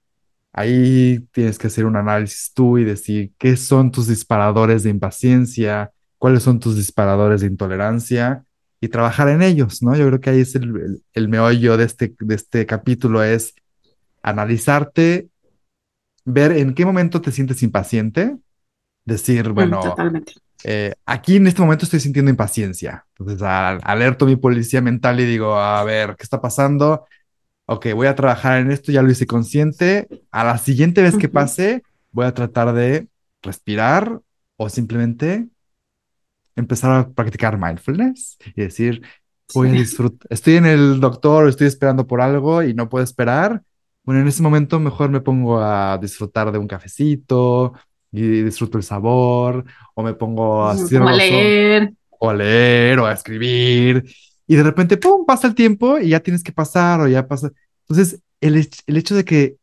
Ahí 0.56 1.18
tienes 1.32 1.58
que 1.58 1.66
hacer 1.66 1.84
un 1.84 1.96
análisis 1.96 2.52
tú 2.54 2.78
y 2.78 2.84
decir 2.84 3.32
qué 3.38 3.56
son 3.56 3.90
tus 3.90 4.06
disparadores 4.06 4.84
de 4.84 4.90
impaciencia, 4.90 5.92
cuáles 6.16 6.44
son 6.44 6.60
tus 6.60 6.76
disparadores 6.76 7.40
de 7.40 7.48
intolerancia 7.48 8.44
y 8.84 8.88
trabajar 8.88 9.28
en 9.28 9.42
ellos, 9.42 9.82
¿no? 9.82 9.96
Yo 9.96 10.06
creo 10.08 10.20
que 10.20 10.30
ahí 10.30 10.40
es 10.42 10.54
el, 10.56 10.64
el, 10.76 11.02
el 11.14 11.28
meollo 11.28 11.76
de 11.76 11.84
este, 11.84 12.14
de 12.20 12.34
este 12.34 12.66
capítulo, 12.66 13.22
es 13.24 13.54
analizarte, 14.22 15.28
ver 16.24 16.52
en 16.52 16.74
qué 16.74 16.84
momento 16.86 17.20
te 17.20 17.32
sientes 17.32 17.62
impaciente, 17.62 18.36
decir, 19.04 19.50
mm, 19.56 19.78
bueno, 19.78 19.78
totalmente. 19.78 20.34
eh, 20.64 20.94
aquí 21.06 21.36
en 21.36 21.46
este 21.48 21.62
momento 21.62 21.84
estoy 21.86 22.00
sintiendo 22.00 22.30
impaciencia. 22.30 23.06
Entonces, 23.18 23.42
al- 23.42 23.80
alerto 23.84 24.24
a 24.26 24.28
mi 24.28 24.36
policía 24.36 24.82
mental 24.82 25.20
y 25.20 25.26
digo, 25.26 25.56
a 25.58 25.84
ver, 25.84 26.16
¿qué 26.16 26.24
está 26.24 26.40
pasando? 26.40 27.06
ok, 27.66 27.88
voy 27.94 28.06
a 28.08 28.14
trabajar 28.16 28.60
en 28.60 28.70
esto, 28.72 28.92
ya 28.92 29.02
lo 29.02 29.10
hice 29.10 29.26
consciente. 29.26 30.08
A 30.30 30.44
la 30.44 30.58
siguiente 30.58 31.02
vez 31.02 31.18
que 31.18 31.28
Ujú, 31.30 31.30
pase, 31.30 31.84
voy 32.12 32.26
a 32.26 32.34
tratar 32.34 32.74
de 32.74 33.08
respirar 33.42 34.20
o 34.56 34.68
simplemente 34.68 35.48
empezar 36.56 36.92
a 36.92 37.08
practicar 37.10 37.58
mindfulness 37.58 38.38
y 38.54 38.62
decir, 38.62 39.02
voy 39.54 39.68
a 39.68 39.72
disfrutar, 39.72 40.26
estoy 40.30 40.56
en 40.56 40.66
el 40.66 41.00
doctor, 41.00 41.48
estoy 41.48 41.66
esperando 41.66 42.06
por 42.06 42.20
algo 42.20 42.62
y 42.62 42.74
no 42.74 42.88
puedo 42.88 43.04
esperar. 43.04 43.62
Bueno, 44.04 44.20
en 44.20 44.28
ese 44.28 44.42
momento 44.42 44.78
mejor 44.80 45.10
me 45.10 45.20
pongo 45.20 45.60
a 45.60 45.98
disfrutar 45.98 46.52
de 46.52 46.58
un 46.58 46.68
cafecito 46.68 47.72
y 48.12 48.42
disfruto 48.42 48.78
el 48.78 48.84
sabor, 48.84 49.64
o 49.94 50.02
me 50.02 50.14
pongo 50.14 50.66
a 50.66 50.72
a 50.72 51.12
leer. 51.12 51.92
o 52.10 52.30
a 52.30 52.34
leer, 52.34 52.98
o 53.00 53.06
a 53.06 53.12
escribir, 53.12 54.04
y 54.46 54.56
de 54.56 54.62
repente, 54.62 54.96
¡pum!, 54.96 55.24
pasa 55.26 55.46
el 55.46 55.54
tiempo 55.54 55.98
y 55.98 56.10
ya 56.10 56.20
tienes 56.20 56.42
que 56.42 56.52
pasar, 56.52 57.00
o 57.00 57.08
ya 57.08 57.26
pasa. 57.26 57.50
Entonces, 57.88 58.20
el, 58.40 58.68
el 58.86 58.96
hecho 58.96 59.14
de 59.14 59.24
que 59.24 59.56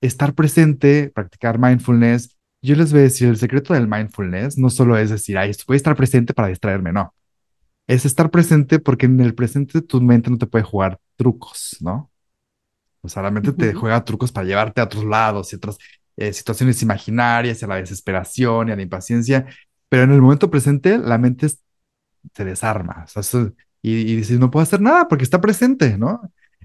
estar 0.00 0.34
presente, 0.34 1.10
practicar 1.14 1.58
mindfulness, 1.58 2.35
yo 2.66 2.76
les 2.76 2.92
voy 2.92 3.00
a 3.00 3.04
decir, 3.04 3.28
el 3.28 3.38
secreto 3.38 3.74
del 3.74 3.88
mindfulness 3.88 4.58
no 4.58 4.70
solo 4.70 4.98
es 4.98 5.10
decir, 5.10 5.38
ay, 5.38 5.52
voy 5.66 5.76
a 5.76 5.78
estar 5.78 5.96
presente 5.96 6.34
para 6.34 6.48
distraerme, 6.48 6.92
no. 6.92 7.14
Es 7.86 8.06
estar 8.06 8.30
presente 8.30 8.78
porque 8.80 9.06
en 9.06 9.20
el 9.20 9.34
presente 9.34 9.82
tu 9.82 10.00
mente 10.02 10.30
no 10.30 10.38
te 10.38 10.46
puede 10.46 10.64
jugar 10.64 10.98
trucos, 11.16 11.76
¿no? 11.80 12.10
O 13.02 13.08
sea, 13.08 13.22
la 13.22 13.30
mente 13.30 13.52
te 13.52 13.74
juega 13.74 14.04
trucos 14.04 14.32
para 14.32 14.46
llevarte 14.46 14.80
a 14.80 14.84
otros 14.84 15.04
lados 15.04 15.52
y 15.52 15.56
otras 15.56 15.78
eh, 16.16 16.32
situaciones 16.32 16.82
imaginarias, 16.82 17.62
a 17.62 17.66
la 17.68 17.76
desesperación 17.76 18.68
y 18.68 18.72
a 18.72 18.76
la 18.76 18.82
impaciencia, 18.82 19.46
pero 19.88 20.04
en 20.04 20.12
el 20.12 20.22
momento 20.22 20.50
presente 20.50 20.98
la 20.98 21.18
mente 21.18 21.46
es- 21.46 21.62
se 22.34 22.44
desarma, 22.44 23.04
o 23.16 23.22
sea, 23.22 23.42
y, 23.82 23.92
y 24.12 24.16
dices, 24.16 24.38
no 24.40 24.50
puedo 24.50 24.62
hacer 24.64 24.80
nada 24.80 25.08
porque 25.08 25.24
está 25.24 25.40
presente, 25.40 25.98
¿no? 25.98 26.20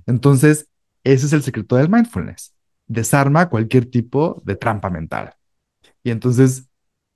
Entonces, 0.08 0.68
ese 1.04 1.28
es 1.28 1.34
el 1.34 1.44
secreto 1.44 1.76
del 1.78 1.90
mindfulness. 1.90 2.54
Desarma 2.88 3.50
cualquier 3.50 3.86
tipo 3.86 4.42
de 4.46 4.56
trampa 4.56 4.90
mental. 4.90 5.34
Y 6.04 6.12
entonces, 6.12 6.68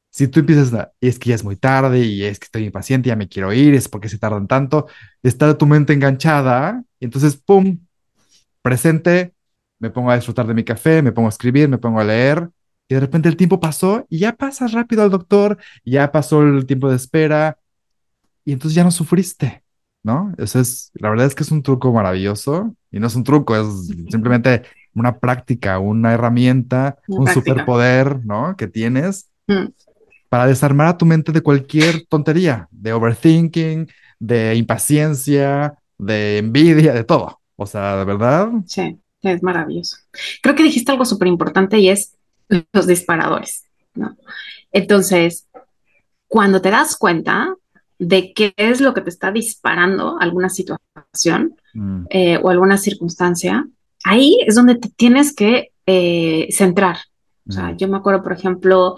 si 0.10 0.28
tú 0.28 0.40
empiezas 0.40 0.74
a, 0.74 0.94
es 1.02 1.20
que 1.20 1.30
ya 1.30 1.36
es 1.36 1.44
muy 1.44 1.58
tarde 1.58 2.00
y 2.02 2.24
es 2.24 2.40
que 2.40 2.46
estoy 2.46 2.64
impaciente, 2.66 3.10
ya 3.10 3.16
me 3.16 3.28
quiero 3.28 3.52
ir, 3.54 3.74
es 3.76 3.90
porque 3.90 4.10
se 4.10 4.18
tardan 4.18 4.48
tanto, 4.48 4.88
está 5.24 5.58
tu 5.58 5.66
mente 5.66 5.94
enganchada, 5.94 6.84
y 7.00 7.06
entonces, 7.06 7.36
¡pum! 7.38 7.80
Presente, 8.62 9.34
me 9.80 9.90
pongo 9.90 10.12
a 10.12 10.16
disfrutar 10.16 10.48
de 10.48 10.54
mi 10.54 10.64
café, 10.64 11.02
me 11.02 11.12
pongo 11.12 11.28
a 11.28 11.30
escribir, 11.30 11.70
me 11.70 11.78
pongo 11.78 12.00
a 12.00 12.04
leer, 12.06 12.50
y 12.88 12.96
de 12.96 13.00
repente 13.00 13.30
el 13.30 13.36
tiempo 13.38 13.60
pasó 13.60 14.06
y 14.10 14.20
ya 14.20 14.34
pasas 14.36 14.72
rápido 14.72 15.04
al 15.04 15.10
doctor, 15.10 15.58
ya 15.84 16.12
pasó 16.12 16.44
el 16.44 16.66
tiempo 16.66 16.90
de 16.90 16.96
espera, 16.96 17.60
y 18.46 18.54
entonces 18.54 18.76
ya 18.76 18.84
no 18.84 18.92
sufriste, 18.92 19.64
¿no? 20.04 20.34
Eso 20.38 20.60
es, 20.60 20.92
la 20.94 21.10
verdad 21.10 21.28
es 21.28 21.36
que 21.36 21.44
es 21.44 21.52
un 21.52 21.64
truco 21.64 21.92
maravilloso, 21.92 22.76
y 22.92 23.00
no 23.00 23.08
es 23.08 23.16
un 23.16 23.24
truco, 23.24 23.56
es 23.56 23.88
simplemente 24.10 24.64
una 24.96 25.20
práctica, 25.20 25.80
una 25.80 26.14
herramienta, 26.14 26.98
Una 27.08 27.20
un 27.20 27.26
práctica. 27.26 27.34
superpoder, 27.34 28.26
¿no? 28.26 28.56
Que 28.58 28.68
tienes 28.68 29.30
Mm, 29.48 29.68
para 30.30 30.48
desarmar 30.48 30.88
a 30.88 30.98
tu 30.98 31.06
mente 31.06 31.32
de 31.32 31.42
cualquier 31.42 32.06
tontería, 32.08 32.68
de 32.72 32.94
overthinking, 32.94 33.88
de 34.20 34.56
impaciencia, 34.56 35.76
de 35.98 36.40
envidia, 36.40 36.94
de 36.94 37.04
todo. 37.04 37.40
O 37.56 37.66
sea, 37.66 37.98
de 37.98 38.06
verdad, 38.06 38.50
sí, 38.66 39.00
es 39.22 39.44
maravilloso. 39.44 39.98
Creo 40.42 40.56
que 40.56 40.64
dijiste 40.64 40.92
algo 40.92 41.06
súper 41.06 41.28
importante 41.28 41.80
y 41.80 41.90
es 41.90 42.16
los 42.74 42.88
disparadores, 42.88 43.66
¿no? 43.94 44.18
Entonces, 44.72 45.48
cuando 46.28 46.62
te 46.62 46.72
das 46.72 46.98
cuenta 46.98 47.56
de 47.98 48.34
qué 48.34 48.54
es 48.58 48.82
lo 48.82 48.94
que 48.94 49.02
te 49.02 49.10
está 49.10 49.32
disparando 49.32 50.18
alguna 50.20 50.50
situación 50.50 51.56
mm, 51.74 52.06
eh, 52.10 52.38
o 52.42 52.50
alguna 52.50 52.78
circunstancia, 52.78 53.68
ahí 54.06 54.38
es 54.46 54.56
donde 54.56 54.76
te 54.76 54.90
tienes 54.90 55.36
que 55.36 55.72
eh, 55.86 56.48
centrar. 56.52 56.98
O 57.48 57.52
sea, 57.52 57.76
yo 57.76 57.88
me 57.88 57.98
acuerdo, 57.98 58.24
por 58.24 58.34
ejemplo, 58.34 58.96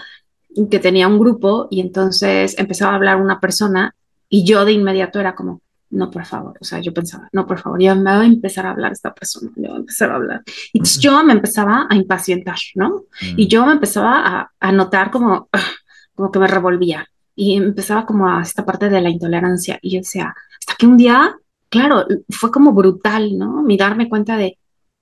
que 0.69 0.79
tenía 0.79 1.07
un 1.07 1.19
grupo 1.19 1.67
y 1.69 1.81
entonces 1.81 2.57
empezaba 2.57 2.93
a 2.93 2.95
hablar 2.95 3.21
una 3.21 3.39
persona 3.39 3.95
y 4.29 4.45
yo 4.45 4.65
de 4.65 4.73
inmediato 4.73 5.19
era 5.19 5.35
como, 5.35 5.61
no, 5.89 6.11
por 6.11 6.25
favor, 6.25 6.57
o 6.59 6.63
sea, 6.63 6.79
yo 6.79 6.93
pensaba, 6.93 7.29
no, 7.31 7.47
por 7.47 7.59
favor, 7.59 7.81
ya 7.81 7.95
me 7.95 8.03
va 8.03 8.21
a 8.21 8.25
empezar 8.25 8.65
a 8.65 8.71
hablar 8.71 8.91
esta 8.91 9.13
persona, 9.13 9.51
ya 9.55 9.69
va 9.69 9.75
a 9.75 9.79
empezar 9.79 10.11
a 10.11 10.15
hablar. 10.15 10.43
Y 10.73 10.81
yo 10.83 11.23
me 11.23 11.33
empezaba 11.33 11.87
a 11.89 11.95
impacientar, 11.95 12.57
¿no? 12.75 13.03
Y 13.21 13.45
mm, 13.45 13.47
yo 13.47 13.65
me 13.65 13.73
empezaba 13.73 14.25
a, 14.25 14.51
a 14.59 14.71
notar 14.71 15.11
como, 15.11 15.49
como 16.15 16.31
que 16.31 16.39
me 16.39 16.47
revolvía 16.47 17.07
y 17.35 17.55
empezaba 17.55 18.05
como 18.05 18.27
a 18.29 18.41
esta 18.41 18.65
parte 18.65 18.89
de 18.89 18.99
la 18.99 19.09
intolerancia 19.09 19.79
y 19.81 19.91
yo 19.91 19.99
decía, 19.99 20.33
hasta 20.59 20.75
que 20.77 20.87
un 20.87 20.97
día, 20.97 21.35
claro, 21.69 22.05
fue 22.29 22.51
como 22.51 22.73
brutal, 22.73 23.37
¿no? 23.37 23.61
Mi 23.61 23.77
darme 23.77 24.09
cuenta 24.09 24.35
de 24.35 24.56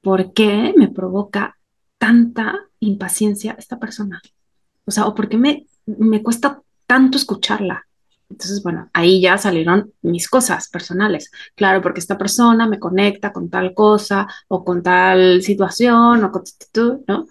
por 0.06 0.34
qué 0.34 0.72
me 0.78 0.88
provoca 0.88 1.58
tanta 1.98 2.60
impaciencia 2.80 3.56
esta 3.58 3.80
persona. 3.80 4.22
O 4.86 4.92
sea, 4.92 5.08
o 5.08 5.16
por 5.16 5.28
qué 5.28 5.36
me, 5.36 5.66
me 5.88 6.22
cuesta 6.22 6.62
tanto 6.86 7.18
escucharla. 7.18 7.88
Entonces, 8.30 8.62
bueno, 8.62 8.88
ahí 8.94 9.20
ya 9.20 9.40
salieron 9.40 9.94
mis 10.04 10.30
cosas 10.30 10.70
personales. 10.70 11.32
Claro, 11.56 11.82
porque 11.82 12.02
esta 12.02 12.20
persona 12.20 12.68
me 12.68 12.78
conecta 12.78 13.34
con 13.34 13.50
tal 13.50 13.74
cosa 13.74 14.28
o 14.48 14.64
con 14.64 14.84
tal 14.84 15.42
situación 15.42 16.24
o 16.24 16.32
con, 16.32 16.44
¿no? 17.08 17.26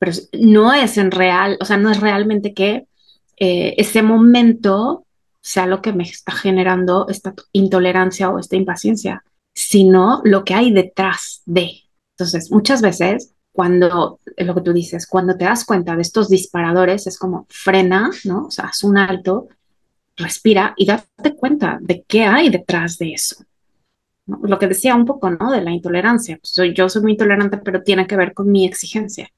Pero 0.00 0.12
no 0.40 0.72
es 0.72 0.98
en 0.98 1.12
real, 1.12 1.56
o 1.60 1.64
sea, 1.64 1.76
no 1.76 1.88
es 1.88 2.00
realmente 2.00 2.52
que 2.52 2.88
eh, 3.36 3.74
ese 3.78 4.02
momento 4.02 5.06
sea 5.40 5.66
lo 5.66 5.80
que 5.82 5.92
me 5.92 6.02
está 6.02 6.32
generando 6.32 7.06
esta 7.08 7.32
intolerancia 7.52 8.28
o 8.28 8.40
esta 8.40 8.56
impaciencia, 8.56 9.22
sino 9.54 10.20
lo 10.24 10.44
que 10.44 10.54
hay 10.54 10.72
detrás 10.72 11.42
de. 11.46 11.87
Entonces, 12.18 12.50
muchas 12.50 12.82
veces, 12.82 13.32
cuando, 13.52 14.18
lo 14.36 14.54
que 14.56 14.60
tú 14.60 14.72
dices, 14.72 15.06
cuando 15.06 15.36
te 15.36 15.44
das 15.44 15.64
cuenta 15.64 15.94
de 15.94 16.02
estos 16.02 16.28
disparadores, 16.28 17.06
es 17.06 17.16
como 17.16 17.46
frena, 17.48 18.10
¿no? 18.24 18.46
O 18.46 18.50
sea, 18.50 18.64
haz 18.66 18.82
un 18.82 18.98
alto, 18.98 19.46
respira 20.16 20.74
y 20.76 20.84
date 20.84 21.36
cuenta 21.36 21.78
de 21.80 22.02
qué 22.02 22.24
hay 22.24 22.48
detrás 22.48 22.98
de 22.98 23.12
eso. 23.12 23.36
Lo 24.26 24.58
que 24.58 24.66
decía 24.66 24.96
un 24.96 25.06
poco, 25.06 25.30
¿no? 25.30 25.52
De 25.52 25.62
la 25.62 25.70
intolerancia. 25.70 26.38
Pues 26.38 26.50
soy, 26.50 26.74
yo 26.74 26.88
soy 26.88 27.02
muy 27.02 27.12
intolerante, 27.12 27.58
pero 27.58 27.84
tiene 27.84 28.08
que 28.08 28.16
ver 28.16 28.34
con 28.34 28.50
mi 28.50 28.66
exigencia, 28.66 29.30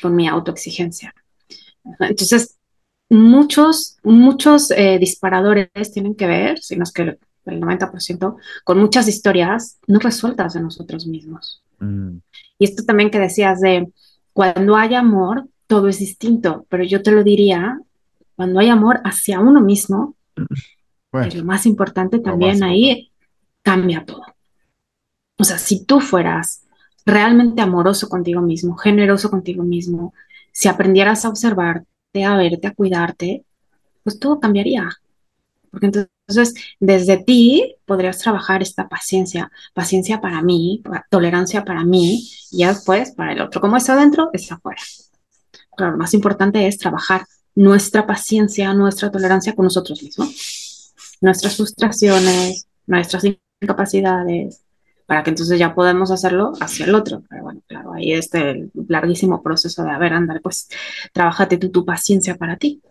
con 0.00 0.14
mi 0.14 0.28
autoexigencia. 0.28 1.12
Entonces, 1.98 2.56
muchos, 3.08 3.96
muchos 4.04 4.70
eh, 4.70 4.98
disparadores 5.00 5.92
tienen 5.92 6.14
que 6.14 6.28
ver, 6.28 6.60
si 6.60 6.76
no 6.76 6.84
es 6.84 6.92
que 6.92 7.18
el 7.46 7.60
90%, 7.60 8.36
con 8.62 8.78
muchas 8.78 9.08
historias 9.08 9.78
no 9.88 9.98
resueltas 9.98 10.54
de 10.54 10.60
nosotros 10.60 11.08
mismos. 11.08 11.62
Mm. 11.84 12.20
Y 12.58 12.64
esto 12.64 12.84
también 12.84 13.10
que 13.10 13.18
decías 13.18 13.60
de 13.60 13.92
cuando 14.32 14.76
hay 14.76 14.94
amor, 14.94 15.48
todo 15.66 15.88
es 15.88 15.98
distinto, 15.98 16.66
pero 16.68 16.84
yo 16.84 17.02
te 17.02 17.12
lo 17.12 17.22
diría, 17.24 17.80
cuando 18.36 18.60
hay 18.60 18.68
amor 18.68 19.00
hacia 19.04 19.40
uno 19.40 19.60
mismo, 19.60 20.16
que 20.34 20.44
Bueno, 21.10 21.28
es 21.28 21.34
lo 21.34 21.44
más 21.44 21.66
importante 21.66 22.18
más 22.18 22.24
también 22.24 22.54
importante. 22.54 22.72
ahí, 22.72 23.12
cambia 23.62 24.04
todo. 24.04 24.24
O 25.38 25.44
sea, 25.44 25.58
si 25.58 25.84
tú 25.84 26.00
fueras 26.00 26.64
realmente 27.04 27.62
amoroso 27.62 28.08
contigo 28.08 28.40
mismo, 28.40 28.76
generoso 28.76 29.30
contigo 29.30 29.64
mismo, 29.64 30.14
si 30.52 30.68
aprendieras 30.68 31.24
a 31.24 31.30
observarte, 31.30 32.24
a 32.24 32.36
verte, 32.36 32.68
a 32.68 32.74
cuidarte, 32.74 33.44
pues 34.04 34.18
todo 34.18 34.38
cambiaría. 34.40 34.88
Porque 35.72 35.86
entonces, 35.86 36.54
desde 36.78 37.16
ti 37.16 37.76
podrías 37.86 38.18
trabajar 38.18 38.62
esta 38.62 38.88
paciencia, 38.88 39.50
paciencia 39.72 40.20
para 40.20 40.42
mí, 40.42 40.82
tolerancia 41.10 41.64
para 41.64 41.82
mí, 41.82 42.28
y 42.50 42.58
ya 42.58 42.68
después 42.68 43.12
para 43.12 43.32
el 43.32 43.40
otro. 43.40 43.60
Como 43.60 43.78
es 43.78 43.88
adentro, 43.88 44.28
es 44.34 44.52
afuera. 44.52 44.80
Claro, 45.74 45.92
lo 45.92 45.98
más 45.98 46.12
importante 46.12 46.66
es 46.66 46.76
trabajar 46.78 47.24
nuestra 47.54 48.06
paciencia, 48.06 48.74
nuestra 48.74 49.10
tolerancia 49.10 49.54
con 49.54 49.64
nosotros 49.64 50.02
mismos, 50.02 50.92
nuestras 51.22 51.56
frustraciones, 51.56 52.66
nuestras 52.86 53.24
incapacidades, 53.60 54.62
para 55.06 55.22
que 55.22 55.30
entonces 55.30 55.58
ya 55.58 55.74
podamos 55.74 56.10
hacerlo 56.10 56.52
hacia 56.60 56.84
el 56.84 56.94
otro. 56.94 57.22
Pero 57.30 57.44
bueno, 57.44 57.62
claro, 57.66 57.94
ahí 57.94 58.12
este 58.12 58.50
el 58.50 58.70
larguísimo 58.88 59.42
proceso 59.42 59.84
de, 59.84 59.90
a 59.90 59.98
ver, 59.98 60.12
andar, 60.12 60.42
pues, 60.42 60.68
trabájate 61.14 61.56
tú 61.56 61.70
tu 61.70 61.84
paciencia 61.86 62.36
para 62.36 62.58
ti. 62.58 62.82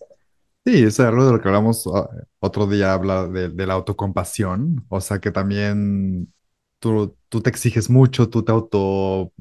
Sí, 0.63 0.83
es 0.83 0.99
algo 0.99 1.25
de 1.25 1.31
lo 1.33 1.41
que 1.41 1.47
hablamos 1.47 1.87
ah, 1.87 2.07
otro 2.39 2.67
día, 2.67 2.93
habla 2.93 3.27
de, 3.27 3.49
de 3.49 3.65
la 3.65 3.73
autocompasión, 3.73 4.85
o 4.89 5.01
sea 5.01 5.17
que 5.19 5.31
también 5.31 6.31
tú, 6.79 7.17
tú 7.29 7.41
te 7.41 7.49
exiges 7.49 7.89
mucho, 7.89 8.29
tú 8.29 8.43
te 8.43 8.51
auto 8.51 9.33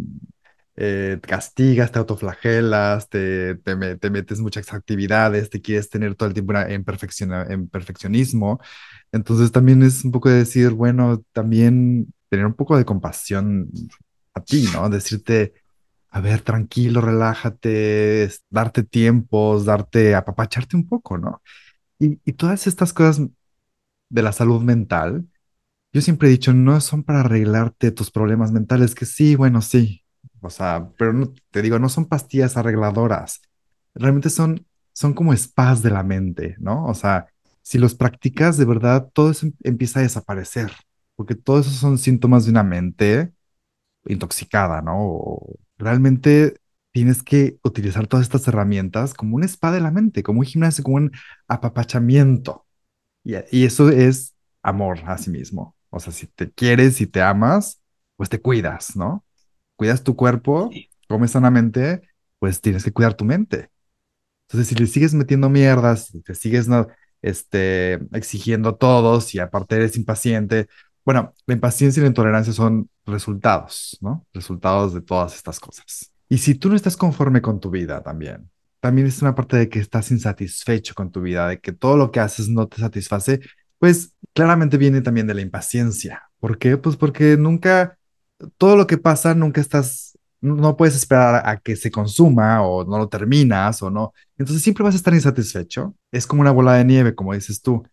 eh, 0.76 1.18
castigas, 1.22 1.92
te 1.92 1.98
autoflagelas, 2.00 3.08
te, 3.10 3.56
te, 3.56 3.76
me- 3.76 3.96
te 3.96 4.10
metes 4.10 4.40
muchas 4.40 4.72
actividades, 4.72 5.50
te 5.50 5.60
quieres 5.62 5.90
tener 5.90 6.14
todo 6.14 6.28
el 6.28 6.34
tiempo 6.34 6.54
en, 6.54 6.84
perfecciona- 6.84 7.46
en 7.50 7.68
perfeccionismo. 7.68 8.60
Entonces 9.12 9.52
también 9.52 9.82
es 9.82 10.04
un 10.04 10.12
poco 10.12 10.30
de 10.30 10.36
decir, 10.38 10.70
bueno, 10.72 11.22
también 11.32 12.14
tener 12.30 12.46
un 12.46 12.54
poco 12.54 12.78
de 12.78 12.84
compasión 12.86 13.70
a 14.34 14.42
ti, 14.44 14.64
¿no? 14.72 14.88
Decirte, 14.88 15.54
a 16.10 16.20
ver, 16.20 16.42
tranquilo, 16.42 17.00
relájate, 17.00 18.28
darte 18.50 18.82
tiempos, 18.84 19.64
darte, 19.64 20.14
apapacharte 20.14 20.76
un 20.76 20.86
poco, 20.88 21.18
¿no? 21.18 21.42
Y, 21.98 22.20
y 22.24 22.34
todas 22.34 22.66
estas 22.66 22.92
cosas 22.94 23.22
de 24.08 24.22
la 24.22 24.32
salud 24.32 24.62
mental 24.62 25.26
yo 25.92 26.02
siempre 26.02 26.28
he 26.28 26.32
dicho, 26.32 26.52
no 26.54 26.80
son 26.82 27.04
para 27.04 27.20
arreglarte 27.20 27.92
tus 27.92 28.10
problemas 28.10 28.52
mentales, 28.52 28.94
que 28.94 29.06
sí, 29.06 29.36
bueno, 29.36 29.62
sí. 29.62 30.04
O 30.42 30.50
sea, 30.50 30.90
pero 30.98 31.12
no, 31.14 31.32
te 31.50 31.62
digo, 31.62 31.78
no 31.80 31.88
son 31.88 32.06
pastillas 32.06 32.56
arregladoras. 32.56 33.42
Realmente 33.94 34.30
son, 34.30 34.66
son 34.92 35.14
como 35.14 35.34
spas 35.36 35.82
de 35.82 35.90
la 35.90 36.02
mente, 36.04 36.56
¿no? 36.60 36.86
O 36.86 36.94
sea, 36.94 37.28
si 37.62 37.78
los 37.78 37.94
practicas 37.94 38.56
de 38.58 38.66
verdad, 38.66 39.10
todo 39.14 39.30
eso 39.32 39.46
em- 39.46 39.54
empieza 39.64 40.00
a 40.00 40.02
desaparecer, 40.04 40.72
porque 41.16 41.34
todos 41.36 41.66
esos 41.66 41.78
son 41.80 41.98
síntomas 41.98 42.44
de 42.44 42.52
una 42.52 42.64
mente 42.64 43.32
intoxicada, 44.06 44.82
¿no? 44.82 44.96
O 44.98 45.56
realmente 45.80 46.56
tienes 46.92 47.22
que 47.22 47.58
utilizar 47.64 48.06
todas 48.08 48.26
estas 48.26 48.48
herramientas 48.48 49.14
como 49.14 49.36
un 49.36 49.44
spa 49.44 49.72
de 49.72 49.80
la 49.80 49.90
mente, 49.92 50.22
como 50.22 50.40
un 50.40 50.46
gimnasio, 50.46 50.84
como 50.84 50.96
un 50.98 51.12
apapachamiento. 51.48 52.66
Y, 53.24 53.34
y 53.52 53.64
eso 53.66 53.90
es 53.90 54.34
amor 54.62 55.00
a 55.06 55.18
sí 55.18 55.30
mismo. 55.30 55.76
O 55.90 56.00
sea, 56.00 56.12
si 56.12 56.26
te 56.28 56.50
quieres, 56.52 56.96
si 56.96 57.06
te 57.06 57.22
amas, 57.22 57.82
pues 58.16 58.28
te 58.30 58.40
cuidas, 58.40 58.96
¿no? 58.96 59.24
Cuidas 59.76 60.04
tu 60.04 60.16
cuerpo, 60.16 60.70
Sí, 60.72 60.88
comes 61.08 61.32
sanamente, 61.32 62.02
pues 62.38 62.60
tienes 62.60 62.84
que 62.84 62.92
cuidar 62.92 63.14
tu 63.14 63.24
mente. 63.24 63.70
Entonces, 64.48 64.68
si 64.68 64.74
le 64.74 64.86
sigues 64.86 65.14
metiendo 65.14 65.48
mierdas, 65.48 66.06
si 66.06 66.22
te 66.22 66.34
sigues 66.34 66.68
no, 66.68 66.88
este, 67.22 67.94
exigiendo 68.16 68.70
a 68.70 68.78
todos 68.78 69.34
y 69.34 69.38
aparte 69.38 69.76
eres 69.76 69.96
impaciente, 69.96 70.68
bueno, 71.04 71.34
la 71.46 71.54
impaciencia 71.54 72.00
y 72.00 72.02
la 72.02 72.08
intolerancia 72.08 72.52
son 72.52 72.90
resultados, 73.10 73.98
¿no? 74.00 74.26
Resultados 74.32 74.94
de 74.94 75.00
todas 75.00 75.34
estas 75.34 75.60
cosas. 75.60 76.12
Y 76.28 76.38
si 76.38 76.54
tú 76.54 76.68
no 76.68 76.76
estás 76.76 76.96
conforme 76.96 77.42
con 77.42 77.60
tu 77.60 77.70
vida 77.70 78.02
también, 78.02 78.50
también 78.80 79.06
es 79.06 79.20
una 79.20 79.34
parte 79.34 79.56
de 79.56 79.68
que 79.68 79.78
estás 79.78 80.10
insatisfecho 80.10 80.94
con 80.94 81.10
tu 81.10 81.20
vida, 81.20 81.48
de 81.48 81.60
que 81.60 81.72
todo 81.72 81.96
lo 81.96 82.10
que 82.10 82.20
haces 82.20 82.48
no 82.48 82.66
te 82.68 82.78
satisface, 82.78 83.40
pues 83.78 84.14
claramente 84.32 84.76
viene 84.76 85.02
también 85.02 85.26
de 85.26 85.34
la 85.34 85.42
impaciencia. 85.42 86.30
¿Por 86.38 86.58
qué? 86.58 86.76
Pues 86.76 86.96
porque 86.96 87.36
nunca, 87.36 87.98
todo 88.56 88.76
lo 88.76 88.86
que 88.86 88.96
pasa, 88.96 89.34
nunca 89.34 89.60
estás, 89.60 90.18
no 90.40 90.76
puedes 90.76 90.94
esperar 90.96 91.42
a 91.46 91.58
que 91.58 91.76
se 91.76 91.90
consuma 91.90 92.62
o 92.62 92.84
no 92.84 92.96
lo 92.96 93.08
terminas 93.08 93.82
o 93.82 93.90
no 93.90 94.12
entonces 94.40 94.62
siempre 94.62 94.82
vas 94.82 94.94
a 94.94 94.96
estar 94.96 95.12
insatisfecho. 95.12 95.94
Es 96.10 96.26
como 96.26 96.40
una 96.40 96.50
bola 96.50 96.72
de 96.72 96.84
nieve, 96.86 97.14
como 97.14 97.34
dices 97.34 97.60
tú. 97.60 97.86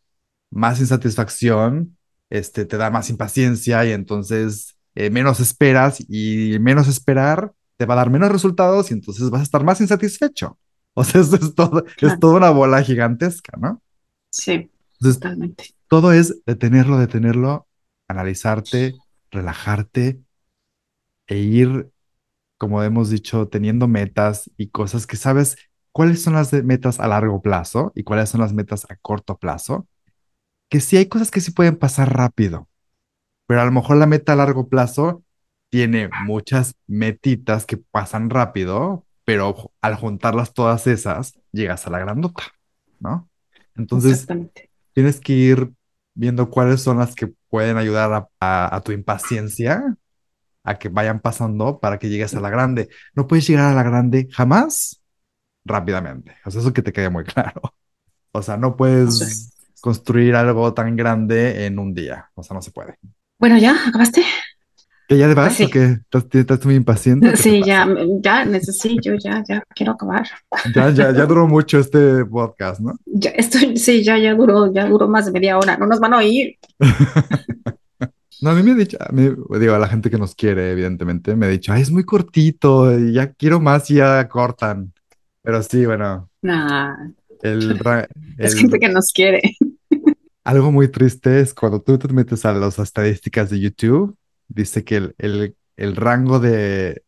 Más 0.49 0.79
insatisfacción, 0.79 1.97
este, 2.29 2.65
te 2.65 2.77
da 2.77 2.89
más 2.89 3.09
impaciencia 3.09 3.85
y 3.85 3.91
entonces 3.91 4.76
eh, 4.97 5.09
menos 5.11 5.39
esperas 5.39 5.99
y 6.09 6.57
menos 6.59 6.87
esperar 6.87 7.53
te 7.77 7.85
va 7.85 7.93
a 7.95 7.97
dar 7.97 8.09
menos 8.09 8.31
resultados 8.31 8.91
y 8.91 8.95
entonces 8.95 9.29
vas 9.29 9.41
a 9.41 9.43
estar 9.43 9.63
más 9.63 9.81
insatisfecho. 9.81 10.57
O 10.95 11.03
sea, 11.03 11.21
eso 11.21 11.35
es 11.37 11.53
todo, 11.55 11.85
Claro. 11.95 12.15
es 12.15 12.19
toda 12.19 12.37
una 12.37 12.49
bola 12.51 12.81
gigantesca, 12.83 13.57
¿no? 13.59 13.81
Sí, 14.29 14.71
Entonces, 14.99 15.21
totalmente. 15.21 15.75
todo 15.87 16.11
es 16.13 16.41
detenerlo, 16.45 16.97
detenerlo, 16.99 17.67
analizarte, 18.07 18.95
relajarte 19.31 20.21
e 21.27 21.37
ir, 21.39 21.89
como 22.57 22.83
hemos 22.83 23.09
dicho, 23.09 23.47
teniendo 23.49 23.87
metas 23.87 24.51
y 24.57 24.69
cosas 24.69 25.07
que 25.07 25.17
sabes 25.17 25.57
cuáles 25.93 26.21
son 26.23 26.33
las 26.35 26.53
metas 26.53 26.99
a 26.99 27.07
largo 27.07 27.41
plazo 27.41 27.91
y 27.95 28.03
cuáles 28.03 28.29
son 28.29 28.41
las 28.41 28.53
metas 28.53 28.85
a 28.89 28.97
corto 28.97 29.37
plazo. 29.37 29.87
Que 30.69 30.81
sí 30.81 30.97
hay 30.97 31.07
cosas 31.07 31.31
que 31.31 31.41
sí 31.41 31.51
pueden 31.51 31.77
pasar 31.77 32.15
rápido, 32.15 32.69
pero 33.47 33.61
a 33.61 33.65
lo 33.65 33.71
mejor 33.73 33.97
la 33.97 34.07
meta 34.07 34.33
a 34.33 34.37
largo 34.37 34.69
plazo 34.69 35.23
tiene 35.69 36.09
muchas 36.17 36.75
metitas 36.87 37.65
que 37.67 37.77
pasan 37.77 38.29
rápido, 38.29 39.05
pero 39.25 39.73
al 39.81 39.95
juntarlas 39.95 40.53
todas 40.53 40.87
esas, 40.87 41.33
llegas 41.53 41.87
a 41.87 41.91
la 41.91 41.99
grandota, 41.99 42.43
¿no? 42.99 43.29
Entonces, 43.77 44.31
tienes 44.93 45.19
que 45.21 45.33
ir 45.33 45.73
viendo 46.15 46.49
cuáles 46.49 46.81
son 46.81 46.99
las 46.99 47.15
que 47.15 47.29
pueden 47.49 47.77
ayudar 47.77 48.13
a, 48.13 48.29
a- 48.39 48.75
a 48.75 48.81
tu 48.83 48.91
impaciencia 48.93 49.97
a 50.63 50.77
que 50.79 50.89
vayan 50.89 51.19
pasando 51.21 51.79
para 51.79 51.97
que 51.99 52.09
llegues 52.09 52.35
a 52.35 52.41
la 52.41 52.49
grande. 52.49 52.89
No 53.15 53.27
puedes 53.27 53.47
llegar 53.47 53.71
a 53.71 53.75
la 53.75 53.83
grande 53.83 54.27
jamás 54.31 55.01
rápidamente. 55.65 56.35
O 56.45 56.51
sea, 56.51 56.61
eso 56.61 56.73
que 56.73 56.81
te 56.83 56.93
quede 56.93 57.09
muy 57.09 57.23
claro. 57.25 57.61
O 58.31 58.41
sea, 58.41 58.57
no 58.57 58.77
puedes 58.77 59.21
es. 59.21 59.49
construir 59.81 60.35
algo 60.35 60.73
tan 60.73 60.95
grande 60.95 61.65
en 61.65 61.79
un 61.79 61.93
día. 61.93 62.31
O 62.35 62.43
sea, 62.43 62.55
no 62.55 62.61
se 62.61 62.71
puede. 62.71 62.97
Bueno, 63.39 63.57
¿ya 63.57 63.75
acabaste? 63.87 64.23
¿Que 65.07 65.17
ya 65.17 65.27
te 65.29 65.35
Pues 65.35 65.35
vas 65.35 65.61
o 65.61 65.67
sí. 65.67 65.69
qué? 65.69 65.83
¿Estás, 66.01 66.25
estás 66.31 66.65
muy 66.65 66.75
impaciente? 66.75 67.29
o 67.29 67.33
¿Qué 67.33 67.43
te 67.43 67.43
Sí, 67.43 67.63
ya, 67.63 67.87
ya 68.21 68.45
necesito, 68.45 69.13
ya, 69.15 69.43
ya 69.47 69.63
quiero 69.75 69.93
acabar. 69.93 70.27
Ya, 70.75 70.89
ya, 70.91 71.11
ya 71.13 71.25
duró 71.25 71.47
mucho 71.47 71.79
este 71.79 72.25
podcast, 72.25 72.81
¿no? 72.81 72.93
Ya 73.05 73.31
estoy, 73.31 73.77
sí, 73.77 74.03
ya, 74.03 74.17
ya 74.17 74.33
duró, 74.35 74.71
ya 74.73 74.85
duró 74.87 75.07
más 75.07 75.25
de 75.27 75.31
media 75.31 75.57
hora. 75.57 75.77
No 75.77 75.87
nos 75.87 75.99
van 75.99 76.13
a 76.13 76.17
oír. 76.17 76.57
No, 78.39 78.51
a 78.51 78.53
mí 78.53 78.61
me 78.61 78.71
ha 78.71 78.75
dicho, 78.75 78.97
a 78.99 79.11
mí, 79.11 79.29
digo, 79.59 79.73
a 79.73 79.79
la 79.79 79.87
gente 79.87 80.11
que 80.11 80.17
nos 80.19 80.35
quiere, 80.35 80.71
evidentemente, 80.71 81.35
me 81.35 81.47
ha 81.47 81.49
dicho, 81.49 81.73
ay, 81.73 81.81
es 81.81 81.89
muy 81.91 82.03
cortito, 82.03 82.95
ya 82.99 83.33
quiero 83.33 83.59
más 83.59 83.89
y 83.89 83.95
ya 83.95 84.27
cortan. 84.29 84.93
Pero 85.41 85.63
sí, 85.63 85.85
bueno, 85.87 86.29
Nah, 86.43 86.95
el, 87.41 87.79
es 88.37 88.53
gente 88.55 88.79
que 88.79 88.89
nos 88.89 89.11
quiere. 89.11 89.41
Algo 90.47 90.71
muy 90.71 90.87
triste 90.87 91.41
es 91.41 91.53
cuando 91.53 91.81
tú 91.81 91.97
te 91.97 92.07
metes 92.13 92.45
a 92.45 92.53
las 92.53 92.79
estadísticas 92.79 93.49
de 93.49 93.59
YouTube, 93.59 94.15
dice 94.47 94.85
que 94.85 94.95
el, 94.95 95.15
el, 95.17 95.55
el 95.75 95.95
rango 95.97 96.39
de, 96.39 97.03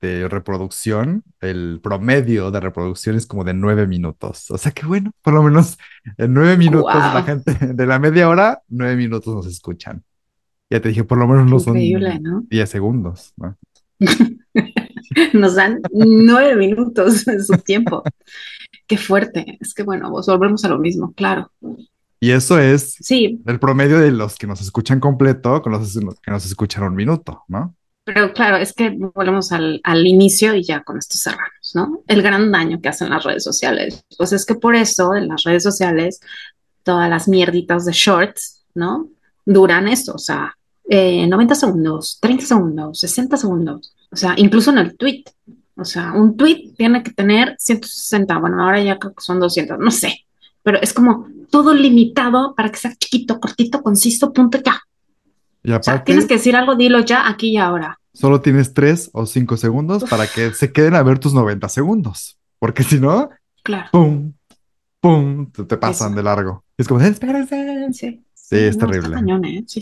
de 0.00 0.28
reproducción, 0.28 1.22
el 1.40 1.78
promedio 1.80 2.50
de 2.50 2.58
reproducción 2.58 3.14
es 3.14 3.26
como 3.26 3.44
de 3.44 3.54
nueve 3.54 3.86
minutos. 3.86 4.50
O 4.50 4.58
sea 4.58 4.72
que 4.72 4.84
bueno, 4.84 5.12
por 5.22 5.32
lo 5.32 5.44
menos 5.44 5.78
en 6.18 6.34
nueve 6.34 6.56
minutos 6.56 6.92
la 6.92 7.22
gente, 7.22 7.52
de 7.72 7.86
la 7.86 8.00
media 8.00 8.28
hora, 8.28 8.62
nueve 8.68 8.96
minutos 8.96 9.32
nos 9.32 9.46
escuchan. 9.46 10.02
Ya 10.68 10.80
te 10.80 10.88
dije, 10.88 11.04
por 11.04 11.18
lo 11.18 11.28
menos 11.28 11.48
no 11.48 11.60
son 11.60 11.78
¿no? 12.20 12.42
10 12.50 12.68
segundos, 12.68 13.32
¿no? 13.36 13.56
Nos 15.34 15.54
dan 15.54 15.80
nueve 15.92 16.56
minutos 16.56 17.26
de 17.26 17.42
su 17.44 17.52
tiempo. 17.58 18.02
Qué 18.88 18.96
fuerte. 18.96 19.58
Es 19.60 19.72
que 19.72 19.82
bueno, 19.82 20.10
volvemos 20.10 20.64
a 20.64 20.68
lo 20.68 20.78
mismo, 20.78 21.12
claro. 21.12 21.52
Y 22.22 22.30
eso 22.30 22.56
es 22.56 22.94
Sí, 23.00 23.42
el 23.46 23.58
promedio 23.58 23.98
de 23.98 24.12
los 24.12 24.36
que 24.36 24.46
nos 24.46 24.60
escuchan 24.60 25.00
completo 25.00 25.60
con 25.60 25.72
los 25.72 25.98
que 26.22 26.30
nos 26.30 26.46
escuchan 26.46 26.84
un 26.84 26.94
minuto, 26.94 27.42
¿no? 27.48 27.74
pero 28.04 28.32
claro, 28.32 28.56
es 28.56 28.72
que 28.72 28.90
volvemos 28.90 29.52
al, 29.52 29.80
al 29.84 30.06
inicio 30.06 30.54
y 30.54 30.62
ya 30.64 30.82
con 30.82 30.98
esto 30.98 31.16
cerramos, 31.16 31.72
¿no? 31.74 32.02
El 32.08 32.22
gran 32.22 32.50
daño 32.50 32.80
que 32.80 32.88
hacen 32.88 33.10
las 33.10 33.24
redes 33.24 33.44
sociales. 33.44 34.04
Pues 34.16 34.32
es 34.32 34.44
que 34.44 34.54
por 34.54 34.74
eso 34.74 35.14
en 35.14 35.28
las 35.28 35.44
redes 35.44 35.62
sociales 35.62 36.20
todas 36.82 37.08
las 37.08 37.28
mierditas 37.28 37.84
de 37.84 37.92
shorts, 37.92 38.64
¿no? 38.74 39.08
Duran 39.44 39.88
eso, 39.88 40.14
o 40.14 40.18
sea, 40.18 40.56
eh, 40.88 41.26
90 41.26 41.54
segundos, 41.54 42.18
30 42.20 42.44
segundos, 42.44 43.00
60 43.00 43.36
segundos, 43.36 43.94
o 44.10 44.16
sea, 44.16 44.34
incluso 44.36 44.70
en 44.70 44.78
el 44.78 44.96
tweet. 44.96 45.24
O 45.76 45.84
sea, 45.84 46.12
un 46.12 46.36
tweet 46.36 46.74
tiene 46.76 47.02
que 47.02 47.12
tener 47.12 47.56
160, 47.58 48.38
bueno, 48.38 48.62
ahora 48.62 48.80
ya 48.82 48.98
creo 48.98 49.14
que 49.14 49.24
son 49.24 49.40
200, 49.40 49.78
no 49.78 49.90
sé, 49.90 50.26
pero 50.62 50.78
es 50.80 50.92
como 50.92 51.28
todo 51.52 51.74
limitado 51.74 52.54
para 52.56 52.70
que 52.70 52.78
sea 52.78 52.94
chiquito, 52.96 53.38
cortito, 53.38 53.82
conciso, 53.82 54.32
punto 54.32 54.58
ya. 54.64 54.80
Y 55.62 55.68
O 55.70 55.80
sea, 55.82 55.92
aparte, 55.94 56.04
tienes 56.06 56.26
que 56.26 56.34
decir 56.34 56.56
algo, 56.56 56.74
dilo 56.74 56.98
ya, 57.00 57.28
aquí 57.28 57.50
y 57.50 57.56
ahora. 57.58 58.00
solo 58.12 58.40
tienes 58.40 58.74
3 58.74 59.10
o 59.12 59.26
5 59.26 59.56
segundos 59.58 60.04
para 60.10 60.26
que 60.26 60.52
se 60.54 60.72
queden 60.72 60.94
a 60.96 61.02
ver 61.04 61.18
tus 61.20 61.34
90 61.34 61.68
segundos. 61.68 62.38
Porque 62.58 62.82
si 62.82 62.98
no, 62.98 63.28
Claro, 63.62 63.88
¡pum! 63.92 64.32
¡pum! 65.00 65.50
Te, 65.52 65.64
te 65.64 65.76
pasan 65.76 66.08
Eso. 66.08 66.16
de 66.16 66.22
largo. 66.24 66.64
Es 66.76 66.88
como, 66.88 67.00
espérense. 67.00 67.88
sí. 67.92 68.24
Sí, 68.34 68.56
es 68.56 68.76
no, 68.76 68.86
terrible. 68.86 69.14
Cañón, 69.14 69.44
¿eh? 69.44 69.64
Sí. 69.68 69.80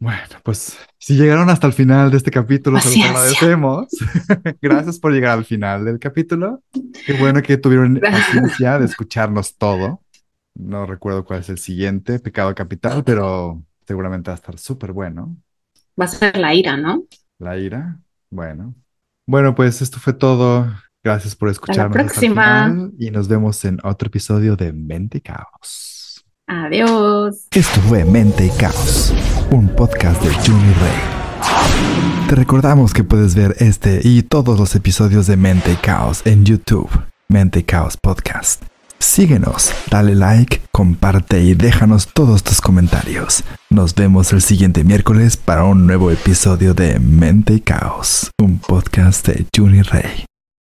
Bueno, 0.00 0.22
pues 0.42 0.76
si 0.98 1.16
llegaron 1.16 1.48
hasta 1.50 1.66
el 1.66 1.72
final 1.72 2.10
de 2.10 2.18
este 2.18 2.30
capítulo, 2.30 2.78
se 2.80 2.96
los 2.98 3.06
agradecemos. 3.08 3.86
Gracias 4.62 4.98
por 4.98 5.12
llegar 5.12 5.38
al 5.38 5.44
final 5.44 5.84
del 5.84 5.98
capítulo. 5.98 6.62
Qué 7.06 7.14
bueno 7.14 7.42
que 7.42 7.56
tuvieron 7.56 7.98
paciencia 8.00 8.78
de 8.78 8.84
escucharnos 8.86 9.56
todo. 9.56 10.00
No 10.54 10.86
recuerdo 10.86 11.24
cuál 11.24 11.40
es 11.40 11.48
el 11.48 11.58
siguiente, 11.58 12.18
Pecado 12.20 12.54
Capital, 12.54 13.02
pero 13.04 13.62
seguramente 13.86 14.30
va 14.30 14.34
a 14.34 14.36
estar 14.36 14.58
súper 14.58 14.92
bueno. 14.92 15.36
Va 16.00 16.06
a 16.06 16.08
ser 16.08 16.36
la 16.38 16.54
ira, 16.54 16.76
¿no? 16.76 17.04
La 17.38 17.58
ira, 17.58 17.98
bueno. 18.30 18.74
Bueno, 19.26 19.54
pues 19.54 19.82
esto 19.82 19.98
fue 19.98 20.12
todo. 20.12 20.66
Gracias 21.02 21.36
por 21.36 21.48
escucharnos 21.50 21.96
hasta 21.96 22.00
el 22.00 22.06
próxima. 22.06 22.64
final 22.64 22.92
y 22.98 23.10
nos 23.10 23.28
vemos 23.28 23.64
en 23.64 23.78
otro 23.82 24.08
episodio 24.08 24.56
de 24.56 24.72
Mente 24.72 25.18
y 25.18 25.20
Caos. 25.20 26.24
Adiós. 26.46 27.46
Esto 27.50 27.80
fue 27.82 28.04
Mente 28.04 28.46
y 28.46 28.50
Caos, 28.50 29.12
un 29.50 29.68
podcast 29.68 30.22
de 30.22 30.32
Juni 30.34 30.72
Rey. 30.74 32.28
Te 32.28 32.34
recordamos 32.36 32.92
que 32.94 33.04
puedes 33.04 33.34
ver 33.34 33.54
este 33.58 34.00
y 34.02 34.22
todos 34.22 34.58
los 34.58 34.74
episodios 34.74 35.26
de 35.26 35.36
Mente 35.36 35.72
y 35.72 35.76
Caos 35.76 36.22
en 36.26 36.44
YouTube, 36.44 36.90
Mente 37.28 37.60
y 37.60 37.62
Caos 37.64 37.96
Podcast. 37.96 38.73
Síguenos, 38.98 39.72
dale 39.90 40.14
like, 40.14 40.60
comparte 40.72 41.42
y 41.42 41.54
déjanos 41.54 42.08
todos 42.12 42.42
tus 42.42 42.60
comentarios. 42.60 43.44
Nos 43.70 43.94
vemos 43.94 44.32
el 44.32 44.42
siguiente 44.42 44.82
miércoles 44.84 45.36
para 45.36 45.64
un 45.64 45.86
nuevo 45.86 46.10
episodio 46.10 46.74
de 46.74 46.98
Mente 46.98 47.54
y 47.54 47.60
Caos, 47.60 48.30
un 48.40 48.58
podcast 48.58 49.26
de 49.28 49.46
Juni 49.56 49.82
Rey. 49.82 50.24